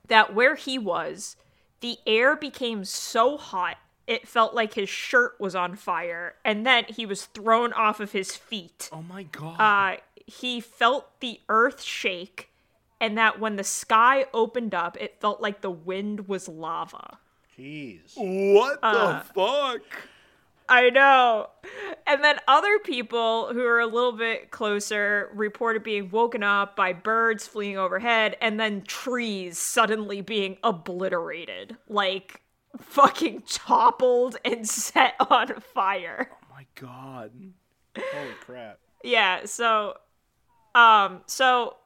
that 0.07 0.33
where 0.33 0.55
he 0.55 0.79
was, 0.79 1.35
the 1.81 1.97
air 2.05 2.35
became 2.35 2.85
so 2.85 3.37
hot 3.37 3.77
it 4.07 4.25
felt 4.25 4.53
like 4.53 4.73
his 4.75 4.87
shirt 4.87 5.35
was 5.37 5.53
on 5.53 5.75
fire, 5.75 6.35
and 6.45 6.65
then 6.65 6.85
he 6.87 7.05
was 7.05 7.25
thrown 7.25 7.73
off 7.73 7.99
of 7.99 8.13
his 8.13 8.35
feet 8.35 8.89
oh 8.93 9.01
my 9.01 9.23
god. 9.23 9.59
uh, 9.59 9.97
he 10.25 10.61
felt 10.61 11.19
the 11.19 11.41
earth 11.49 11.81
shake, 11.81 12.49
and 12.99 13.17
that 13.17 13.39
when 13.39 13.55
the 13.55 13.63
sky 13.63 14.25
opened 14.33 14.73
up, 14.73 14.97
it 14.99 15.19
felt 15.19 15.41
like 15.41 15.61
the 15.61 15.71
wind 15.71 16.27
was 16.27 16.47
lava. 16.47 17.19
Jeez. 17.57 18.13
what 18.15 18.79
uh, 18.83 19.19
the 19.19 19.25
fuck? 19.33 19.81
I 20.69 20.89
know. 20.89 21.49
And 22.05 22.23
then 22.23 22.37
other 22.47 22.79
people 22.79 23.53
who 23.53 23.65
are 23.65 23.79
a 23.79 23.87
little 23.87 24.11
bit 24.11 24.51
closer 24.51 25.29
reported 25.33 25.83
being 25.83 26.09
woken 26.09 26.43
up 26.43 26.75
by 26.75 26.93
birds 26.93 27.47
fleeing 27.47 27.77
overhead 27.77 28.35
and 28.41 28.59
then 28.59 28.81
trees 28.83 29.57
suddenly 29.57 30.21
being 30.21 30.57
obliterated. 30.63 31.77
Like 31.87 32.41
fucking 32.77 33.43
toppled 33.47 34.37
and 34.43 34.67
set 34.69 35.15
on 35.19 35.59
fire. 35.73 36.29
Oh 36.31 36.53
my 36.53 36.65
god. 36.75 37.31
Holy 37.95 38.33
crap. 38.41 38.79
Yeah, 39.03 39.45
so 39.45 39.97
um 40.75 41.21
so 41.27 41.77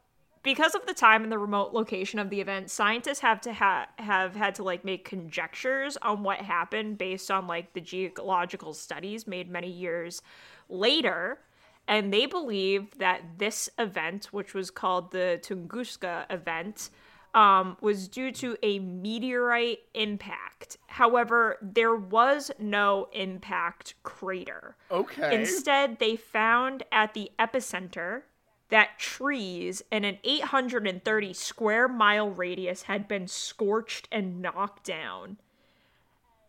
because 0.44 0.74
of 0.74 0.86
the 0.86 0.94
time 0.94 1.24
and 1.24 1.32
the 1.32 1.38
remote 1.38 1.74
location 1.74 2.20
of 2.20 2.30
the 2.30 2.42
event, 2.42 2.72
scientists 2.72 3.20
have 3.20 3.42
to 3.42 3.54
ha- 3.54 3.88
have 4.00 4.36
had 4.36 4.56
to 4.56 4.64
like 4.64 4.84
make 4.84 5.06
conjectures 5.06 5.98
on 5.98 6.24
what 6.24 6.40
happened 6.40 6.98
based 6.98 7.30
on 7.30 7.48
like 7.48 7.74
the 7.74 7.82
geological 7.82 8.74
studies 8.74 9.28
made 9.28 9.50
many 9.50 9.70
years 9.70 10.22
later. 10.70 11.40
And 11.88 12.14
they 12.14 12.26
believe 12.26 12.98
that 12.98 13.22
this 13.38 13.70
event, 13.78 14.30
which 14.32 14.54
was 14.54 14.72
called 14.72 15.12
the 15.12 15.40
Tunguska 15.44 16.26
event, 16.30 16.90
um, 17.34 17.78
was 17.82 18.08
due 18.08 18.32
to 18.32 18.58
a 18.62 18.80
meteorite 18.80 19.80
impact. 19.94 20.78
However, 20.88 21.58
there 21.62 21.96
was 21.96 22.52
no 22.60 23.08
impact 23.14 23.96
crater. 24.04 24.76
Okay. 24.90 25.36
Instead, 25.40 26.00
they 26.00 26.16
found 26.16 26.84
at 26.92 27.14
the 27.14 27.32
epicenter 27.40 28.24
that 28.72 28.98
trees 28.98 29.84
in 29.92 30.04
an 30.06 30.18
830 30.24 31.34
square 31.34 31.88
mile 31.88 32.30
radius 32.30 32.84
had 32.84 33.08
been 33.08 33.28
scorched 33.28 34.08
and 34.12 34.42
knocked 34.42 34.86
down. 34.86 35.38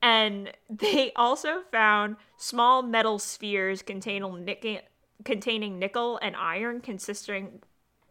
And 0.00 0.52
they 0.70 1.12
also 1.14 1.62
found 1.70 2.16
small 2.38 2.82
metal 2.82 3.18
spheres 3.18 3.82
containing 3.82 4.44
nickel, 4.44 4.78
containing 5.24 5.78
nickel 5.78 6.18
and 6.22 6.34
iron 6.34 6.80
consisting 6.80 7.60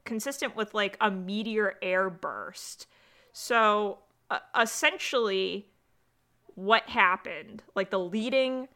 consistent 0.03 0.55
with 0.55 0.74
like 0.74 0.97
a 0.99 1.09
meteor 1.09 1.76
air 1.82 2.09
burst. 2.09 2.88
So, 3.34 3.99
uh, 4.30 4.39
essentially 4.59 5.68
what 6.55 6.89
happened, 6.89 7.64
like 7.76 7.91
the 7.91 7.99
leading 7.99 8.68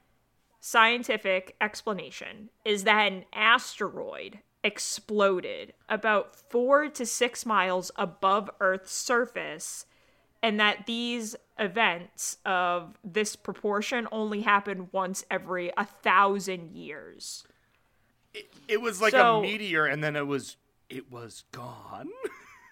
scientific 0.59 1.55
explanation 1.59 2.49
is 2.63 2.83
that 2.85 3.11
an 3.11 3.25
asteroid 3.33 4.39
exploded 4.65 5.73
about 5.87 6.35
four 6.35 6.89
to 6.89 7.05
six 7.05 7.45
miles 7.45 7.91
above 7.95 8.49
Earth's 8.59 8.91
surface, 8.93 9.85
and 10.43 10.59
that 10.59 10.85
these 10.87 11.35
events 11.57 12.37
of 12.45 12.97
this 13.03 13.35
proportion 13.37 14.07
only 14.11 14.41
happen 14.41 14.89
once 14.91 15.23
every 15.31 15.71
a 15.77 15.85
thousand 15.85 16.71
years. 16.75 17.45
It 18.67 18.81
was 18.81 18.99
like 19.01 19.11
So- 19.11 19.39
a 19.39 19.41
meteor, 19.41 19.85
and 19.85 20.03
then 20.03 20.15
it 20.17 20.27
was 20.27 20.57
it 20.89 21.09
was 21.11 21.43
gone. 21.51 22.09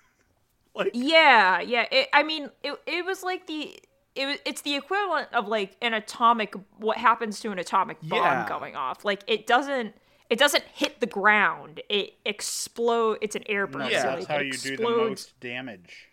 like 0.76 0.92
Yeah, 0.94 1.62
yeah. 1.62 1.86
It, 1.92 2.10
I 2.12 2.24
mean, 2.24 2.50
it 2.64 2.74
it 2.86 3.06
was 3.06 3.24
like 3.24 3.48
the 3.48 3.80
it 4.16 4.26
was 4.26 4.38
it's 4.46 4.62
the 4.62 4.76
equivalent 4.76 5.30
of 5.34 5.48
like 5.48 5.76
an 5.82 5.94
atomic 5.94 6.54
what 6.78 6.98
happens 6.98 7.40
to 7.42 7.52
an 7.52 7.60
atomic 7.60 8.00
bomb 8.02 8.20
Yeah. 8.24 8.46
going 8.50 8.76
off. 8.76 9.06
Like 9.06 9.24
it 9.28 9.48
doesn't 9.48 9.96
it 10.30 10.40
doesn't 10.40 10.64
hit 10.74 11.00
the 11.00 11.06
ground. 11.06 11.82
It 11.90 12.16
explode. 12.26 13.18
It's 13.22 13.36
an 13.36 13.44
airburst. 13.50 13.78
No, 13.80 13.88
Yeah. 13.90 14.02
so, 14.02 14.08
that's 14.10 14.26
how 14.26 14.40
you 14.40 14.54
do 14.54 14.78
the 14.78 14.84
most 14.84 15.40
damage. 15.40 16.10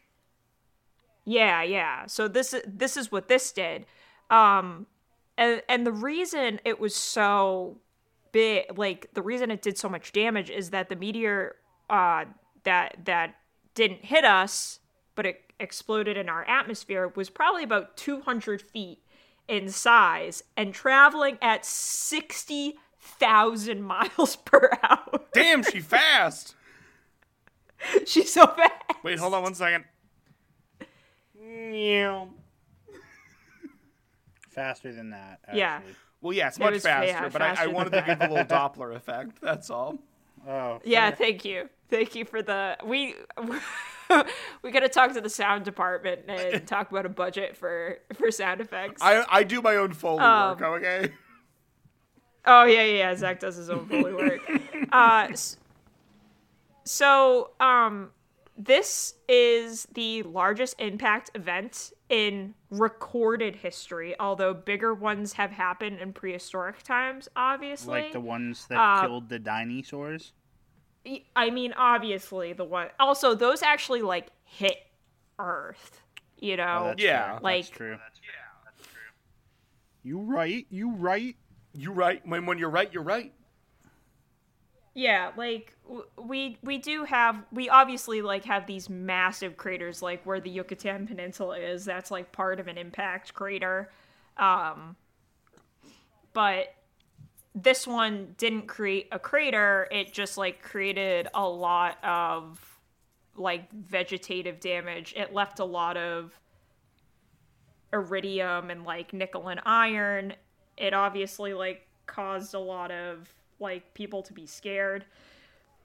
Yeah, 1.25 1.63
yeah. 1.63 2.07
So 2.07 2.29
this 2.29 2.53
is 2.55 2.63
this 2.67 2.97
is 2.97 3.13
what 3.13 3.29
this 3.29 3.53
did. 3.53 3.87
Um 4.31 4.87
and 5.37 5.63
and 5.69 5.87
the 5.87 5.93
reason 5.93 6.61
it 6.65 6.81
was 6.81 6.95
so 6.95 7.79
big 8.33 8.79
like 8.79 9.09
the 9.15 9.23
reason 9.23 9.51
it 9.51 9.63
did 9.63 9.77
so 9.77 9.89
much 9.89 10.13
damage 10.13 10.51
is 10.51 10.71
that 10.71 10.89
the 10.89 10.97
meteor 10.97 11.57
uh 11.89 12.25
that 12.65 12.97
that 13.05 13.35
didn't 13.75 14.05
hit 14.05 14.25
us 14.25 14.79
but 15.17 15.27
it 15.27 15.41
exploded 15.59 16.17
in 16.17 16.29
our 16.29 16.45
atmosphere 16.45 17.09
was 17.17 17.29
probably 17.29 17.65
about 17.65 17.97
200 17.97 18.63
feet 18.63 19.03
in 19.49 19.69
size 19.69 20.45
and 20.57 20.73
traveling 20.73 21.37
at 21.43 21.65
60,000 23.01 23.83
miles 23.83 24.37
per 24.37 24.71
hour. 24.83 25.21
damn, 25.33 25.63
she 25.63 25.81
fast. 25.81 26.55
She's 28.07 28.33
so 28.33 28.47
fast. 28.47 28.73
Wait, 29.03 29.19
hold 29.19 29.35
on 29.35 29.43
one 29.43 29.55
second. 29.55 29.85
Meow. 31.41 32.29
Faster 34.51 34.93
than 34.93 35.11
that. 35.11 35.41
Yeah. 35.55 35.81
Well, 36.21 36.35
yeah, 36.35 36.49
it's 36.49 36.59
much 36.59 36.75
was- 36.75 36.83
faster, 36.83 37.07
yeah, 37.07 37.29
but 37.31 37.41
I, 37.41 37.65
I 37.65 37.67
wanted 37.69 37.93
than 37.93 38.05
to 38.05 38.07
give 38.07 38.21
a 38.21 38.29
little 38.33 38.45
Doppler 38.59 38.95
effect. 38.95 39.41
That's 39.41 39.71
all. 39.71 39.99
Oh. 40.47 40.81
Yeah, 40.85 41.11
thank 41.11 41.45
you. 41.45 41.69
Thank 41.89 42.15
you 42.15 42.25
for 42.25 42.41
the 42.43 42.77
we 42.85 43.15
we 44.63 44.71
got 44.71 44.81
to 44.81 44.89
talk 44.89 45.13
to 45.15 45.21
the 45.21 45.29
sound 45.29 45.65
department 45.65 46.23
and 46.29 46.67
talk 46.67 46.91
about 46.91 47.05
a 47.05 47.09
budget 47.11 47.57
for 47.57 47.99
for 48.15 48.31
sound 48.31 48.61
effects. 48.61 49.03
I 49.03 49.25
I 49.29 49.43
do 49.43 49.61
my 49.61 49.77
own 49.77 49.93
foley 49.93 50.21
Um, 50.21 50.59
work. 50.59 50.63
Okay. 50.83 51.13
Oh 52.47 52.65
yeah, 52.65 52.83
yeah, 52.85 52.97
yeah. 52.99 53.15
Zach 53.15 53.41
does 53.41 53.57
his 53.57 53.71
own 53.71 53.87
Foley 53.87 54.13
work. 54.15 54.41
uh, 54.93 55.29
so 56.85 57.51
um, 57.61 58.11
this 58.57 59.15
is 59.29 59.87
the 59.95 60.23
largest 60.25 60.77
impact 60.81 61.31
event 61.35 61.93
in 62.09 62.55
recorded 62.71 63.57
history. 63.57 64.15
Although 64.19 64.55
bigger 64.55 64.95
ones 64.95 65.35
have 65.35 65.51
happened 65.51 65.99
in 65.99 66.13
prehistoric 66.13 66.83
times, 66.83 67.29
obviously. 67.37 68.03
Like 68.03 68.13
the 68.13 68.21
ones 68.21 68.67
that 68.69 68.79
Uh, 68.79 69.03
killed 69.03 69.29
the 69.29 69.39
dinosaurs? 69.39 70.33
I 71.35 71.49
mean, 71.51 71.73
obviously 71.75 72.53
the 72.53 72.65
one. 72.65 72.89
Also, 72.99 73.35
those 73.35 73.63
actually 73.63 74.03
like 74.03 74.29
hit 74.45 74.77
Earth. 75.39 76.03
You 76.39 76.57
know, 76.57 76.79
Oh, 76.83 76.85
that's 76.89 77.03
Yeah. 77.03 77.33
fair. 77.33 77.41
Like- 77.41 77.65
that's 77.67 77.71
true. 77.71 77.99
You 80.03 80.19
right, 80.19 80.67
you 80.71 80.91
right. 80.93 81.37
You 81.75 81.93
right. 81.93 82.25
When 82.27 82.47
when 82.47 82.59
you're 82.59 82.71
right, 82.71 82.93
you're 82.93 83.03
right. 83.03 83.33
yeah, 84.95 85.31
like 85.37 85.77
w- 85.87 86.07
we 86.19 86.59
we 86.63 86.79
do 86.79 87.05
have 87.05 87.45
we 87.53 87.69
obviously 87.69 88.23
like 88.23 88.45
have 88.45 88.67
these 88.67 88.91
massive 88.91 89.57
craters 89.57 90.03
like 90.03 90.25
where 90.27 90.41
the 90.41 90.51
Yucatan 90.51 91.07
Peninsula 91.07 91.59
is. 91.59 91.85
That's 91.85 92.11
like 92.11 92.33
part 92.33 92.59
of 92.61 92.67
an 92.69 92.77
impact 92.77 93.35
crater. 93.35 93.91
Um, 94.37 94.97
but 96.33 96.75
this 97.55 97.87
one 97.87 98.35
didn't 98.39 98.67
create 98.69 99.09
a 99.13 99.19
crater. 99.19 99.89
It 99.91 100.13
just 100.13 100.39
like 100.39 100.63
created 100.63 101.29
a 101.35 101.47
lot 101.49 102.03
of 102.05 102.61
like 103.37 103.71
vegetative 103.73 104.61
damage. 104.61 105.15
It 105.17 105.33
left 105.33 105.59
a 105.61 105.65
lot 105.65 105.97
of 105.97 106.39
iridium 107.93 108.71
and 108.71 108.85
like 108.85 109.13
nickel 109.13 109.49
and 109.49 109.61
iron. 109.65 110.35
It 110.77 110.95
obviously 110.95 111.55
like 111.55 111.87
caused 112.07 112.55
a 112.55 112.59
lot 112.59 112.91
of 112.91 113.33
like 113.59 113.95
people 113.95 114.23
to 114.23 114.33
be 114.33 114.47
scared. 114.47 115.05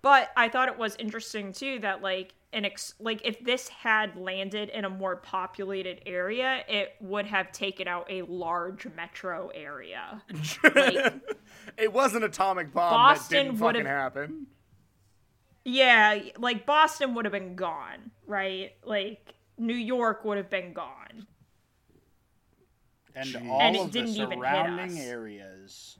But 0.01 0.29
I 0.37 0.49
thought 0.49 0.67
it 0.67 0.77
was 0.77 0.95
interesting 0.97 1.51
too 1.51 1.79
that 1.79 2.01
like 2.01 2.33
an 2.53 2.63
ex- 2.63 2.93
like 2.99 3.21
if 3.25 3.43
this 3.43 3.67
had 3.67 4.15
landed 4.15 4.69
in 4.69 4.85
a 4.85 4.89
more 4.89 5.15
populated 5.15 6.01
area, 6.05 6.63
it 6.67 6.93
would 7.01 7.25
have 7.25 7.51
taken 7.51 7.87
out 7.87 8.05
a 8.09 8.21
large 8.23 8.87
metro 8.95 9.49
area. 9.53 10.21
Like 10.75 11.13
It 11.77 11.91
was 11.91 12.15
an 12.15 12.23
atomic 12.23 12.73
bomb 12.73 12.91
Boston 12.91 13.37
that 13.37 13.43
didn't 13.45 13.59
fucking 13.59 13.85
happen. 13.85 14.47
Yeah, 15.63 16.19
like 16.37 16.65
Boston 16.65 17.15
would 17.15 17.25
have 17.25 17.31
been 17.31 17.55
gone, 17.55 18.11
right? 18.27 18.73
Like 18.83 19.33
New 19.57 19.73
York 19.73 20.23
would 20.23 20.37
have 20.37 20.49
been 20.49 20.73
gone. 20.73 21.25
And 23.15 23.27
Jeez. 23.29 23.49
all 23.49 23.61
And 23.61 23.75
it 23.75 23.81
of 23.81 23.91
the 23.91 23.99
didn't 23.99 24.15
even 24.15 24.29
hit 24.31 24.39
surrounding 24.39 24.97
us. 24.97 25.05
areas. 25.05 25.97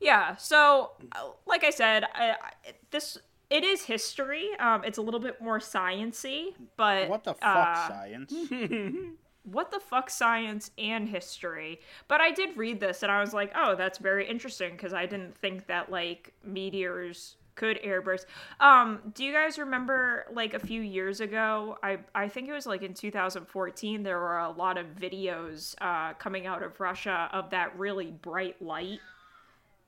Yeah. 0.00 0.36
So, 0.36 0.92
uh, 1.12 1.30
like 1.46 1.64
I 1.64 1.70
said, 1.70 2.04
I, 2.14 2.30
I, 2.30 2.72
this 2.90 3.18
it 3.50 3.64
is 3.64 3.82
history. 3.84 4.50
Um, 4.60 4.84
it's 4.84 4.98
a 4.98 5.02
little 5.02 5.20
bit 5.20 5.40
more 5.40 5.58
sciency, 5.58 6.54
but 6.76 7.08
What 7.08 7.24
the 7.24 7.34
fuck, 7.34 7.42
uh, 7.76 7.88
science? 7.88 8.32
what 9.44 9.70
the 9.70 9.80
fuck 9.80 10.10
science 10.10 10.70
and 10.76 11.08
history 11.08 11.80
but 12.06 12.20
i 12.20 12.30
did 12.30 12.54
read 12.58 12.78
this 12.80 13.02
and 13.02 13.10
i 13.10 13.18
was 13.18 13.32
like 13.32 13.50
oh 13.56 13.74
that's 13.74 13.96
very 13.96 14.28
interesting 14.28 14.72
because 14.72 14.92
i 14.92 15.06
didn't 15.06 15.34
think 15.38 15.66
that 15.68 15.90
like 15.90 16.34
meteors 16.44 17.36
could 17.58 17.78
airburst 17.82 18.24
um 18.60 19.00
do 19.14 19.24
you 19.24 19.32
guys 19.32 19.58
remember 19.58 20.24
like 20.32 20.54
a 20.54 20.58
few 20.58 20.80
years 20.80 21.20
ago 21.20 21.76
i 21.82 21.98
i 22.14 22.28
think 22.28 22.48
it 22.48 22.52
was 22.52 22.66
like 22.66 22.82
in 22.82 22.94
2014 22.94 24.02
there 24.02 24.18
were 24.18 24.38
a 24.38 24.50
lot 24.50 24.78
of 24.78 24.86
videos 24.94 25.74
uh 25.80 26.14
coming 26.14 26.46
out 26.46 26.62
of 26.62 26.78
russia 26.80 27.28
of 27.32 27.50
that 27.50 27.76
really 27.78 28.12
bright 28.12 28.60
light 28.62 29.00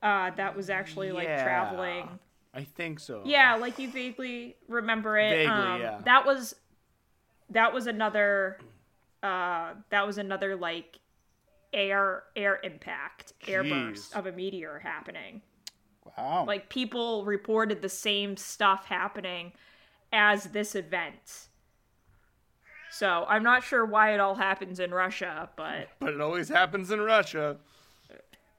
uh 0.02 0.30
that 0.36 0.56
was 0.56 0.68
actually 0.68 1.12
like 1.12 1.26
traveling 1.26 2.08
I 2.52 2.64
think 2.64 2.98
so. 2.98 3.22
yeah, 3.24 3.54
like 3.54 3.78
you 3.78 3.88
vaguely 3.88 4.56
remember 4.66 5.16
it. 5.16 5.30
Vaguely, 5.30 5.46
um, 5.46 5.80
yeah. 5.80 6.00
That 6.04 6.26
was 6.26 6.54
that 7.50 7.72
was 7.72 7.86
another 7.86 8.58
uh 9.22 9.74
that 9.90 10.06
was 10.06 10.18
another 10.18 10.56
like 10.56 10.98
air 11.72 12.24
air 12.34 12.58
impact, 12.62 13.34
airburst 13.46 14.12
Jeez. 14.12 14.16
of 14.16 14.26
a 14.26 14.32
meteor 14.32 14.80
happening. 14.80 15.42
Wow. 16.16 16.44
Like 16.46 16.68
people 16.68 17.24
reported 17.24 17.82
the 17.82 17.88
same 17.88 18.36
stuff 18.36 18.86
happening 18.86 19.52
as 20.12 20.44
this 20.44 20.74
event. 20.74 21.48
So 22.92 23.24
I'm 23.28 23.42
not 23.42 23.62
sure 23.62 23.84
why 23.84 24.14
it 24.14 24.20
all 24.20 24.34
happens 24.34 24.80
in 24.80 24.92
Russia, 24.92 25.48
but 25.56 25.88
But 26.00 26.14
it 26.14 26.20
always 26.20 26.48
happens 26.48 26.90
in 26.90 27.00
Russia. 27.00 27.56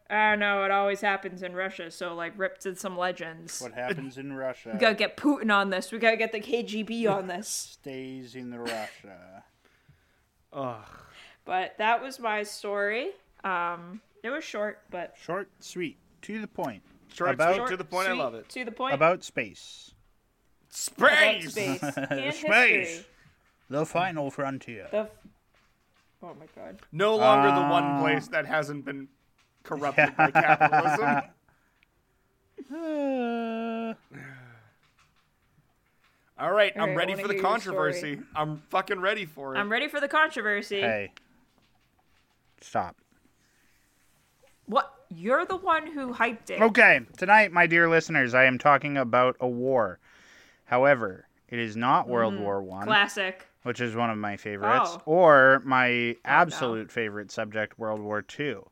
I 0.10 0.32
don't 0.32 0.39
know, 0.39 0.66
it 0.66 0.72
always 0.72 0.99
happens 0.99 1.41
in 1.41 1.54
Russia, 1.54 1.89
so 1.89 2.14
like 2.14 2.34
ripped 2.38 2.66
in 2.66 2.76
some 2.76 2.97
legends. 2.97 3.62
what 3.62 3.74
happens 3.74 4.18
in 4.18 4.34
Russia 4.34 4.72
We 4.74 4.80
gotta 4.80 4.95
get 4.95 5.16
Putin 5.16 5.54
on 5.54 5.70
this. 5.70 5.91
We 5.91 5.99
gotta 5.99 6.18
get 6.18 6.34
the 6.34 6.41
KGB 6.41 7.10
on 7.10 7.28
this. 7.28 7.47
stays 7.47 8.36
in 8.36 8.49
the 8.49 8.60
Russia. 8.60 9.43
Ugh. 10.52 10.86
But 11.45 11.76
that 11.78 12.02
was 12.02 12.20
my 12.20 12.43
story. 12.43 13.12
Um, 13.45 14.02
it 14.24 14.30
was 14.30 14.43
short, 14.43 14.80
but 14.91 15.16
Short, 15.22 15.49
sweet, 15.60 15.97
to 16.24 16.41
the 16.41 16.47
point. 16.47 16.84
Short, 17.14 17.32
About- 17.32 17.55
sweet, 17.55 17.68
to 17.68 17.78
the 17.78 17.84
point. 17.84 18.07
I 18.09 18.14
love 18.14 18.34
it. 18.36 18.47
To 18.49 18.66
the 18.66 18.72
point. 18.72 18.93
About 18.93 19.24
space. 19.24 19.93
about 20.97 21.41
Space. 21.41 21.51
space 21.51 21.84
and 21.97 22.34
Space. 22.34 22.41
history. 22.43 23.05
The 23.70 23.86
final 23.86 24.32
frontier. 24.32 24.88
The 24.91 24.97
f- 24.99 25.09
oh 26.24 26.34
my 26.39 26.45
god. 26.55 26.80
No 26.91 27.16
longer 27.16 27.49
the 27.49 27.68
one 27.68 27.84
Uh, 27.84 27.99
place 28.01 28.28
that 28.30 28.45
hasn't 28.45 28.86
been 28.86 29.07
corrupted 29.64 30.16
by 30.16 30.32
capitalism. 30.32 31.22
Uh, 32.74 33.93
All 36.39 36.51
right, 36.51 36.76
All 36.76 36.84
I'm 36.84 36.89
right, 36.89 36.97
ready 36.97 37.16
for 37.22 37.28
the 37.28 37.39
controversy. 37.39 38.20
I'm 38.36 38.64
fucking 38.70 38.99
ready 38.99 39.26
for 39.26 39.55
it. 39.55 39.59
I'm 39.59 39.70
ready 39.72 39.88
for 39.88 39.99
the 39.99 40.07
controversy. 40.07 40.80
hey. 40.82 41.12
Stop. 42.62 42.95
What? 44.66 44.93
You're 45.14 45.45
the 45.45 45.57
one 45.57 45.88
who 45.88 46.14
hyped 46.14 46.49
it. 46.49 46.62
Okay, 46.62 47.01
tonight, 47.18 47.51
my 47.51 47.68
dear 47.68 47.89
listeners, 47.89 48.34
I 48.34 48.45
am 48.45 48.57
talking 48.57 48.97
about 48.97 49.36
a 49.41 49.47
war. 49.47 49.99
However, 50.66 51.28
it 51.49 51.59
is 51.59 51.76
not 51.76 52.07
World 52.07 52.36
mm-hmm. 52.36 52.43
War 52.43 52.62
One, 52.64 52.88
Classic. 52.88 53.45
which 53.64 53.82
is 53.82 53.93
one 53.93 54.09
of 54.09 54.18
my 54.18 54.38
favorites, 54.38 54.91
Oh. 54.93 55.01
or 55.05 55.62
my 55.66 56.16
oh, 56.16 56.16
absolute 56.24 56.91
favorite 56.91 57.30
subject, 57.30 57.78
World 57.78 57.99
War 57.99 58.22
Two. 58.22 58.70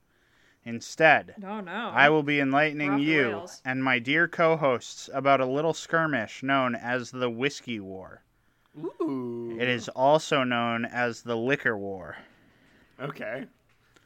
Instead, 0.64 1.36
No, 1.38 1.60
no. 1.60 1.92
I 1.94 2.10
will 2.10 2.24
be 2.24 2.40
enlightening 2.40 2.88
We're 2.88 2.94
off 2.94 3.00
the 3.00 3.06
you 3.06 3.28
rails. 3.28 3.62
and 3.66 3.84
my 3.84 4.00
dear 4.00 4.28
co-hosts 4.28 5.10
about 5.14 5.42
a 5.42 5.46
little 5.46 5.74
skirmish 5.74 6.42
known 6.42 6.74
as 6.74 7.12
the 7.12 7.30
Whiskey 7.30 7.82
War. 7.82 8.24
Ooh. 8.78 9.58
It 9.60 9.68
is 9.68 9.90
also 9.90 10.44
known 10.44 10.86
as 10.86 11.22
the 11.22 11.36
Liquor 11.36 11.78
War. 11.78 12.18
Okay. 13.02 13.48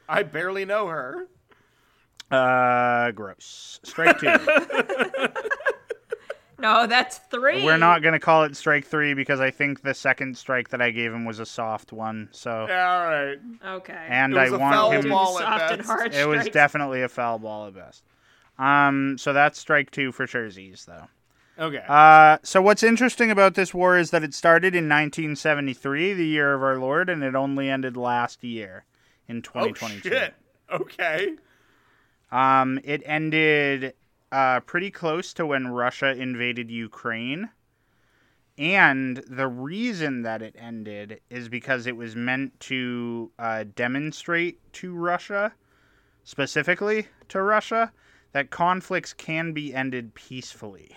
I 0.09 0.23
barely 0.23 0.65
know 0.65 0.87
her. 0.87 1.27
Uh, 2.33 3.11
gross. 3.11 3.79
Strike 3.83 4.19
two. 4.19 4.27
No, 6.59 6.87
that's 6.87 7.17
three. 7.29 7.65
We're 7.65 7.75
not 7.77 8.01
gonna 8.03 8.21
call 8.21 8.43
it 8.45 8.55
strike 8.55 8.85
three 8.85 9.13
because 9.13 9.41
I 9.41 9.51
think 9.51 9.81
the 9.81 9.93
second 9.93 10.37
strike 10.37 10.69
that 10.69 10.81
I 10.81 10.91
gave 10.91 11.11
him 11.11 11.25
was 11.25 11.39
a 11.39 11.45
soft 11.45 11.91
one. 11.91 12.29
So, 12.31 12.67
Yeah, 12.69 12.93
all 13.01 13.09
right. 13.09 13.37
Okay. 13.77 14.05
and 14.07 14.31
It 14.33 14.39
was 14.39 14.53
I 14.53 14.55
a 14.55 14.59
foul 14.59 14.89
want 14.91 15.03
him. 15.03 15.09
ball. 15.11 15.37
the 15.37 15.43
at 15.45 15.59
soft 15.59 15.71
and 15.71 15.77
best. 15.79 15.89
hard 15.89 16.13
It 16.13 16.25
was 16.27 16.39
strikes. 16.41 16.53
definitely 16.53 17.01
a 17.01 17.09
foul 17.09 17.37
ball 17.39 17.67
at 17.67 17.73
best. 17.75 18.03
Um, 18.57 19.17
so 19.17 19.33
that's 19.33 19.59
strike 19.59 19.91
two 19.91 20.13
for 20.13 20.25
Scherzies, 20.25 20.85
though. 20.85 21.07
Okay. 21.59 21.83
Uh, 21.85 22.37
so 22.43 22.61
what's 22.61 22.81
interesting 22.83 23.29
about 23.29 23.55
this 23.55 23.73
war 23.73 23.97
is 23.97 24.11
that 24.11 24.23
it 24.23 24.33
started 24.33 24.73
in 24.73 24.85
1973, 24.87 26.13
the 26.13 26.25
year 26.25 26.53
of 26.53 26.63
our 26.63 26.77
Lord, 26.77 27.09
and 27.09 27.23
it 27.23 27.35
only 27.35 27.69
ended 27.69 27.97
last 27.97 28.41
year 28.41 28.85
in 29.27 29.37
oh 29.53 29.67
2022. 29.71 30.09
shit. 30.09 30.33
Okay. 30.71 31.33
Um, 32.33 32.79
it 32.83 33.03
ended 33.05 33.93
uh, 34.31 34.59
pretty 34.61 34.89
close 34.89 35.33
to 35.35 35.45
when 35.45 35.67
Russia 35.67 36.11
invaded 36.11 36.71
Ukraine. 36.71 37.51
And 38.57 39.17
the 39.29 39.47
reason 39.47 40.23
that 40.23 40.41
it 40.41 40.55
ended 40.57 41.21
is 41.29 41.47
because 41.47 41.85
it 41.85 41.95
was 41.95 42.15
meant 42.15 42.59
to 42.61 43.31
uh, 43.37 43.65
demonstrate 43.75 44.59
to 44.73 44.95
Russia, 44.95 45.53
specifically 46.23 47.07
to 47.29 47.41
Russia, 47.41 47.91
that 48.31 48.49
conflicts 48.49 49.13
can 49.13 49.53
be 49.53 49.73
ended 49.73 50.15
peacefully. 50.15 50.95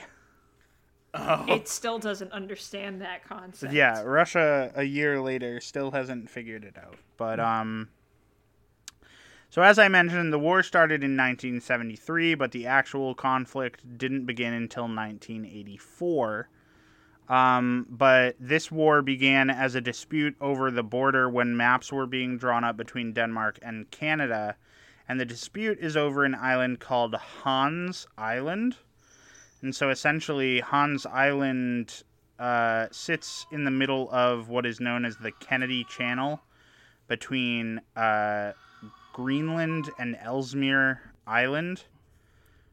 It 1.49 1.69
still 1.69 1.99
doesn't 1.99 2.33
understand 2.33 3.01
that 3.01 3.27
concept. 3.27 3.73
Yeah, 3.73 4.03
Russia 4.03 4.71
a 4.75 4.85
year 4.85 5.21
later 5.21 5.61
still 5.61 5.91
hasn't 5.91 6.29
figured 6.29 6.65
it 6.65 6.77
out. 6.79 6.97
But 7.17 7.41
um 7.41 7.89
so 9.51 9.63
as 9.63 9.79
I 9.79 9.89
mentioned, 9.89 10.33
the 10.33 10.39
war 10.39 10.63
started 10.63 11.03
in 11.03 11.17
1973, 11.17 12.35
but 12.35 12.53
the 12.53 12.67
actual 12.67 13.15
conflict 13.15 13.99
didn't 13.99 14.27
begin 14.27 14.53
until 14.53 14.85
1984. 14.85 16.49
Um, 17.29 17.87
but 17.91 18.37
this 18.39 18.71
war 18.71 19.03
began 19.03 19.51
as 19.51 19.75
a 19.75 19.81
dispute 19.81 20.37
over 20.41 20.71
the 20.71 20.85
border 20.85 21.29
when 21.29 21.57
maps 21.57 21.93
were 21.93 22.07
being 22.07 22.39
drawn 22.39 22.63
up 22.63 22.77
between 22.77 23.13
Denmark 23.13 23.59
and 23.63 23.91
Canada, 23.91 24.57
and 25.09 25.19
the 25.19 25.25
dispute 25.25 25.79
is 25.81 25.97
over 25.97 26.25
an 26.25 26.35
island 26.35 26.79
called 26.81 27.15
Hans 27.15 28.07
Island. 28.17 28.77
And 29.63 29.75
so 29.75 29.91
essentially, 29.91 30.61
Hans 30.61 31.07
Island 31.07 32.05
uh, 32.39 32.87
sits 32.91 33.47
in 33.51 33.65
the 33.65 33.71
middle 33.71 34.09
of 34.11 34.49
what 34.49 34.67
is 34.67 34.81
known 34.81 35.05
as 35.05 35.17
the 35.17 35.33
Kennedy 35.33 35.85
Channel 35.85 36.41
between 37.09 37.81
uh, 37.97 38.53
Greenland 39.17 39.89
and 39.99 40.15
Ellesmere 40.21 41.01
Island. 41.27 41.85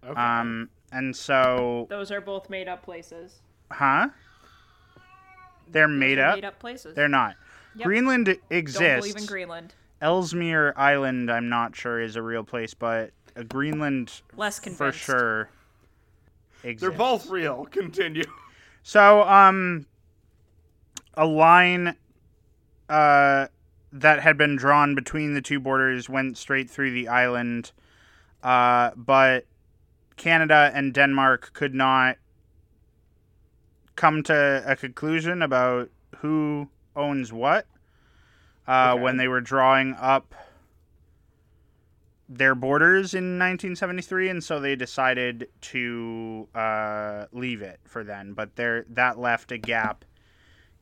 Okay. 0.05 0.19
Um, 0.19 0.69
and 0.91 1.15
so, 1.15 1.87
Those 1.89 2.11
are 2.11 2.19
both 2.19 2.49
made 2.49 2.67
up 2.67 2.83
places. 2.83 3.39
huh? 3.71 4.09
They're 5.69 5.87
made 5.87 6.19
up. 6.19 6.35
Made 6.35 6.43
up 6.43 6.59
places. 6.59 6.97
They're 6.97 7.07
not. 7.07 7.37
Yep. 7.75 7.85
Greenland 7.85 8.37
exists. 8.49 8.77
Don't 8.77 8.99
believe 8.99 9.15
in 9.15 9.25
Greenland. 9.25 9.73
Ellesmere 10.01 10.73
Island, 10.75 11.31
I'm 11.31 11.47
not 11.47 11.77
sure 11.77 12.01
is 12.01 12.17
a 12.17 12.21
real 12.21 12.43
place, 12.43 12.73
but 12.73 13.11
uh, 13.37 13.43
Greenland 13.43 14.21
Less 14.35 14.59
for 14.59 14.91
sure 14.91 15.49
exists. 16.63 16.81
They're 16.81 16.91
both 16.91 17.29
real. 17.29 17.67
Continue. 17.71 18.25
So, 18.83 19.21
um, 19.21 19.85
a 21.13 21.25
line 21.25 21.95
uh, 22.89 23.47
that 23.93 24.21
had 24.21 24.37
been 24.37 24.55
drawn 24.55 24.95
between 24.95 25.35
the 25.35 25.41
two 25.41 25.59
borders 25.59 26.09
went 26.09 26.35
straight 26.37 26.69
through 26.69 26.91
the 26.91 27.07
island, 27.07 27.71
uh, 28.41 28.89
but 28.95 29.45
Canada 30.17 30.71
and 30.73 30.93
Denmark 30.93 31.51
could 31.53 31.75
not 31.75 32.17
come 33.95 34.23
to 34.23 34.63
a 34.65 34.75
conclusion 34.75 35.43
about 35.43 35.89
who 36.17 36.67
owns 36.95 37.31
what 37.31 37.67
uh, 38.67 38.93
Okay. 38.93 39.03
when 39.03 39.17
they 39.17 39.27
were 39.27 39.41
drawing 39.41 39.93
up 39.99 40.33
their 42.27 42.55
borders 42.55 43.13
in 43.13 43.37
1973, 43.37 44.29
and 44.29 44.43
so 44.43 44.59
they 44.59 44.75
decided 44.75 45.49
to 45.61 46.47
uh, 46.55 47.25
leave 47.31 47.61
it 47.61 47.79
for 47.83 48.03
then. 48.03 48.33
But 48.33 48.55
there, 48.55 48.85
that 48.89 49.19
left 49.19 49.51
a 49.51 49.57
gap 49.59 50.03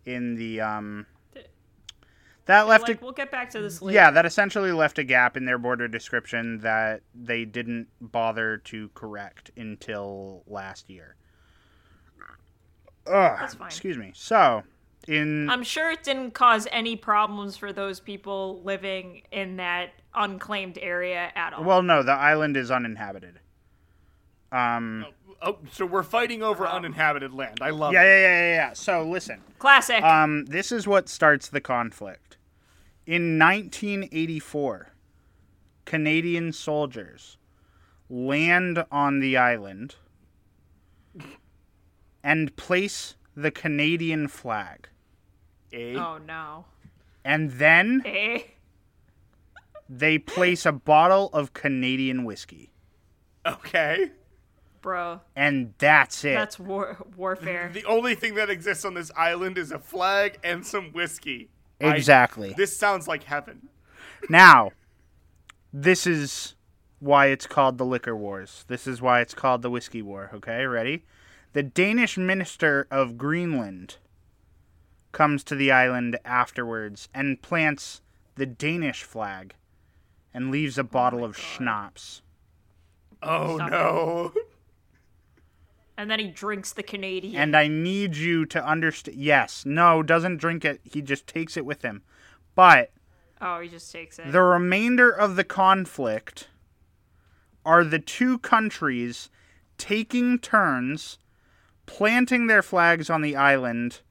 in 0.06 0.36
the 0.36 0.62
um, 0.62 1.06
that 2.46 2.68
left 2.68 2.88
like, 2.88 3.02
a, 3.02 3.04
we'll 3.04 3.14
get 3.14 3.32
back 3.32 3.50
to 3.52 3.62
this 3.62 3.82
later. 3.82 3.96
yeah, 3.96 4.12
that 4.12 4.26
essentially 4.26 4.72
left 4.72 4.98
a 5.00 5.04
gap 5.04 5.38
in 5.38 5.46
their 5.46 5.58
border 5.58 5.88
description 5.88 6.60
that 6.60 7.02
they 7.14 7.46
didn't 7.46 7.88
bother 8.02 8.58
to 8.66 8.90
correct 8.94 9.52
until 9.56 10.44
last 10.48 10.90
year. 10.90 11.16
Ugh, 13.08 13.38
That's 13.40 13.56
fine. 13.56 13.68
excuse 13.68 13.98
me. 13.98 14.12
So, 14.14 14.64
in 15.08 15.50
I'm 15.50 15.64
sure 15.64 15.92
it 15.92 16.04
didn't 16.04 16.32
cause 16.32 16.68
any 16.72 16.96
problems 16.96 17.58
for 17.58 17.74
those 17.74 18.00
people 18.00 18.62
living 18.64 19.24
in 19.32 19.58
that 19.58 19.90
unclaimed 20.14 20.78
area 20.82 21.32
at 21.36 21.54
all. 21.54 21.64
well, 21.64 21.82
no, 21.82 22.04
the 22.04 22.12
island 22.12 22.58
is 22.58 22.70
uninhabited. 22.70 23.40
Um, 24.52 25.06
Oh, 25.08 25.14
so 25.72 25.86
we're 25.86 26.04
fighting 26.04 26.44
over 26.44 26.68
uninhabited 26.68 27.34
land. 27.34 27.60
I 27.62 27.72
love 27.72 27.94
yeah, 27.94 28.02
it. 28.02 28.06
yeah, 28.06 28.20
yeah, 28.20 28.40
yeah, 28.40 28.54
yeah. 28.56 28.74
So, 28.74 29.04
listen. 29.04 29.42
Classic. 29.60 30.04
Um, 30.04 30.46
this 30.46 30.72
is 30.72 30.88
what 30.88 31.10
starts 31.10 31.50
the 31.50 31.62
conflict. 31.62 32.38
In 33.06 33.40
1984, 33.40 34.94
Canadian 35.86 36.54
soldiers 36.54 37.38
land 38.10 38.84
on 38.92 39.20
the 39.20 39.38
island 39.38 39.96
and 42.24 42.56
place 42.56 43.16
the 43.36 43.52
Canadian 43.52 44.28
flag. 44.28 44.90
Eh? 45.74 45.96
oh 45.96 46.18
no. 46.18 46.66
And 47.24 47.52
then 47.52 48.02
Eh? 48.06 48.42
they 49.88 50.18
place 50.18 50.66
a 50.66 50.72
bottle 50.72 51.30
of 51.34 51.54
Canadian 51.54 52.26
whiskey. 52.26 52.72
Okay. 53.46 54.12
Bro, 54.82 55.22
And 55.36 55.74
that's 55.78 56.26
it. 56.26 56.34
that's 56.34 56.58
war- 56.60 56.98
warfare. 57.16 57.70
The 57.72 57.86
only 57.86 58.16
thing 58.16 58.34
that 58.36 58.50
exists 58.50 58.84
on 58.84 58.96
this 58.96 59.12
island 59.16 59.58
is 59.58 59.72
a 59.72 59.78
flag 59.80 60.40
and 60.44 60.66
some 60.66 60.92
whiskey. 60.92 61.50
I- 61.80 61.96
exactly. 61.96 62.54
this 62.58 62.76
sounds 62.76 63.08
like 63.08 63.24
heaven. 63.24 63.70
Now, 64.30 64.72
this 65.72 66.06
is 66.08 66.56
why 67.00 67.28
it's 67.28 67.48
called 67.48 67.78
the 67.78 67.86
Liquor 67.86 68.16
Wars. 68.16 68.66
This 68.68 68.86
is 68.88 69.02
why 69.02 69.22
it's 69.22 69.34
called 69.34 69.62
the 69.62 69.70
Whiskey 69.70 70.02
War. 70.02 70.30
Okay, 70.34 70.66
ready? 70.66 71.04
The 71.54 71.64
Danish 71.64 72.18
minister 72.18 72.88
of 72.90 73.18
Greenland 73.18 73.98
comes 75.12 75.44
to 75.44 75.56
the 75.56 75.72
island 75.72 76.18
afterwards 76.24 77.10
and 77.14 77.42
plants 77.42 78.02
the 78.36 78.46
Danish 78.46 79.04
flag 79.04 79.56
and 80.34 80.50
leaves 80.52 80.78
a 80.78 80.84
bottle 80.84 81.22
oh 81.22 81.26
of 81.26 81.38
schnapps. 81.38 82.22
Oh 83.22 83.58
Stop 83.58 83.72
no. 83.72 84.34
And 86.02 86.10
then 86.10 86.18
he 86.18 86.30
drinks 86.30 86.74
the 86.74 86.82
Canadian. 86.82 87.36
And 87.40 87.56
I 87.56 87.68
need 87.68 88.18
you 88.18 88.48
to 88.48 88.66
understand. 88.66 89.16
Yes, 89.18 89.66
no, 89.68 90.02
doesn't 90.02 90.38
drink 90.38 90.66
it. 90.66 90.82
He 90.84 91.00
just 91.00 91.28
takes 91.28 91.56
it 91.56 91.64
with 91.64 91.84
him. 91.84 92.02
But 92.56 92.92
oh, 93.40 93.60
he 93.60 93.70
just 93.70 93.92
takes 93.92 94.18
it. 94.18 94.32
The 94.32 94.42
remainder 94.42 95.12
of 95.12 95.36
the 95.36 95.44
conflict 95.44 96.48
are 97.64 97.84
the 97.84 98.00
two 98.00 98.40
countries 98.40 99.30
taking 99.78 100.40
turns 100.40 101.20
planting 101.86 102.48
their 102.48 102.64
flags 102.64 103.12
on 103.12 103.22
the 103.22 103.36
island 103.36 104.02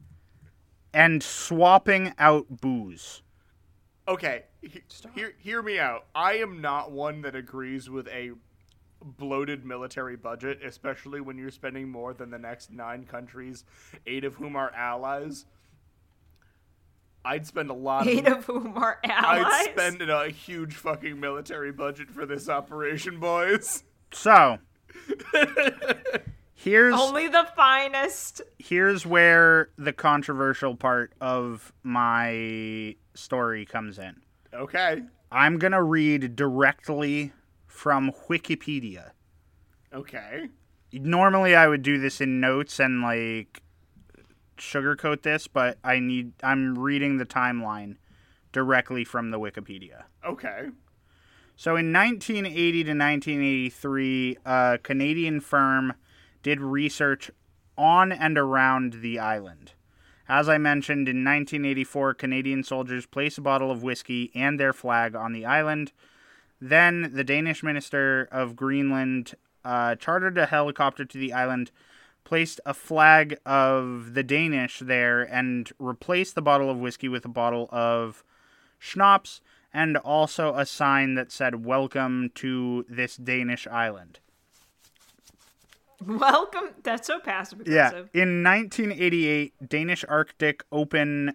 and 0.94 1.24
swapping 1.24 2.12
out 2.20 2.60
booze. 2.60 3.22
Okay, 4.06 4.44
he- 4.62 4.82
hear 5.16 5.34
hear 5.38 5.60
me 5.60 5.80
out. 5.80 6.06
I 6.14 6.34
am 6.34 6.60
not 6.60 6.92
one 6.92 7.22
that 7.22 7.34
agrees 7.34 7.90
with 7.90 8.06
a 8.06 8.30
bloated 9.02 9.64
military 9.64 10.16
budget, 10.16 10.60
especially 10.64 11.20
when 11.20 11.38
you're 11.38 11.50
spending 11.50 11.88
more 11.88 12.12
than 12.14 12.30
the 12.30 12.38
next 12.38 12.70
nine 12.70 13.04
countries, 13.04 13.64
eight 14.06 14.24
of 14.24 14.34
whom 14.34 14.56
are 14.56 14.70
allies. 14.74 15.46
I'd 17.24 17.46
spend 17.46 17.70
a 17.70 17.74
lot. 17.74 18.06
Eight 18.06 18.26
of, 18.26 18.38
of 18.38 18.44
whom 18.46 18.78
are 18.78 18.98
allies. 19.04 19.44
I'd 19.46 19.72
spend 19.72 20.02
a 20.02 20.28
huge 20.30 20.74
fucking 20.74 21.20
military 21.20 21.72
budget 21.72 22.10
for 22.10 22.24
this 22.24 22.48
operation, 22.48 23.20
boys. 23.20 23.84
So, 24.12 24.58
here's 26.54 26.94
Only 26.94 27.28
the 27.28 27.46
finest. 27.54 28.42
here's 28.58 29.04
where 29.06 29.68
the 29.76 29.92
controversial 29.92 30.76
part 30.76 31.12
of 31.20 31.72
my 31.82 32.96
story 33.14 33.66
comes 33.66 33.98
in. 33.98 34.16
Okay, 34.52 35.02
I'm 35.30 35.58
going 35.58 35.72
to 35.72 35.82
read 35.82 36.34
directly 36.36 37.32
from 37.80 38.12
Wikipedia. 38.28 39.12
okay. 39.90 40.50
normally 40.92 41.56
I 41.56 41.66
would 41.66 41.80
do 41.80 41.96
this 41.98 42.20
in 42.20 42.38
notes 42.38 42.78
and 42.78 43.00
like 43.00 43.62
sugarcoat 44.58 45.22
this, 45.22 45.46
but 45.46 45.78
I 45.82 45.98
need 45.98 46.34
I'm 46.42 46.78
reading 46.78 47.16
the 47.16 47.24
timeline 47.24 47.96
directly 48.52 49.02
from 49.02 49.30
the 49.30 49.40
Wikipedia. 49.40 50.02
Okay. 50.22 50.68
So 51.56 51.70
in 51.76 51.90
1980 51.90 52.84
to 52.84 52.90
1983, 52.90 54.36
a 54.44 54.78
Canadian 54.82 55.40
firm 55.40 55.94
did 56.42 56.60
research 56.60 57.30
on 57.78 58.12
and 58.12 58.36
around 58.36 58.98
the 59.00 59.18
island. 59.18 59.72
As 60.28 60.50
I 60.50 60.58
mentioned, 60.58 61.08
in 61.08 61.24
1984, 61.24 62.12
Canadian 62.12 62.62
soldiers 62.62 63.06
placed 63.06 63.38
a 63.38 63.40
bottle 63.40 63.70
of 63.70 63.82
whiskey 63.82 64.30
and 64.34 64.60
their 64.60 64.74
flag 64.74 65.16
on 65.16 65.32
the 65.32 65.46
island. 65.46 65.92
Then 66.60 67.12
the 67.14 67.24
Danish 67.24 67.62
minister 67.62 68.28
of 68.30 68.54
Greenland 68.54 69.34
uh, 69.64 69.94
chartered 69.94 70.36
a 70.36 70.46
helicopter 70.46 71.04
to 71.04 71.18
the 71.18 71.32
island, 71.32 71.70
placed 72.24 72.60
a 72.66 72.74
flag 72.74 73.38
of 73.46 74.14
the 74.14 74.22
Danish 74.22 74.80
there, 74.80 75.22
and 75.22 75.70
replaced 75.78 76.34
the 76.34 76.42
bottle 76.42 76.70
of 76.70 76.78
whiskey 76.78 77.08
with 77.08 77.24
a 77.24 77.28
bottle 77.28 77.68
of 77.72 78.22
schnapps 78.78 79.40
and 79.72 79.96
also 79.96 80.54
a 80.54 80.66
sign 80.66 81.14
that 81.14 81.32
said 81.32 81.64
"Welcome 81.64 82.30
to 82.36 82.84
this 82.88 83.16
Danish 83.16 83.66
island." 83.66 84.18
Welcome. 86.06 86.70
That's 86.82 87.06
so 87.06 87.20
passive 87.20 87.60
aggressive. 87.60 88.08
Yeah. 88.12 88.22
In 88.22 88.42
1988, 88.42 89.68
Danish 89.68 90.04
Arctic 90.08 90.64
Open, 90.72 91.34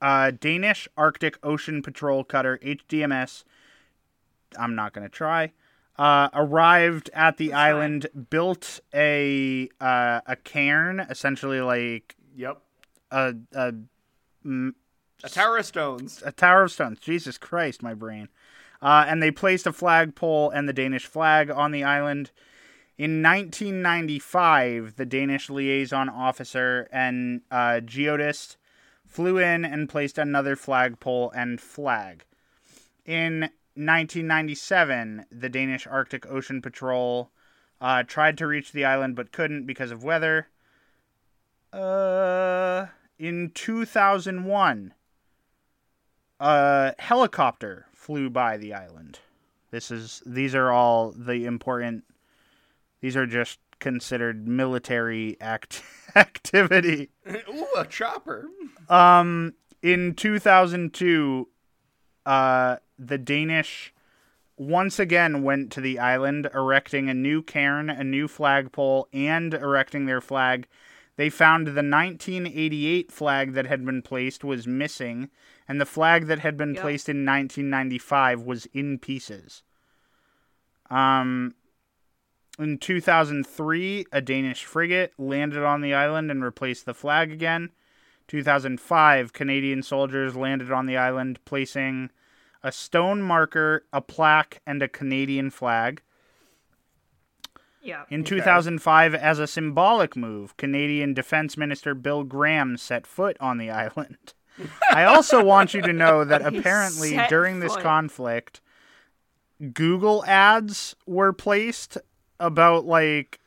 uh, 0.00 0.32
Danish 0.32 0.88
Arctic 0.96 1.38
Ocean 1.42 1.82
Patrol 1.82 2.24
Cutter 2.24 2.58
(HDMS). 2.62 3.44
I'm 4.58 4.74
not 4.74 4.92
gonna 4.92 5.08
try. 5.08 5.52
Uh, 5.96 6.28
arrived 6.34 7.08
at 7.14 7.36
the 7.36 7.52
island, 7.52 8.08
built 8.30 8.80
a 8.92 9.68
uh, 9.80 10.20
a 10.26 10.36
cairn, 10.36 11.00
essentially 11.08 11.60
like 11.60 12.16
Yep. 12.36 12.58
a, 13.12 13.34
a 13.52 13.72
A 15.24 15.28
tower 15.28 15.58
of 15.58 15.66
stones. 15.66 16.22
a 16.26 16.32
tower 16.32 16.64
of 16.64 16.72
stones. 16.72 16.98
Jesus 16.98 17.38
Christ, 17.38 17.82
my 17.82 17.94
brain. 17.94 18.28
Uh, 18.82 19.04
and 19.08 19.22
they 19.22 19.30
placed 19.30 19.66
a 19.66 19.72
flagpole 19.72 20.50
and 20.50 20.68
the 20.68 20.72
Danish 20.72 21.06
flag 21.06 21.50
on 21.50 21.70
the 21.70 21.84
island. 21.84 22.30
In 22.98 23.22
1995, 23.22 24.96
the 24.96 25.06
Danish 25.06 25.48
liaison 25.48 26.08
officer 26.08 26.88
and 26.92 27.40
uh, 27.50 27.80
geodist 27.84 28.56
flew 29.06 29.38
in 29.38 29.64
and 29.64 29.88
placed 29.88 30.18
another 30.18 30.56
flagpole 30.56 31.30
and 31.34 31.60
flag. 31.60 32.24
In 33.06 33.50
1997, 33.76 35.26
the 35.30 35.48
Danish 35.48 35.86
Arctic 35.86 36.26
Ocean 36.30 36.62
Patrol 36.62 37.30
uh, 37.80 38.02
tried 38.04 38.38
to 38.38 38.46
reach 38.46 38.72
the 38.72 38.84
island 38.84 39.16
but 39.16 39.32
couldn't 39.32 39.66
because 39.66 39.90
of 39.90 40.04
weather. 40.04 40.48
Uh, 41.72 42.86
in 43.18 43.50
2001, 43.52 44.94
a 46.40 46.94
helicopter 46.98 47.86
flew 47.92 48.30
by 48.30 48.56
the 48.56 48.72
island. 48.72 49.18
This 49.70 49.90
is 49.90 50.22
these 50.24 50.54
are 50.54 50.70
all 50.70 51.10
the 51.10 51.46
important. 51.46 52.04
These 53.00 53.16
are 53.16 53.26
just 53.26 53.58
considered 53.80 54.46
military 54.46 55.36
act 55.40 55.82
activity. 56.14 57.10
Ooh, 57.28 57.66
a 57.76 57.84
chopper. 57.84 58.46
Um, 58.88 59.54
in 59.82 60.14
2002, 60.14 61.48
uh, 62.24 62.76
the 62.98 63.18
Danish 63.18 63.92
once 64.56 64.98
again 64.98 65.42
went 65.42 65.72
to 65.72 65.80
the 65.80 65.98
island, 65.98 66.48
erecting 66.54 67.08
a 67.08 67.14
new 67.14 67.42
cairn, 67.42 67.90
a 67.90 68.04
new 68.04 68.28
flagpole, 68.28 69.08
and 69.12 69.52
erecting 69.52 70.06
their 70.06 70.20
flag. 70.20 70.66
They 71.16 71.30
found 71.30 71.66
the 71.68 71.82
1988 71.82 73.10
flag 73.12 73.52
that 73.54 73.66
had 73.66 73.84
been 73.84 74.02
placed 74.02 74.44
was 74.44 74.66
missing, 74.66 75.30
and 75.68 75.80
the 75.80 75.86
flag 75.86 76.26
that 76.26 76.40
had 76.40 76.56
been 76.56 76.74
Yep. 76.74 76.82
placed 76.82 77.08
in 77.08 77.24
1995 77.24 78.42
was 78.42 78.66
in 78.66 78.98
pieces. 78.98 79.62
Um, 80.90 81.54
in 82.58 82.78
2003, 82.78 84.06
a 84.12 84.20
Danish 84.20 84.64
frigate 84.64 85.12
landed 85.18 85.64
on 85.64 85.80
the 85.80 85.94
island 85.94 86.30
and 86.30 86.44
replaced 86.44 86.86
the 86.86 86.94
flag 86.94 87.32
again. 87.32 87.70
2005, 88.28 89.32
Canadian 89.32 89.82
soldiers 89.82 90.36
landed 90.36 90.70
on 90.70 90.86
the 90.86 90.96
island, 90.96 91.44
placing 91.44 92.10
a 92.64 92.72
stone 92.72 93.22
marker, 93.22 93.84
a 93.92 94.00
plaque, 94.00 94.60
and 94.66 94.82
a 94.82 94.88
Canadian 94.88 95.50
flag. 95.50 96.02
Yeah. 97.82 98.04
In 98.08 98.24
2005, 98.24 99.14
as 99.14 99.38
a 99.38 99.46
symbolic 99.46 100.16
move, 100.16 100.56
Canadian 100.56 101.12
Defense 101.12 101.58
Minister 101.58 101.94
Bill 101.94 102.24
Graham 102.24 102.78
set 102.78 103.06
foot 103.06 103.36
on 103.38 103.58
the 103.58 103.70
island. 103.70 104.32
I 104.90 105.04
also 105.04 105.44
want 105.44 105.74
you 105.74 105.82
to 105.82 105.92
know 105.92 106.24
that 106.24 106.42
apparently 106.46 107.10
set 107.10 107.28
during 107.28 107.60
this 107.60 107.74
foot. 107.74 107.82
conflict, 107.82 108.62
Google 109.74 110.24
ads 110.24 110.96
were 111.06 111.34
placed 111.34 111.98
about 112.40 112.86
like 112.86 113.40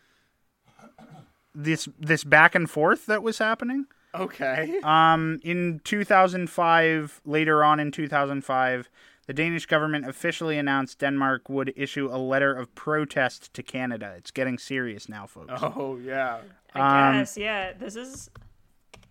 this 1.56 1.90
this 2.00 2.24
back 2.24 2.54
and 2.54 2.70
forth 2.70 3.08
that 3.08 3.24
was 3.24 3.40
happening. 3.40 3.88
Okay. 4.20 4.80
Um, 4.84 5.40
in 5.44 5.82
2005, 5.84 7.22
later 7.26 7.64
on 7.64 7.80
in 7.80 7.92
2005, 7.92 8.90
the 9.26 9.34
Danish 9.34 9.66
government 9.66 10.08
officially 10.08 10.58
announced 10.58 11.00
Denmark 11.00 11.50
would 11.50 11.74
issue 11.76 12.08
a 12.12 12.18
letter 12.18 12.54
of 12.54 12.74
protest 12.76 13.54
to 13.54 13.64
Canada. 13.64 14.14
It's 14.18 14.32
getting 14.32 14.58
serious 14.58 15.10
now, 15.10 15.26
folks. 15.28 15.52
oh 15.62 15.98
yeah. 16.02 16.40
I 16.74 17.10
Um, 17.10 17.16
guess, 17.20 17.38
yeah. 17.38 17.74
This 17.74 17.96
is 17.96 18.30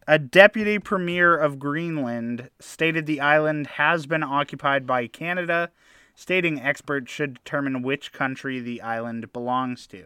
A 0.09 0.19
deputy 0.19 0.79
premier 0.79 1.37
of 1.37 1.59
Greenland 1.59 2.49
stated 2.61 3.07
the 3.07 3.21
island 3.21 3.67
has 3.67 4.07
been 4.07 4.23
occupied 4.23 4.87
by 4.87 5.07
Canada, 5.09 5.71
stating 6.15 6.61
experts 6.61 7.13
should 7.13 7.35
determine 7.35 7.83
which 7.83 8.13
country 8.13 8.61
the 8.61 8.81
island 8.81 9.33
belongs 9.33 9.87
to. 9.89 10.05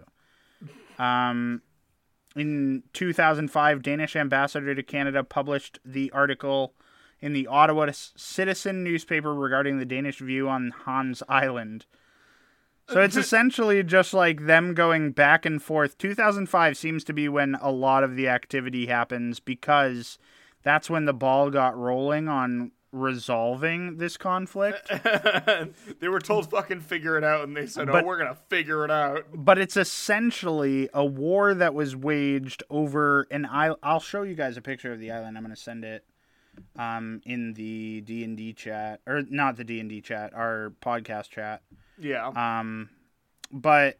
Um, 0.98 1.62
in 2.36 2.82
2005, 2.92 3.82
Danish 3.82 4.16
ambassador 4.16 4.74
to 4.74 4.82
Canada 4.82 5.24
published 5.24 5.78
the 5.84 6.10
article 6.12 6.74
in 7.20 7.32
the 7.32 7.46
Ottawa 7.46 7.90
Citizen 7.92 8.82
newspaper 8.82 9.34
regarding 9.34 9.78
the 9.78 9.84
Danish 9.84 10.18
view 10.18 10.48
on 10.48 10.70
Hans 10.84 11.22
Island. 11.28 11.86
So 12.88 13.00
it's 13.00 13.16
uh, 13.16 13.20
essentially 13.20 13.82
just 13.82 14.14
like 14.14 14.46
them 14.46 14.74
going 14.74 15.12
back 15.12 15.46
and 15.46 15.62
forth. 15.62 15.98
2005 15.98 16.76
seems 16.76 17.04
to 17.04 17.12
be 17.12 17.28
when 17.28 17.56
a 17.60 17.70
lot 17.70 18.02
of 18.02 18.16
the 18.16 18.28
activity 18.28 18.86
happens 18.86 19.38
because 19.38 20.18
that's 20.62 20.90
when 20.90 21.04
the 21.04 21.12
ball 21.12 21.50
got 21.50 21.76
rolling 21.76 22.28
on 22.28 22.72
resolving 22.92 23.96
this 23.98 24.16
conflict. 24.16 24.90
they 26.00 26.08
were 26.08 26.20
told 26.20 26.50
fucking 26.50 26.80
figure 26.80 27.16
it 27.16 27.24
out, 27.24 27.44
and 27.44 27.56
they 27.56 27.66
said, 27.66 27.86
But- 27.86 28.04
"Oh, 28.04 28.06
we're 28.06 28.18
gonna 28.18 28.38
figure 28.48 28.84
it 28.84 28.90
out." 28.90 29.26
but 29.32 29.58
it's 29.58 29.76
essentially 29.76 30.88
a 30.92 31.04
war 31.04 31.54
that 31.54 31.74
was 31.74 31.94
waged 31.94 32.62
over 32.70 33.26
an 33.30 33.46
island. 33.46 33.78
I'll 33.82 34.00
show 34.00 34.22
you 34.22 34.34
guys 34.34 34.56
a 34.56 34.62
picture 34.62 34.92
of 34.92 34.98
the 35.00 35.10
island. 35.12 35.36
I'm 35.36 35.44
going 35.44 35.54
to 35.54 35.60
send 35.60 35.84
it 35.84 36.04
um, 36.76 37.20
in 37.24 37.54
the 37.54 38.00
D 38.02 38.24
and 38.24 38.36
D 38.36 38.52
chat, 38.52 39.00
or 39.06 39.22
not 39.28 39.56
the 39.56 39.64
D 39.64 39.80
and 39.80 39.88
D 39.88 40.00
chat, 40.00 40.32
our 40.34 40.72
podcast 40.82 41.30
chat. 41.30 41.62
Yeah. 41.98 42.28
Um, 42.28 42.90
but 43.52 43.98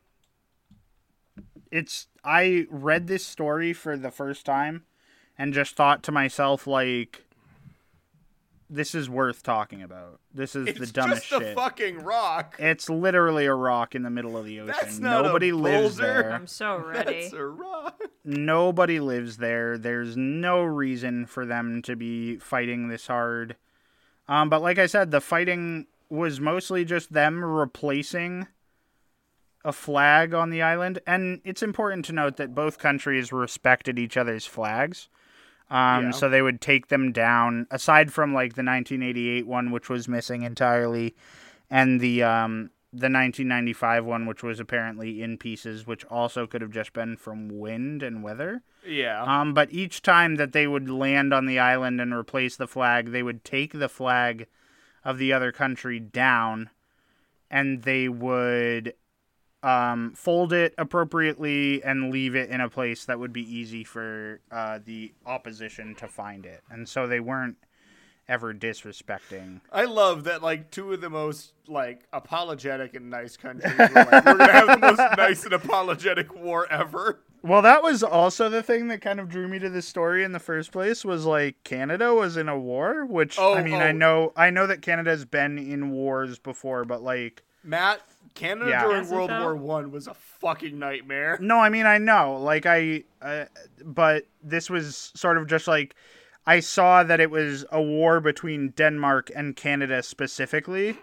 it's 1.71 2.09
I 2.25 2.67
read 2.71 3.07
this 3.07 3.25
story 3.25 3.73
for 3.73 3.97
the 3.97 4.11
first 4.11 4.45
time 4.45 4.85
and 5.39 5.55
just 5.55 5.77
thought 5.77 6.03
to 6.05 6.13
myself 6.13 6.67
like 6.67 7.25
this 8.71 8.95
is 8.95 9.11
worth 9.11 9.43
talking 9.43 9.83
about. 9.83 10.21
This 10.33 10.55
is 10.55 10.69
it's 10.69 10.79
the 10.79 10.87
dumbest 10.87 11.29
just 11.29 11.43
a 11.43 11.45
shit. 11.47 11.57
fucking 11.57 11.99
rock. 12.05 12.57
It's 12.59 12.89
literally 12.89 13.47
a 13.47 13.55
rock 13.55 13.95
in 13.95 14.03
the 14.03 14.11
middle 14.11 14.37
of 14.37 14.45
the 14.47 14.61
ocean. 14.61 14.75
That's 14.81 14.99
not 14.99 15.25
a 15.25 15.29
Nobody 15.29 15.53
lives 15.53 15.97
boulder. 15.99 16.13
there. 16.23 16.33
I'm 16.33 16.47
so 16.47 16.77
ready. 16.87 17.23
That's 17.23 17.33
a 17.33 17.45
rock. 17.45 18.01
Nobody 18.25 19.01
lives 19.01 19.39
there. 19.39 19.77
There's 19.77 20.17
no 20.17 20.63
reason 20.63 21.27
for 21.27 21.45
them 21.45 21.83
to 21.83 21.97
be 21.97 22.37
fighting 22.37 22.89
this 22.89 23.09
hard. 23.09 23.57
Um, 24.29 24.49
but 24.49 24.63
like 24.63 24.79
I 24.79 24.87
said, 24.87 25.11
the 25.11 25.21
fighting 25.21 25.87
was 26.09 26.39
mostly 26.41 26.85
just 26.85 27.13
them 27.13 27.45
replacing 27.45 28.47
a 29.65 29.73
flag 29.73 30.33
on 30.33 30.51
the 30.51 30.63
island. 30.63 31.01
And 31.07 31.41
it's 31.45 31.63
important 31.63 32.05
to 32.07 32.13
note 32.13 32.37
that 32.37 32.55
both 32.55 32.79
countries 32.79 33.33
respected 33.33 33.99
each 33.99 34.17
other's 34.17 34.47
flags. 34.47 35.09
Um, 35.71 36.07
Yeah. 36.07 36.11
So 36.11 36.29
they 36.29 36.43
would 36.43 36.61
take 36.61 36.89
them 36.89 37.13
down, 37.13 37.67
aside 37.71 38.13
from 38.13 38.35
like 38.35 38.55
the 38.55 38.65
1988 38.65 39.47
one, 39.47 39.71
which 39.71 39.89
was 39.89 40.09
missing 40.09 40.43
entirely, 40.43 41.15
and 41.71 42.01
the 42.01 42.23
um, 42.23 42.71
the 42.93 43.07
1995 43.07 44.05
one, 44.05 44.27
which 44.27 44.43
was 44.43 44.59
apparently 44.59 45.23
in 45.23 45.39
pieces, 45.39 45.87
which 45.87 46.05
also 46.07 46.47
could 46.47 46.61
have 46.61 46.73
just 46.73 46.93
been 46.93 47.17
from 47.17 47.61
wind 47.61 48.03
and 48.03 48.25
weather. 48.25 48.63
Yeah. 48.85 49.23
Um, 49.23 49.55
but 49.55 49.73
each 49.73 50.03
time 50.03 50.37
that 50.37 50.53
they 50.53 50.67
would 50.67 50.91
land 50.91 51.33
on 51.33 51.47
the 51.47 51.61
island 51.61 52.01
and 52.01 52.13
replace 52.13 52.57
the 52.57 52.67
flag, 52.67 53.13
they 53.13 53.23
would 53.23 53.45
take 53.45 53.73
the 53.73 53.89
flag 53.89 54.49
of 55.05 55.19
the 55.19 55.33
other 55.33 55.53
country 55.53 56.01
down, 56.01 56.71
and 57.49 57.83
they 57.85 58.09
would 58.09 58.95
um, 59.63 60.13
fold 60.15 60.53
it 60.53 60.75
appropriately 60.79 61.83
and 61.83 62.11
leave 62.11 62.35
it 62.35 62.51
in 62.51 62.61
a 62.61 62.69
place 62.69 63.05
that 63.05 63.19
would 63.19 63.33
be 63.33 63.43
easy 63.43 63.85
for 63.85 64.41
uh, 64.51 64.79
the 64.85 65.13
opposition 65.27 65.95
to 65.97 66.09
find 66.09 66.47
it. 66.47 66.63
And 66.71 66.89
so 66.89 67.07
they 67.07 67.21
weren't 67.21 67.57
ever 68.29 68.55
disrespecting. 68.55 69.61
I 69.73 69.85
love 69.85 70.25
that 70.25 70.43
like 70.43 70.71
two 70.71 70.93
of 70.93 71.01
the 71.01 71.11
most 71.11 71.53
like 71.67 72.03
apologetic 72.13 72.95
and 72.95 73.11
nice 73.11 73.37
countries 73.37 73.77
were 73.77 73.89
like, 73.93 74.25
we're 74.25 74.39
gonna 74.39 74.53
have 74.53 74.81
the 74.81 74.87
most 74.87 74.99
nice 75.17 75.45
and 75.45 75.53
apologetic 75.53 76.35
war 76.35 76.67
ever. 76.71 77.21
Well, 77.43 77.63
that 77.63 77.83
was 77.83 78.03
also 78.03 78.49
the 78.49 78.63
thing 78.63 78.89
that 78.89 79.01
kind 79.01 79.19
of 79.19 79.29
drew 79.29 79.49
me 79.49 79.59
to 79.61 79.71
this 79.71 79.87
story 79.87 80.25
in 80.25 80.33
the 80.33 80.39
first 80.39 80.73
place 80.73 81.05
was 81.05 81.25
like 81.25 81.57
Canada 81.65 82.15
was 82.15 82.37
in 82.37 82.49
a 82.49 82.59
war, 82.59 83.05
which 83.05 83.39
Oh, 83.39 83.55
I 83.55 83.63
mean, 83.63 83.75
I 83.75 83.89
oh. 83.89 83.93
know 83.93 84.33
I 84.37 84.51
know 84.51 84.67
that 84.67 84.81
Canada's 84.81 85.25
been 85.25 85.59
in 85.59 85.91
wars 85.91 86.39
before, 86.39 86.85
but 86.85 87.03
like 87.03 87.43
Matt, 87.65 88.01
Canada 88.35 88.71
Yeah. 88.71 88.83
during 88.85 89.03
Is 89.03 89.11
it 89.11 89.15
World 89.15 89.31
though? 89.31 89.41
War 89.43 89.57
One 89.57 89.91
was 89.91 90.07
a 90.07 90.15
fucking 90.15 90.79
nightmare. 90.79 91.37
no, 91.41 91.59
I 91.59 91.69
mean, 91.69 91.87
I 91.87 91.99
know. 91.99 92.37
Like 92.41 92.67
I 92.67 93.05
uh, 93.23 93.45
but 93.85 94.27
this 94.43 94.71
was 94.71 95.13
sort 95.15 95.37
of 95.39 95.47
just 95.47 95.67
like 95.69 95.95
I 96.47 96.61
saw 96.61 97.03
that 97.03 97.21
it 97.21 97.31
was 97.31 97.65
a 97.71 97.83
war 97.83 98.21
between 98.21 98.71
Denmark 98.71 99.31
and 99.37 99.55
Canada 99.55 100.03
specifically, 100.03 100.97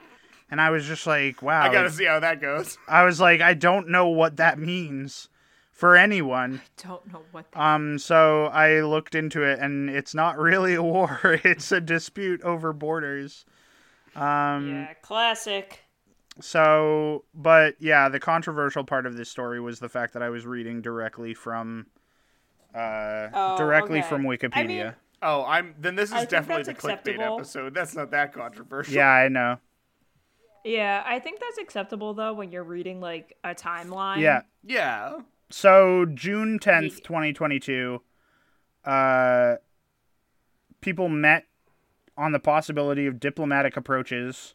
and 0.49 0.59
I 0.59 0.72
was 0.72 0.86
just 0.86 1.05
like, 1.05 1.41
wow. 1.43 1.61
I 1.61 1.72
gotta 1.72 1.91
see 1.91 2.05
how 2.05 2.20
that 2.20 2.41
goes. 2.41 2.78
I 2.88 3.03
was 3.03 3.20
like, 3.20 3.39
I 3.41 3.53
don't 3.53 3.88
know 3.89 4.07
what 4.07 4.38
that 4.38 4.57
means 4.57 5.30
for 5.72 5.95
anyone. 5.95 6.61
I 6.82 6.88
don't 6.88 7.13
know 7.13 7.22
what. 7.32 7.51
The- 7.51 7.61
Um, 7.61 7.99
so 7.99 8.45
I 8.47 8.82
looked 8.82 9.13
into 9.13 9.43
it, 9.43 9.59
and 9.59 9.89
it's 9.91 10.15
not 10.15 10.39
really 10.39 10.74
a 10.74 10.82
war. 10.82 11.20
It's 11.43 11.72
a 11.72 11.80
dispute 11.82 12.41
over 12.41 12.74
borders. 12.74 13.45
Um, 14.15 14.70
yeah, 14.72 14.93
classic. 15.03 15.82
So, 16.40 17.26
but 17.34 17.76
yeah, 17.80 18.10
the 18.10 18.20
controversial 18.20 18.84
part 18.84 19.06
of 19.06 19.16
this 19.18 19.30
story 19.30 19.60
was 19.60 19.80
the 19.80 19.90
fact 19.90 20.14
that 20.14 20.22
I 20.24 20.30
was 20.30 20.46
reading 20.46 20.82
directly 20.82 21.34
from, 21.34 21.88
uh, 22.76 23.30
Oh, 23.34 23.58
directly 23.58 24.00
okay. 24.00 24.08
from 24.08 24.26
I 24.26 24.30
Wikipedia. 24.30 24.68
mean- 24.68 24.94
Oh, 25.24 25.44
I'm 25.46 25.74
then 25.80 25.96
this 25.96 26.10
is 26.12 26.16
I 26.16 26.26
definitely 26.26 26.64
the 26.64 26.74
that's 26.74 26.86
clickbait 26.86 27.20
episode. 27.20 27.74
That's 27.74 27.96
not 27.96 28.12
that 28.12 28.34
controversial. 28.34 28.94
yeah, 28.94 29.10
I 29.10 29.28
know. 29.30 29.58
Yeah, 30.64 31.02
I 31.08 31.18
think 31.20 31.40
that's 31.40 31.58
acceptable 31.58 32.14
though 32.14 32.34
when 32.34 32.52
you're 32.52 32.64
reading 32.64 33.02
like 33.02 33.36
a 33.44 33.56
timeline. 33.56 34.20
Yeah. 34.20 34.42
Yeah. 34.64 35.22
So 35.50 36.06
June 36.06 36.60
tenth, 36.60 37.02
twenty 37.02 37.34
twenty 37.34 37.60
two, 37.60 38.04
uh, 38.86 39.56
people 40.82 41.10
met 41.10 41.46
on 42.16 42.32
the 42.32 42.40
possibility 42.40 43.08
of 43.08 43.20
diplomatic 43.20 43.76
approaches, 43.76 44.54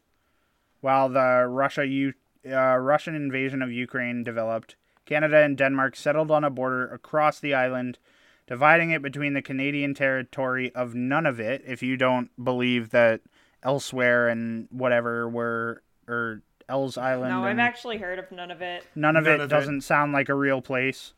while 0.83 1.09
the 1.09 1.47
Russia 1.49 1.87
U- 1.87 2.13
uh, 2.47 2.77
Russian 2.77 3.15
invasion 3.15 3.63
of 3.63 3.73
Ukraine 3.73 4.23
developed. 4.23 4.77
Canada 5.07 5.39
and 5.39 5.57
Denmark 5.57 5.97
settled 5.97 6.31
on 6.31 6.45
a 6.45 6.51
border 6.51 6.87
across 6.93 7.41
the 7.41 7.55
island, 7.55 7.99
dividing 8.47 8.91
it 8.91 9.01
between 9.01 9.33
the 9.33 9.43
Canadian 9.43 9.95
territory 9.95 10.73
of 10.75 10.93
Nunavut. 10.93 11.63
If 11.67 11.83
you 11.83 11.97
don't 11.97 12.31
believe 12.43 12.91
that 12.91 13.21
elsewhere 13.63 14.29
and 14.29 14.69
whatever 14.71 15.29
were 15.29 15.83
or 16.07 16.43
Els 16.69 16.97
Island, 16.99 17.31
No, 17.31 17.45
I've 17.45 17.59
actually 17.59 17.99
heard 17.99 18.19
of 18.19 18.31
none 18.33 18.51
of 18.51 18.61
it. 18.63 18.85
None 18.95 19.17
of 19.17 19.25
None 19.25 19.35
it 19.35 19.41
of 19.41 19.51
doesn't 19.51 19.81
sound 19.83 20.13
like 20.13 20.29
a 20.29 20.35
real 20.35 20.61
place. 20.63 21.15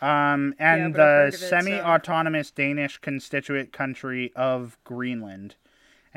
Um, 0.00 0.54
and 0.58 0.92
but 0.92 0.98
the 0.98 1.26
of 1.28 1.34
it, 1.34 1.38
so- 1.38 1.46
semi-autonomous 1.48 2.50
Danish 2.52 2.98
constituent 2.98 3.72
country 3.72 4.32
of 4.36 4.76
Greenland. 4.84 5.56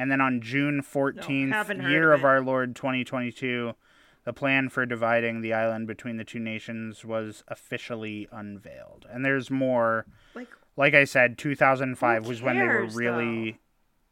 And 0.01 0.09
then 0.09 0.19
on 0.19 0.41
June 0.41 0.81
14th, 0.81 1.51
haven't 1.51 1.83
year 1.83 2.11
of 2.11 2.21
of 2.21 2.25
our 2.25 2.41
Lord 2.41 2.75
2022, 2.75 3.75
the 4.23 4.33
plan 4.33 4.67
for 4.69 4.83
dividing 4.83 5.41
the 5.41 5.53
island 5.53 5.85
between 5.85 6.17
the 6.17 6.23
two 6.23 6.39
nations 6.39 7.05
was 7.05 7.43
officially 7.47 8.27
unveiled. 8.31 9.05
And 9.11 9.23
there's 9.23 9.51
more. 9.51 10.07
Like, 10.33 10.47
Like 10.75 10.95
I 10.95 11.03
said, 11.03 11.37
2005 11.37 12.23
Who 12.23 12.29
was 12.29 12.41
when 12.41 12.57
they 12.57 12.63
were 12.65 12.79
cares, 12.79 12.95
really 12.95 13.59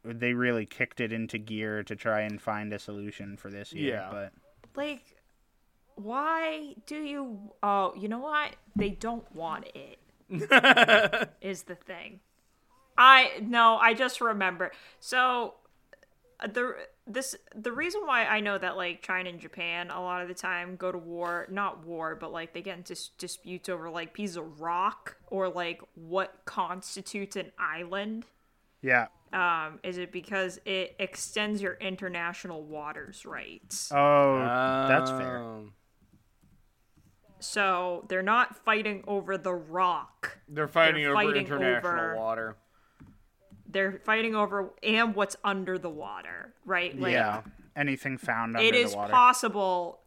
they 0.04 0.32
really 0.32 0.64
kicked 0.64 1.00
it 1.00 1.12
into 1.12 1.38
gear 1.38 1.82
to 1.82 1.96
try 1.96 2.20
and 2.20 2.40
find 2.40 2.72
a 2.72 2.78
solution 2.78 3.36
for 3.36 3.50
this 3.50 3.72
year, 3.72 3.94
Yeah. 3.96 4.08
but 4.12 4.32
like, 4.76 5.16
why 5.96 6.76
do 6.86 7.02
you? 7.02 7.52
Oh, 7.64 7.94
you 7.96 8.06
know 8.08 8.20
what? 8.20 8.54
They 8.76 8.90
don't 8.90 9.30
want 9.34 9.66
it. 9.74 9.98
is 11.40 11.64
the 11.64 11.74
thing. 11.74 12.20
I 12.96 13.40
no, 13.42 13.76
I 13.76 13.94
just 13.94 14.20
remember. 14.20 14.70
So 15.00 15.54
the 16.46 16.74
this 17.06 17.34
the 17.54 17.72
reason 17.72 18.02
why 18.04 18.24
I 18.24 18.40
know 18.40 18.56
that 18.58 18.76
like 18.76 19.02
China 19.02 19.30
and 19.30 19.40
Japan 19.40 19.90
a 19.90 20.00
lot 20.00 20.22
of 20.22 20.28
the 20.28 20.34
time 20.34 20.76
go 20.76 20.90
to 20.92 20.98
war, 20.98 21.46
not 21.50 21.84
war, 21.84 22.14
but 22.14 22.32
like 22.32 22.52
they 22.54 22.62
get 22.62 22.76
into 22.78 22.92
s- 22.94 23.10
disputes 23.18 23.68
over 23.68 23.90
like 23.90 24.14
piece 24.14 24.36
of 24.36 24.60
rock 24.60 25.16
or 25.28 25.48
like 25.48 25.80
what 25.94 26.42
constitutes 26.44 27.36
an 27.36 27.52
island. 27.58 28.24
yeah. 28.82 29.06
Um, 29.32 29.78
is 29.84 29.96
it 29.96 30.10
because 30.10 30.58
it 30.64 30.96
extends 30.98 31.62
your 31.62 31.74
international 31.74 32.64
waters 32.64 33.24
rights? 33.24 33.92
Oh, 33.94 34.38
that's 34.88 35.10
fair. 35.10 35.38
Um, 35.38 35.72
So 37.38 38.04
they're 38.08 38.22
not 38.22 38.56
fighting 38.64 39.02
over 39.06 39.38
the 39.38 39.54
rock. 39.54 40.38
They're 40.48 40.68
fighting 40.68 41.02
They're 41.02 41.12
over 41.16 41.22
fighting 41.26 41.46
international 41.46 41.92
over- 42.00 42.16
water. 42.16 42.56
They're 43.72 44.00
fighting 44.04 44.34
over 44.34 44.70
and 44.82 45.14
what's 45.14 45.36
under 45.44 45.78
the 45.78 45.90
water, 45.90 46.52
right? 46.64 46.98
Like, 46.98 47.12
yeah. 47.12 47.42
Anything 47.76 48.18
found 48.18 48.56
under 48.56 48.66
It 48.66 48.74
is 48.74 48.90
the 48.92 48.96
water. 48.98 49.12
possible 49.12 50.00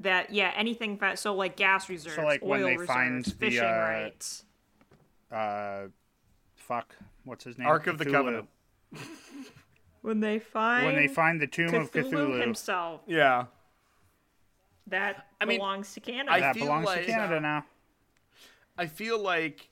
that 0.00 0.32
yeah, 0.32 0.52
anything 0.56 0.98
fa- 0.98 1.16
so 1.16 1.34
like 1.34 1.56
gas 1.56 1.88
reserves, 1.88 2.16
so 2.16 2.22
like, 2.22 2.42
when 2.44 2.60
oil 2.60 2.66
they 2.66 2.72
reserves, 2.76 2.86
find 2.88 3.24
the, 3.24 3.30
fishing 3.30 3.64
uh, 3.64 3.88
rights. 3.88 4.44
uh, 5.32 5.82
fuck. 6.56 6.94
What's 7.24 7.44
his 7.44 7.56
name? 7.58 7.68
Ark 7.68 7.86
of 7.86 7.98
the 7.98 8.04
Covenant. 8.06 8.48
When 10.02 10.20
they 10.20 10.38
find 10.38 10.86
When 10.86 10.94
they 10.94 11.08
find 11.08 11.40
the 11.40 11.46
tomb 11.48 11.70
Cthulhu, 11.70 11.80
of 11.82 11.90
Cthulhu, 11.90 12.40
himself, 12.40 13.00
Yeah. 13.06 13.46
that 14.86 15.26
I 15.40 15.44
mean, 15.44 15.58
belongs 15.58 15.92
to 15.94 16.00
Canada. 16.00 16.32
I 16.32 16.40
that 16.40 16.54
belongs 16.54 16.86
like- 16.86 17.00
to 17.00 17.06
Canada 17.06 17.40
now. 17.40 17.64
I 18.78 18.86
feel 18.86 19.18
like 19.20 19.68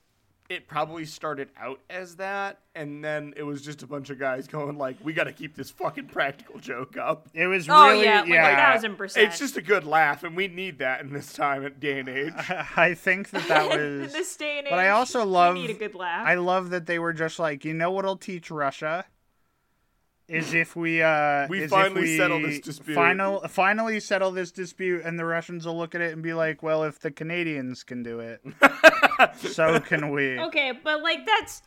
it 0.49 0.69
probably 0.69 1.05
started 1.05 1.49
out 1.59 1.81
as 1.91 2.17
that, 2.17 2.61
and 2.75 3.05
then 3.05 3.35
it 3.37 3.43
was 3.43 3.63
just 3.63 3.83
a 3.83 3.87
bunch 3.87 4.11
of 4.11 4.19
guys 4.19 4.47
going 4.47 4.79
like, 4.79 4.97
"We 5.03 5.13
got 5.13 5.25
to 5.25 5.33
keep 5.33 5.57
this 5.57 5.71
fucking 5.71 6.07
practical 6.07 6.59
joke 6.59 6.97
up." 6.97 7.29
It 7.35 7.47
was 7.47 7.69
oh 7.69 7.91
really 7.91 8.05
yeah, 8.05 8.21
like 8.21 8.29
yeah. 8.29 8.53
a 8.53 8.57
thousand 8.57 8.97
percent. 8.97 9.29
It's 9.29 9.39
just 9.39 9.57
a 9.57 9.63
good 9.63 9.85
laugh, 9.85 10.23
and 10.25 10.37
we 10.37 10.49
need 10.49 10.79
that 10.79 11.01
in 11.01 11.13
this 11.13 11.33
time 11.33 11.65
and 11.65 11.79
day 11.81 11.99
and 11.99 12.09
age. 12.09 12.33
I 12.77 12.95
think 12.95 13.31
that 13.31 13.49
that 13.49 13.69
was 13.69 13.77
in 13.81 14.01
was. 14.03 14.13
this 14.13 14.37
day 14.37 14.59
and 14.59 14.67
age. 14.67 14.71
but 14.71 14.79
I 14.79 14.91
also 14.91 15.25
love. 15.25 15.55
need 15.55 15.71
a 15.71 15.75
good 15.75 15.95
laugh. 15.95 16.27
I 16.27 16.35
love 16.35 16.71
that 16.71 16.87
they 16.87 16.99
were 16.99 17.13
just 17.13 17.39
like, 17.39 17.65
you 17.65 17.75
know 17.75 17.91
what'll 17.91 18.17
teach 18.17 18.51
Russia 18.51 19.05
is 20.29 20.55
if 20.55 20.75
we 20.75 21.03
uh 21.03 21.47
We 21.49 21.67
finally 21.69 22.03
we 22.03 22.17
settle 22.17 22.41
this 22.41 22.61
dispute. 22.61 22.95
Final, 22.95 23.41
finally 23.49 24.01
settle 24.01 24.33
this 24.33 24.51
dispute, 24.51 25.03
and 25.05 25.19
the 25.19 25.25
Russians 25.25 25.67
will 25.67 25.77
look 25.77 25.95
at 25.95 26.01
it 26.01 26.13
and 26.13 26.23
be 26.23 26.35
like, 26.35 26.63
well, 26.63 26.85
if 26.85 26.99
the 26.99 27.11
Canadians 27.11 27.85
can 27.85 28.03
do 28.03 28.21
it, 28.21 28.41
so 29.37 29.81
can 29.81 30.11
we. 30.11 30.39
Okay, 30.39 30.73
but 30.83 31.03
like 31.03 31.27
that's 31.27 31.63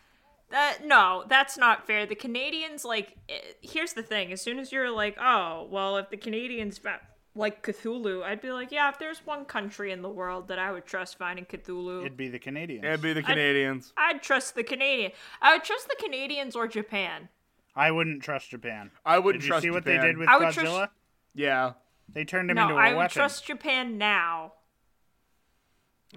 that 0.51 0.79
no, 0.85 1.23
that's 1.27 1.57
not 1.57 1.85
fair. 1.85 2.05
The 2.05 2.15
Canadians 2.15 2.83
like 2.85 3.15
eh, 3.29 3.33
here's 3.61 3.93
the 3.93 4.03
thing. 4.03 4.31
As 4.31 4.41
soon 4.41 4.59
as 4.59 4.71
you're 4.71 4.89
like, 4.91 5.17
"Oh, 5.19 5.67
well, 5.69 5.97
if 5.97 6.09
the 6.09 6.17
Canadians 6.17 6.77
fa- 6.79 7.01
like 7.35 7.61
Cthulhu," 7.63 8.23
I'd 8.23 8.41
be 8.41 8.51
like, 8.51 8.71
"Yeah, 8.71 8.89
if 8.89 8.97
there's 8.99 9.19
one 9.25 9.45
country 9.45 9.91
in 9.91 10.01
the 10.01 10.09
world 10.09 10.47
that 10.47 10.57
I 10.59 10.71
would 10.71 10.85
trust 10.85 11.17
finding 11.17 11.45
Cthulhu, 11.45 12.01
It'd 12.01 12.17
be 12.17 12.29
the 12.29 12.39
Canadians. 12.39 12.83
It'd 12.85 13.01
be 13.01 13.13
the 13.13 13.23
Canadians. 13.23 13.93
I'd 13.95 14.21
trust 14.23 14.55
the 14.55 14.63
Canadian. 14.63 15.11
I 15.41 15.53
would 15.53 15.63
trust 15.63 15.87
the 15.87 15.95
Canadians 16.03 16.55
or 16.55 16.67
Japan. 16.67 17.29
I 17.75 17.91
wouldn't 17.91 18.23
trust 18.23 18.49
Japan. 18.49 18.89
I 19.05 19.19
wouldn't 19.19 19.41
Did 19.43 19.45
you 19.47 19.51
trust 19.51 19.63
see 19.63 19.69
what 19.69 19.83
Japan. 19.85 20.01
they 20.01 20.07
did 20.07 20.17
with 20.17 20.27
I 20.27 20.37
would 20.37 20.47
Godzilla? 20.47 20.77
trust- 20.77 20.91
Yeah, 21.35 21.73
They 22.11 22.25
turned 22.25 22.49
him 22.49 22.55
No, 22.55 22.63
into 22.63 22.73
a 22.73 22.77
I 22.77 22.79
weapon. 22.79 22.87
I 22.87 22.93
would 22.95 22.97
weapon. 23.03 23.13
trust 23.13 23.45
Japan 23.45 23.97
now. 23.99 24.53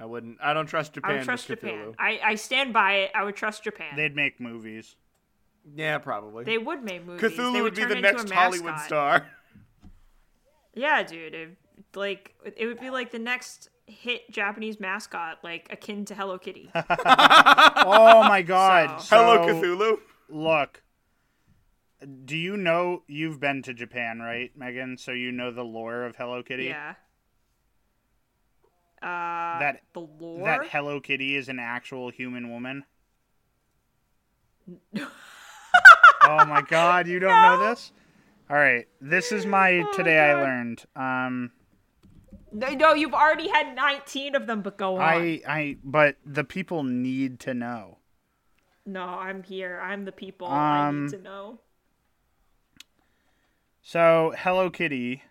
I 0.01 0.05
wouldn't. 0.07 0.38
I 0.43 0.55
don't 0.55 0.66
trust 0.66 0.95
Japan. 0.95 1.11
I 1.11 1.14
would 1.16 1.24
trust 1.24 1.47
Japan. 1.49 1.95
I, 1.99 2.20
I 2.24 2.34
stand 2.36 2.72
by 2.72 2.93
it. 2.95 3.11
I 3.14 3.24
would 3.24 3.36
trust 3.36 3.62
Japan. 3.64 3.95
They'd 3.97 4.16
make 4.16 4.40
movies. 4.40 4.97
Yeah, 5.76 5.99
probably. 5.99 6.45
they 6.45 6.59
would 6.59 6.82
make 6.82 7.07
movies. 7.07 7.22
Cthulhu 7.38 7.53
they 7.53 7.62
would 7.62 7.74
be 7.74 7.84
the 7.84 7.95
next 8.01 8.30
Hollywood 8.30 8.78
star. 8.80 9.26
Yeah, 10.74 11.03
dude. 11.03 11.34
It, 11.34 11.57
like 11.95 12.34
it 12.57 12.66
would 12.66 12.80
be 12.80 12.90
like 12.90 13.11
the 13.11 13.18
next 13.18 13.68
hit 13.86 14.30
Japanese 14.30 14.80
mascot, 14.80 15.38
like 15.45 15.68
akin 15.70 16.05
to 16.07 16.14
Hello 16.14 16.38
Kitty. 16.38 16.70
Oh 17.84 18.22
my 18.26 18.43
god. 18.43 19.01
So- 19.03 19.16
Hello, 19.16 19.47
Cthulhu. 19.47 19.99
Look, 20.30 20.82
do 22.24 22.36
you 22.36 22.57
know 22.57 23.03
you've 23.07 23.38
been 23.38 23.61
to 23.62 23.74
Japan, 23.74 24.20
right, 24.20 24.51
Megan? 24.57 24.97
So 24.97 25.12
you 25.12 25.30
know 25.32 25.51
the 25.53 25.62
lore 25.64 26.05
of 26.05 26.16
Hello 26.16 26.43
Kitty. 26.43 26.64
yeah. 26.64 26.95
Uh, 29.03 29.59
That 29.59 29.80
the 29.92 30.00
lore. 30.00 30.44
that 30.44 30.68
Hello 30.68 31.00
Kitty 31.00 31.36
is 31.36 31.48
an 31.48 31.59
actual 31.59 32.11
human 32.11 32.50
woman. 32.50 32.84
oh 34.96 36.44
my 36.46 36.62
god, 36.68 37.07
you 37.09 37.18
don't 37.18 37.40
know 37.42 37.68
this? 37.68 37.92
All 38.48 38.57
right, 38.57 38.86
this 39.00 39.32
is 39.32 39.46
my 39.46 39.78
Oh 39.80 39.92
today 39.92 40.18
I 40.18 40.34
learned. 40.34 40.84
Um, 40.94 41.50
no, 42.53 42.68
no, 42.68 42.94
you've 42.94 43.14
already 43.14 43.48
had 43.48 43.74
nineteen 43.74 44.34
of 44.34 44.46
them, 44.46 44.62
but 44.62 44.76
go 44.76 44.96
on. 44.96 45.03
I 45.03 45.40
I 45.48 45.76
but 45.82 46.16
the 46.24 46.44
people 46.44 46.82
need 46.84 47.40
to 47.40 47.55
know. 47.55 47.98
No, 48.84 49.03
I'm 49.05 49.42
here. 49.42 49.80
I'm 49.82 50.05
the 50.05 50.12
people. 50.12 50.48
I 50.48 50.88
Um, 50.88 51.05
need 51.07 51.12
to 51.12 51.22
know. 51.22 51.61
So, 53.80 54.32
Hello 54.38 54.70
Kitty, 54.70 55.22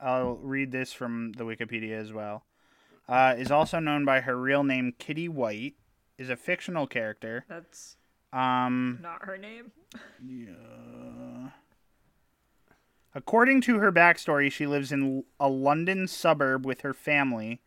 I'll 0.00 0.34
read 0.36 0.72
this 0.72 0.92
from 0.92 1.32
the 1.32 1.44
Wikipedia 1.44 1.92
as 1.92 2.12
well, 2.12 2.44
uh, 3.08 3.34
is 3.36 3.50
also 3.50 3.78
known 3.78 4.04
by 4.04 4.20
her 4.20 4.36
real 4.36 4.64
name 4.64 4.94
Kitty 4.98 5.28
White, 5.28 5.74
is 6.18 6.30
a 6.30 6.36
fictional 6.36 6.86
character. 6.86 7.44
That's 7.48 7.96
Um, 8.32 8.98
not 9.02 9.24
her 9.24 9.36
name. 9.36 9.72
yeah. 10.24 11.50
according 13.14 13.60
to 13.62 13.78
her 13.78 13.92
backstory, 13.92 14.50
she 14.50 14.66
lives 14.66 14.90
in 14.92 15.24
a 15.38 15.48
London 15.48 16.06
suburb 16.08 16.64
with 16.66 16.80
her 16.82 16.94
family 16.94 17.60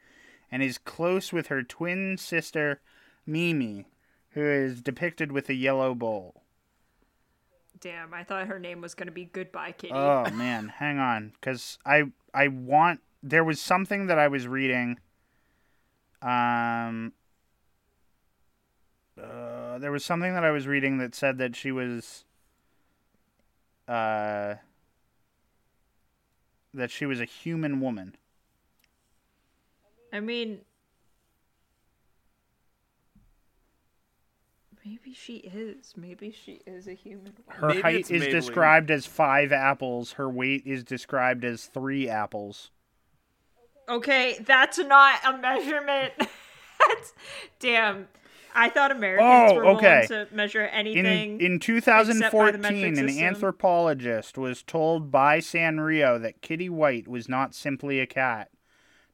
and 0.51 0.61
is 0.63 0.77
close 0.77 1.31
with 1.33 1.47
her 1.47 1.63
twin 1.63 2.17
sister, 2.17 2.81
Mimi, 3.25 3.85
who 4.31 4.41
is 4.45 4.81
depicted 4.81 5.31
with 5.31 5.49
a 5.49 5.53
yellow 5.53 5.93
bowl. 5.93 6.43
Damn, 7.79 8.13
I 8.13 8.23
thought 8.23 8.47
her 8.47 8.59
name 8.59 8.81
was 8.81 8.95
gonna 8.95 9.11
be 9.11 9.25
Goodbye 9.25 9.73
Kitty. 9.73 9.93
Oh 9.93 10.29
man, 10.31 10.69
hang 10.69 10.97
on, 10.99 11.33
because 11.39 11.77
I 11.85 12.05
I 12.33 12.47
want 12.47 13.01
there 13.21 13.43
was 13.43 13.61
something 13.61 14.07
that 14.07 14.17
I 14.17 14.27
was 14.27 14.47
reading. 14.47 14.99
Um. 16.21 17.13
Uh, 19.21 19.79
there 19.79 19.91
was 19.91 20.05
something 20.05 20.33
that 20.33 20.43
I 20.43 20.51
was 20.51 20.67
reading 20.67 20.97
that 20.99 21.15
said 21.15 21.37
that 21.37 21.55
she 21.55 21.71
was. 21.71 22.25
Uh. 23.87 24.55
That 26.73 26.91
she 26.91 27.05
was 27.05 27.19
a 27.19 27.25
human 27.25 27.79
woman. 27.79 28.15
I 30.13 30.19
mean, 30.19 30.59
maybe 34.85 35.13
she 35.13 35.37
is. 35.37 35.93
Maybe 35.97 36.31
she 36.31 36.61
is 36.65 36.87
a 36.87 36.93
human. 36.93 37.33
Her 37.47 37.67
Maybe 37.69 37.81
height 37.81 38.11
is 38.11 38.23
Maybelline. 38.23 38.31
described 38.31 38.91
as 38.91 39.05
five 39.05 39.51
apples. 39.51 40.13
Her 40.13 40.29
weight 40.29 40.63
is 40.65 40.83
described 40.83 41.43
as 41.43 41.65
three 41.65 42.07
apples. 42.09 42.71
Okay, 43.89 44.37
that's 44.45 44.77
not 44.79 45.19
a 45.25 45.37
measurement. 45.37 46.13
that's 46.19 47.13
damn. 47.59 48.07
I 48.55 48.69
thought 48.69 48.91
Americans 48.91 49.51
Oh, 49.51 49.55
were 49.55 49.65
okay. 49.75 50.07
willing 50.09 50.27
to 50.27 50.35
measure 50.35 50.65
In, 50.65 50.73
anything. 50.73 51.39
in 51.39 51.59
by 51.59 51.63
2014, 51.65 52.97
an 52.97 53.09
anthropologist 53.09 54.35
was 54.37 54.63
told 54.63 55.11
by 55.11 55.37
Sanrio 55.39 56.19
that 56.19 56.41
Kitty 56.41 56.67
White 56.69 57.07
was 57.07 57.29
not 57.29 57.53
simply 57.53 57.99
a 57.99 58.07
cat, 58.07 58.49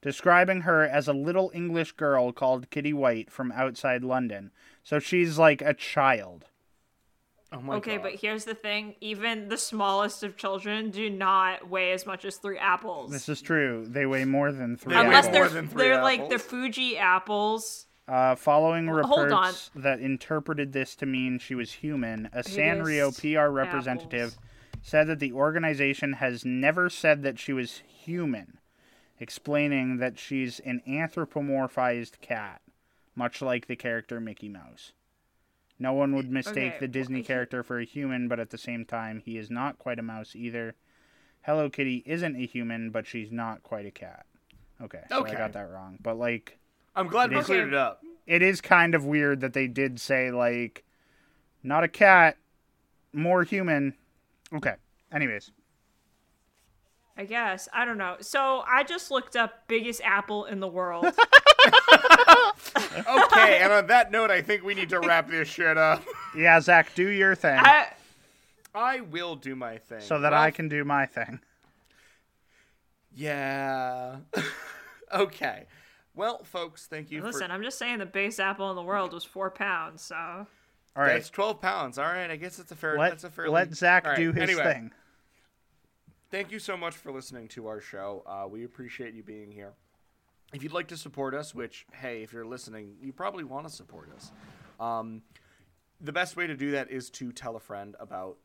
describing 0.02 0.62
her 0.62 0.84
as 0.84 1.10
a 1.10 1.14
little 1.14 1.52
English 1.54 1.92
girl 1.94 2.32
called 2.32 2.70
Kitty 2.70 2.94
White 2.94 3.30
from 3.32 3.52
outside 3.52 4.04
London. 4.04 4.52
So 4.82 5.00
she's 5.00 5.38
like 5.38 5.62
a 5.62 5.74
child. 5.74 6.46
Oh 7.54 7.62
my 7.62 7.76
okay, 7.76 7.98
god. 7.98 8.04
but 8.04 8.16
here's 8.16 8.46
the 8.46 8.56
thing: 8.56 8.96
even 9.00 9.48
the 9.48 9.58
smallest 9.58 10.24
of 10.24 10.36
children 10.36 10.90
do 10.90 11.10
not 11.10 11.70
weigh 11.70 11.92
as 11.92 12.06
much 12.06 12.26
as 12.26 12.38
three 12.38 12.58
apples. 12.58 13.12
This 13.12 13.30
is 13.30 13.42
true. 13.42 13.86
They 13.88 14.06
weigh 14.06 14.26
more 14.26 14.52
than 14.52 14.76
three 14.76 14.94
They 14.94 15.00
weigh 15.00 15.06
Unless 15.06 15.26
apples. 15.28 15.34
they're 15.34 15.44
more 15.44 15.54
than 15.54 15.68
three 15.68 15.82
they're 15.84 16.02
like 16.02 16.30
the. 16.30 16.40
Fuji 16.40 16.98
apples. 16.98 17.86
Uh, 18.06 18.36
following 18.36 18.88
Hold 18.88 19.32
on. 19.32 19.46
reports 19.46 19.72
that 19.76 20.02
interpreted 20.02 20.74
this 20.74 20.94
to 20.96 21.06
mean 21.06 21.40
she 21.40 21.56
was 21.56 21.72
human, 21.72 22.30
a 22.34 22.42
Sanrio 22.44 23.14
PR 23.18 23.50
representative 23.50 24.36
said 24.82 25.08
that 25.08 25.20
the 25.20 25.32
organization 25.32 26.14
has 26.14 26.44
never 26.44 26.90
said 26.90 27.24
that 27.24 27.40
she 27.40 27.54
was 27.54 27.82
human, 27.88 28.58
explaining 29.20 29.98
that 29.98 30.20
she's 30.20 30.60
an 30.60 30.82
anthropomorphized 30.86 32.20
cat, 32.20 32.62
much 33.16 33.42
like 33.42 33.68
the 33.68 33.78
character 33.78 34.20
Mickey 34.20 34.50
Mouse. 34.50 34.92
No 35.80 35.94
one 35.94 36.16
would 36.16 36.32
mistake 36.32 36.56
Okay, 36.56 36.78
the 36.80 36.88
Disney 36.88 37.24
character 37.24 37.64
for 37.64 37.80
a 37.80 37.86
human, 37.86 38.28
but 38.28 38.40
at 38.40 38.52
the 38.52 38.58
same 38.58 38.86
time, 38.86 39.22
he 39.26 39.38
is 39.38 39.50
not 39.52 39.80
quite 39.80 40.00
a 40.00 40.04
mouse 40.04 40.36
either. 40.36 40.76
Hello 41.42 41.70
Kitty 41.70 42.04
isn't 42.06 42.36
a 42.36 42.46
human, 42.46 42.90
but 42.90 43.06
she's 43.06 43.32
not 43.32 43.64
quite 43.64 43.86
a 43.86 43.92
cat. 43.92 44.26
Okay, 44.82 45.02
so 45.10 45.20
Okay. 45.20 45.32
I 45.34 45.38
got 45.38 45.54
that 45.54 45.70
wrong. 45.70 45.98
But 46.02 46.18
like, 46.18 46.58
I'm 46.96 47.08
glad 47.08 47.32
we 47.32 47.42
cleared 47.42 47.70
it 47.70 47.74
up. 47.74 48.02
it 48.26 48.42
is 48.42 48.62
kind 48.62 48.96
of 48.96 49.04
weird 49.06 49.42
that 49.42 49.54
they 49.54 49.68
did 49.68 50.00
say 50.00 50.32
like 50.32 50.84
not 51.64 51.84
a 51.84 51.88
cat 51.88 52.38
more 53.12 53.44
human 53.44 53.94
okay 54.54 54.76
anyways 55.12 55.52
I 57.18 57.26
guess 57.26 57.68
I 57.74 57.86
don't 57.86 57.98
know. 57.98 58.16
So 58.22 58.64
I 58.68 58.84
just 58.84 59.12
looked 59.12 59.36
up 59.36 59.68
biggest 59.68 60.02
apple 60.04 60.46
in 60.46 60.60
the 60.60 60.68
world. 60.68 61.06
Okay, 62.76 63.60
and 63.62 63.72
on 63.74 63.88
that 63.88 64.12
note, 64.12 64.32
I 64.32 64.42
think 64.42 64.64
we 64.64 64.74
need 64.74 64.90
to 64.90 65.00
wrap 65.00 65.30
this 65.30 65.48
shit 65.48 65.78
up. 65.78 66.04
yeah 66.36 66.60
zach 66.60 66.94
do 66.96 67.08
your 67.10 67.36
thing 67.36 67.60
I, 67.60 67.88
I 68.74 69.02
will 69.02 69.36
do 69.36 69.56
my 69.56 69.78
thing. 69.78 70.02
so 70.02 70.20
that 70.20 70.32
Well, 70.32 70.42
i 70.42 70.52
can 70.52 70.70
do 70.70 70.84
my 70.84 71.06
thing 71.06 71.40
Yeah. 73.16 74.18
okay. 75.14 75.66
Well, 76.16 76.44
folks, 76.44 76.86
thank 76.88 77.12
you. 77.12 77.22
Listen, 77.24 77.48
for... 77.48 77.54
I'm 77.54 77.64
just 77.64 77.78
saying 77.78 78.00
the 78.00 78.06
base 78.06 78.40
apple 78.40 78.70
in 78.70 78.76
the 78.76 78.84
world 78.84 79.14
was 79.14 79.24
four 79.24 79.50
pounds, 79.50 80.02
so. 80.02 80.16
All 80.96 81.04
right, 81.04 81.14
that's 81.14 81.30
twelve 81.30 81.60
pounds. 81.60 81.98
All 81.98 82.06
right, 82.06 82.30
I 82.30 82.36
guess 82.36 82.60
it's 82.60 82.72
a 82.72 82.76
fair. 82.76 82.98
Let, 82.98 83.10
that's 83.10 83.24
a 83.24 83.30
fairly... 83.32 83.52
let 83.52 83.74
Zach 83.76 84.06
right, 84.06 84.16
do 84.16 84.32
his 84.32 84.44
anyway, 84.44 84.64
thing. 84.64 84.92
Thank 86.30 86.52
you 86.52 86.60
so 86.60 86.78
much 86.78 86.96
for 86.96 87.12
listening 87.12 87.48
to 87.50 87.68
our 87.68 87.82
show. 87.82 88.24
Uh, 88.28 88.48
we 88.48 88.64
appreciate 88.64 89.14
you 89.16 89.24
being 89.24 89.52
here. 89.52 89.74
If 90.54 90.62
you'd 90.62 90.72
like 90.72 90.88
to 90.90 90.98
support 90.98 91.34
us, 91.34 91.56
which 91.56 91.88
hey, 91.94 92.22
if 92.22 92.32
you're 92.32 92.46
listening, 92.46 92.96
you 93.02 93.12
probably 93.12 93.44
want 93.44 93.68
to 93.68 93.74
support 93.74 94.10
us. 94.16 94.32
Um, 94.80 95.24
the 96.00 96.12
best 96.12 96.38
way 96.38 96.46
to 96.46 96.56
do 96.56 96.72
that 96.72 96.92
is 96.92 97.10
to 97.12 97.32
tell 97.32 97.56
a 97.56 97.60
friend 97.60 97.96
about 98.00 98.38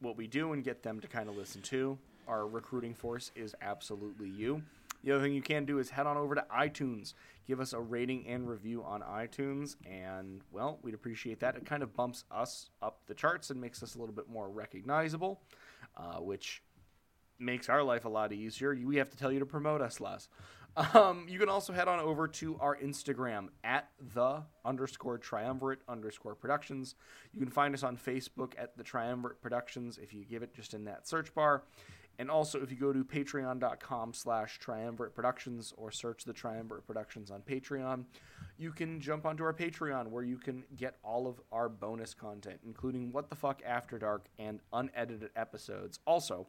what 0.00 0.16
we 0.16 0.28
do 0.28 0.52
and 0.52 0.62
get 0.62 0.82
them 0.82 1.00
to 1.00 1.08
kind 1.08 1.28
of 1.28 1.36
listen 1.36 1.60
to. 1.62 1.98
Our 2.28 2.46
recruiting 2.46 2.94
force 2.94 3.32
is 3.34 3.56
absolutely 3.60 4.28
you. 4.28 4.62
The 5.02 5.10
other 5.10 5.24
thing 5.24 5.34
you 5.34 5.42
can 5.42 5.64
do 5.64 5.80
is 5.80 5.90
head 5.90 6.06
on 6.06 6.16
over 6.16 6.36
to 6.36 6.44
iTunes, 6.54 7.14
give 7.44 7.58
us 7.58 7.72
a 7.72 7.80
rating 7.80 8.24
and 8.28 8.48
review 8.48 8.84
on 8.84 9.00
iTunes, 9.02 9.74
and 9.84 10.42
well, 10.52 10.78
we'd 10.82 10.94
appreciate 10.94 11.40
that. 11.40 11.56
It 11.56 11.66
kind 11.66 11.82
of 11.82 11.92
bumps 11.92 12.24
us 12.30 12.70
up 12.80 13.00
the 13.08 13.14
charts 13.14 13.50
and 13.50 13.60
makes 13.60 13.82
us 13.82 13.96
a 13.96 13.98
little 13.98 14.14
bit 14.14 14.28
more 14.28 14.48
recognizable, 14.48 15.40
uh, 15.96 16.18
which 16.18 16.62
makes 17.40 17.68
our 17.68 17.82
life 17.82 18.04
a 18.04 18.08
lot 18.08 18.32
easier. 18.32 18.78
We 18.80 18.96
have 18.96 19.10
to 19.10 19.16
tell 19.16 19.32
you 19.32 19.40
to 19.40 19.46
promote 19.46 19.80
us 19.80 20.00
less. 20.00 20.28
Um, 20.76 21.26
you 21.28 21.38
can 21.38 21.48
also 21.48 21.72
head 21.72 21.88
on 21.88 22.00
over 22.00 22.26
to 22.26 22.56
our 22.58 22.76
Instagram 22.76 23.48
at 23.62 23.88
the 24.14 24.42
underscore 24.64 25.18
triumvirate 25.18 25.80
underscore 25.88 26.34
productions. 26.34 26.94
You 27.32 27.40
can 27.40 27.50
find 27.50 27.74
us 27.74 27.82
on 27.82 27.96
Facebook 27.96 28.54
at 28.56 28.76
the 28.76 28.82
triumvirate 28.82 29.42
productions 29.42 29.98
if 29.98 30.14
you 30.14 30.24
give 30.24 30.42
it 30.42 30.54
just 30.54 30.72
in 30.72 30.84
that 30.84 31.06
search 31.06 31.34
bar. 31.34 31.64
And 32.18 32.30
also, 32.30 32.62
if 32.62 32.70
you 32.70 32.76
go 32.76 32.92
to 32.92 33.04
patreon.com 33.04 34.12
slash 34.12 34.58
triumvirate 34.58 35.14
productions 35.14 35.72
or 35.76 35.90
search 35.90 36.24
the 36.24 36.32
triumvirate 36.32 36.86
productions 36.86 37.30
on 37.30 37.40
Patreon, 37.40 38.04
you 38.58 38.70
can 38.70 39.00
jump 39.00 39.24
onto 39.24 39.42
our 39.44 39.54
Patreon 39.54 40.08
where 40.08 40.22
you 40.22 40.36
can 40.36 40.62
get 40.76 40.98
all 41.02 41.26
of 41.26 41.40
our 41.50 41.68
bonus 41.68 42.12
content, 42.12 42.60
including 42.64 43.12
What 43.12 43.30
the 43.30 43.36
Fuck 43.36 43.62
After 43.66 43.98
Dark 43.98 44.26
and 44.38 44.60
unedited 44.72 45.30
episodes. 45.36 46.00
Also, 46.06 46.46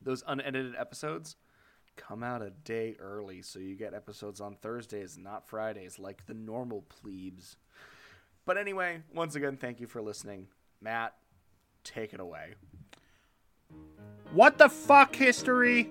those 0.00 0.22
unedited 0.26 0.74
episodes 0.76 1.36
come 1.96 2.22
out 2.22 2.42
a 2.42 2.50
day 2.50 2.96
early, 2.98 3.42
so 3.42 3.58
you 3.58 3.74
get 3.74 3.94
episodes 3.94 4.40
on 4.40 4.56
Thursdays, 4.56 5.18
not 5.18 5.48
Fridays, 5.48 5.98
like 5.98 6.26
the 6.26 6.34
normal 6.34 6.82
plebes. 6.82 7.56
But 8.44 8.58
anyway, 8.58 9.02
once 9.14 9.34
again, 9.34 9.56
thank 9.56 9.80
you 9.80 9.86
for 9.86 10.02
listening. 10.02 10.48
Matt, 10.80 11.14
take 11.82 12.12
it 12.12 12.20
away. 12.20 12.54
What 14.32 14.58
the 14.58 14.68
fuck 14.68 15.14
history? 15.14 15.90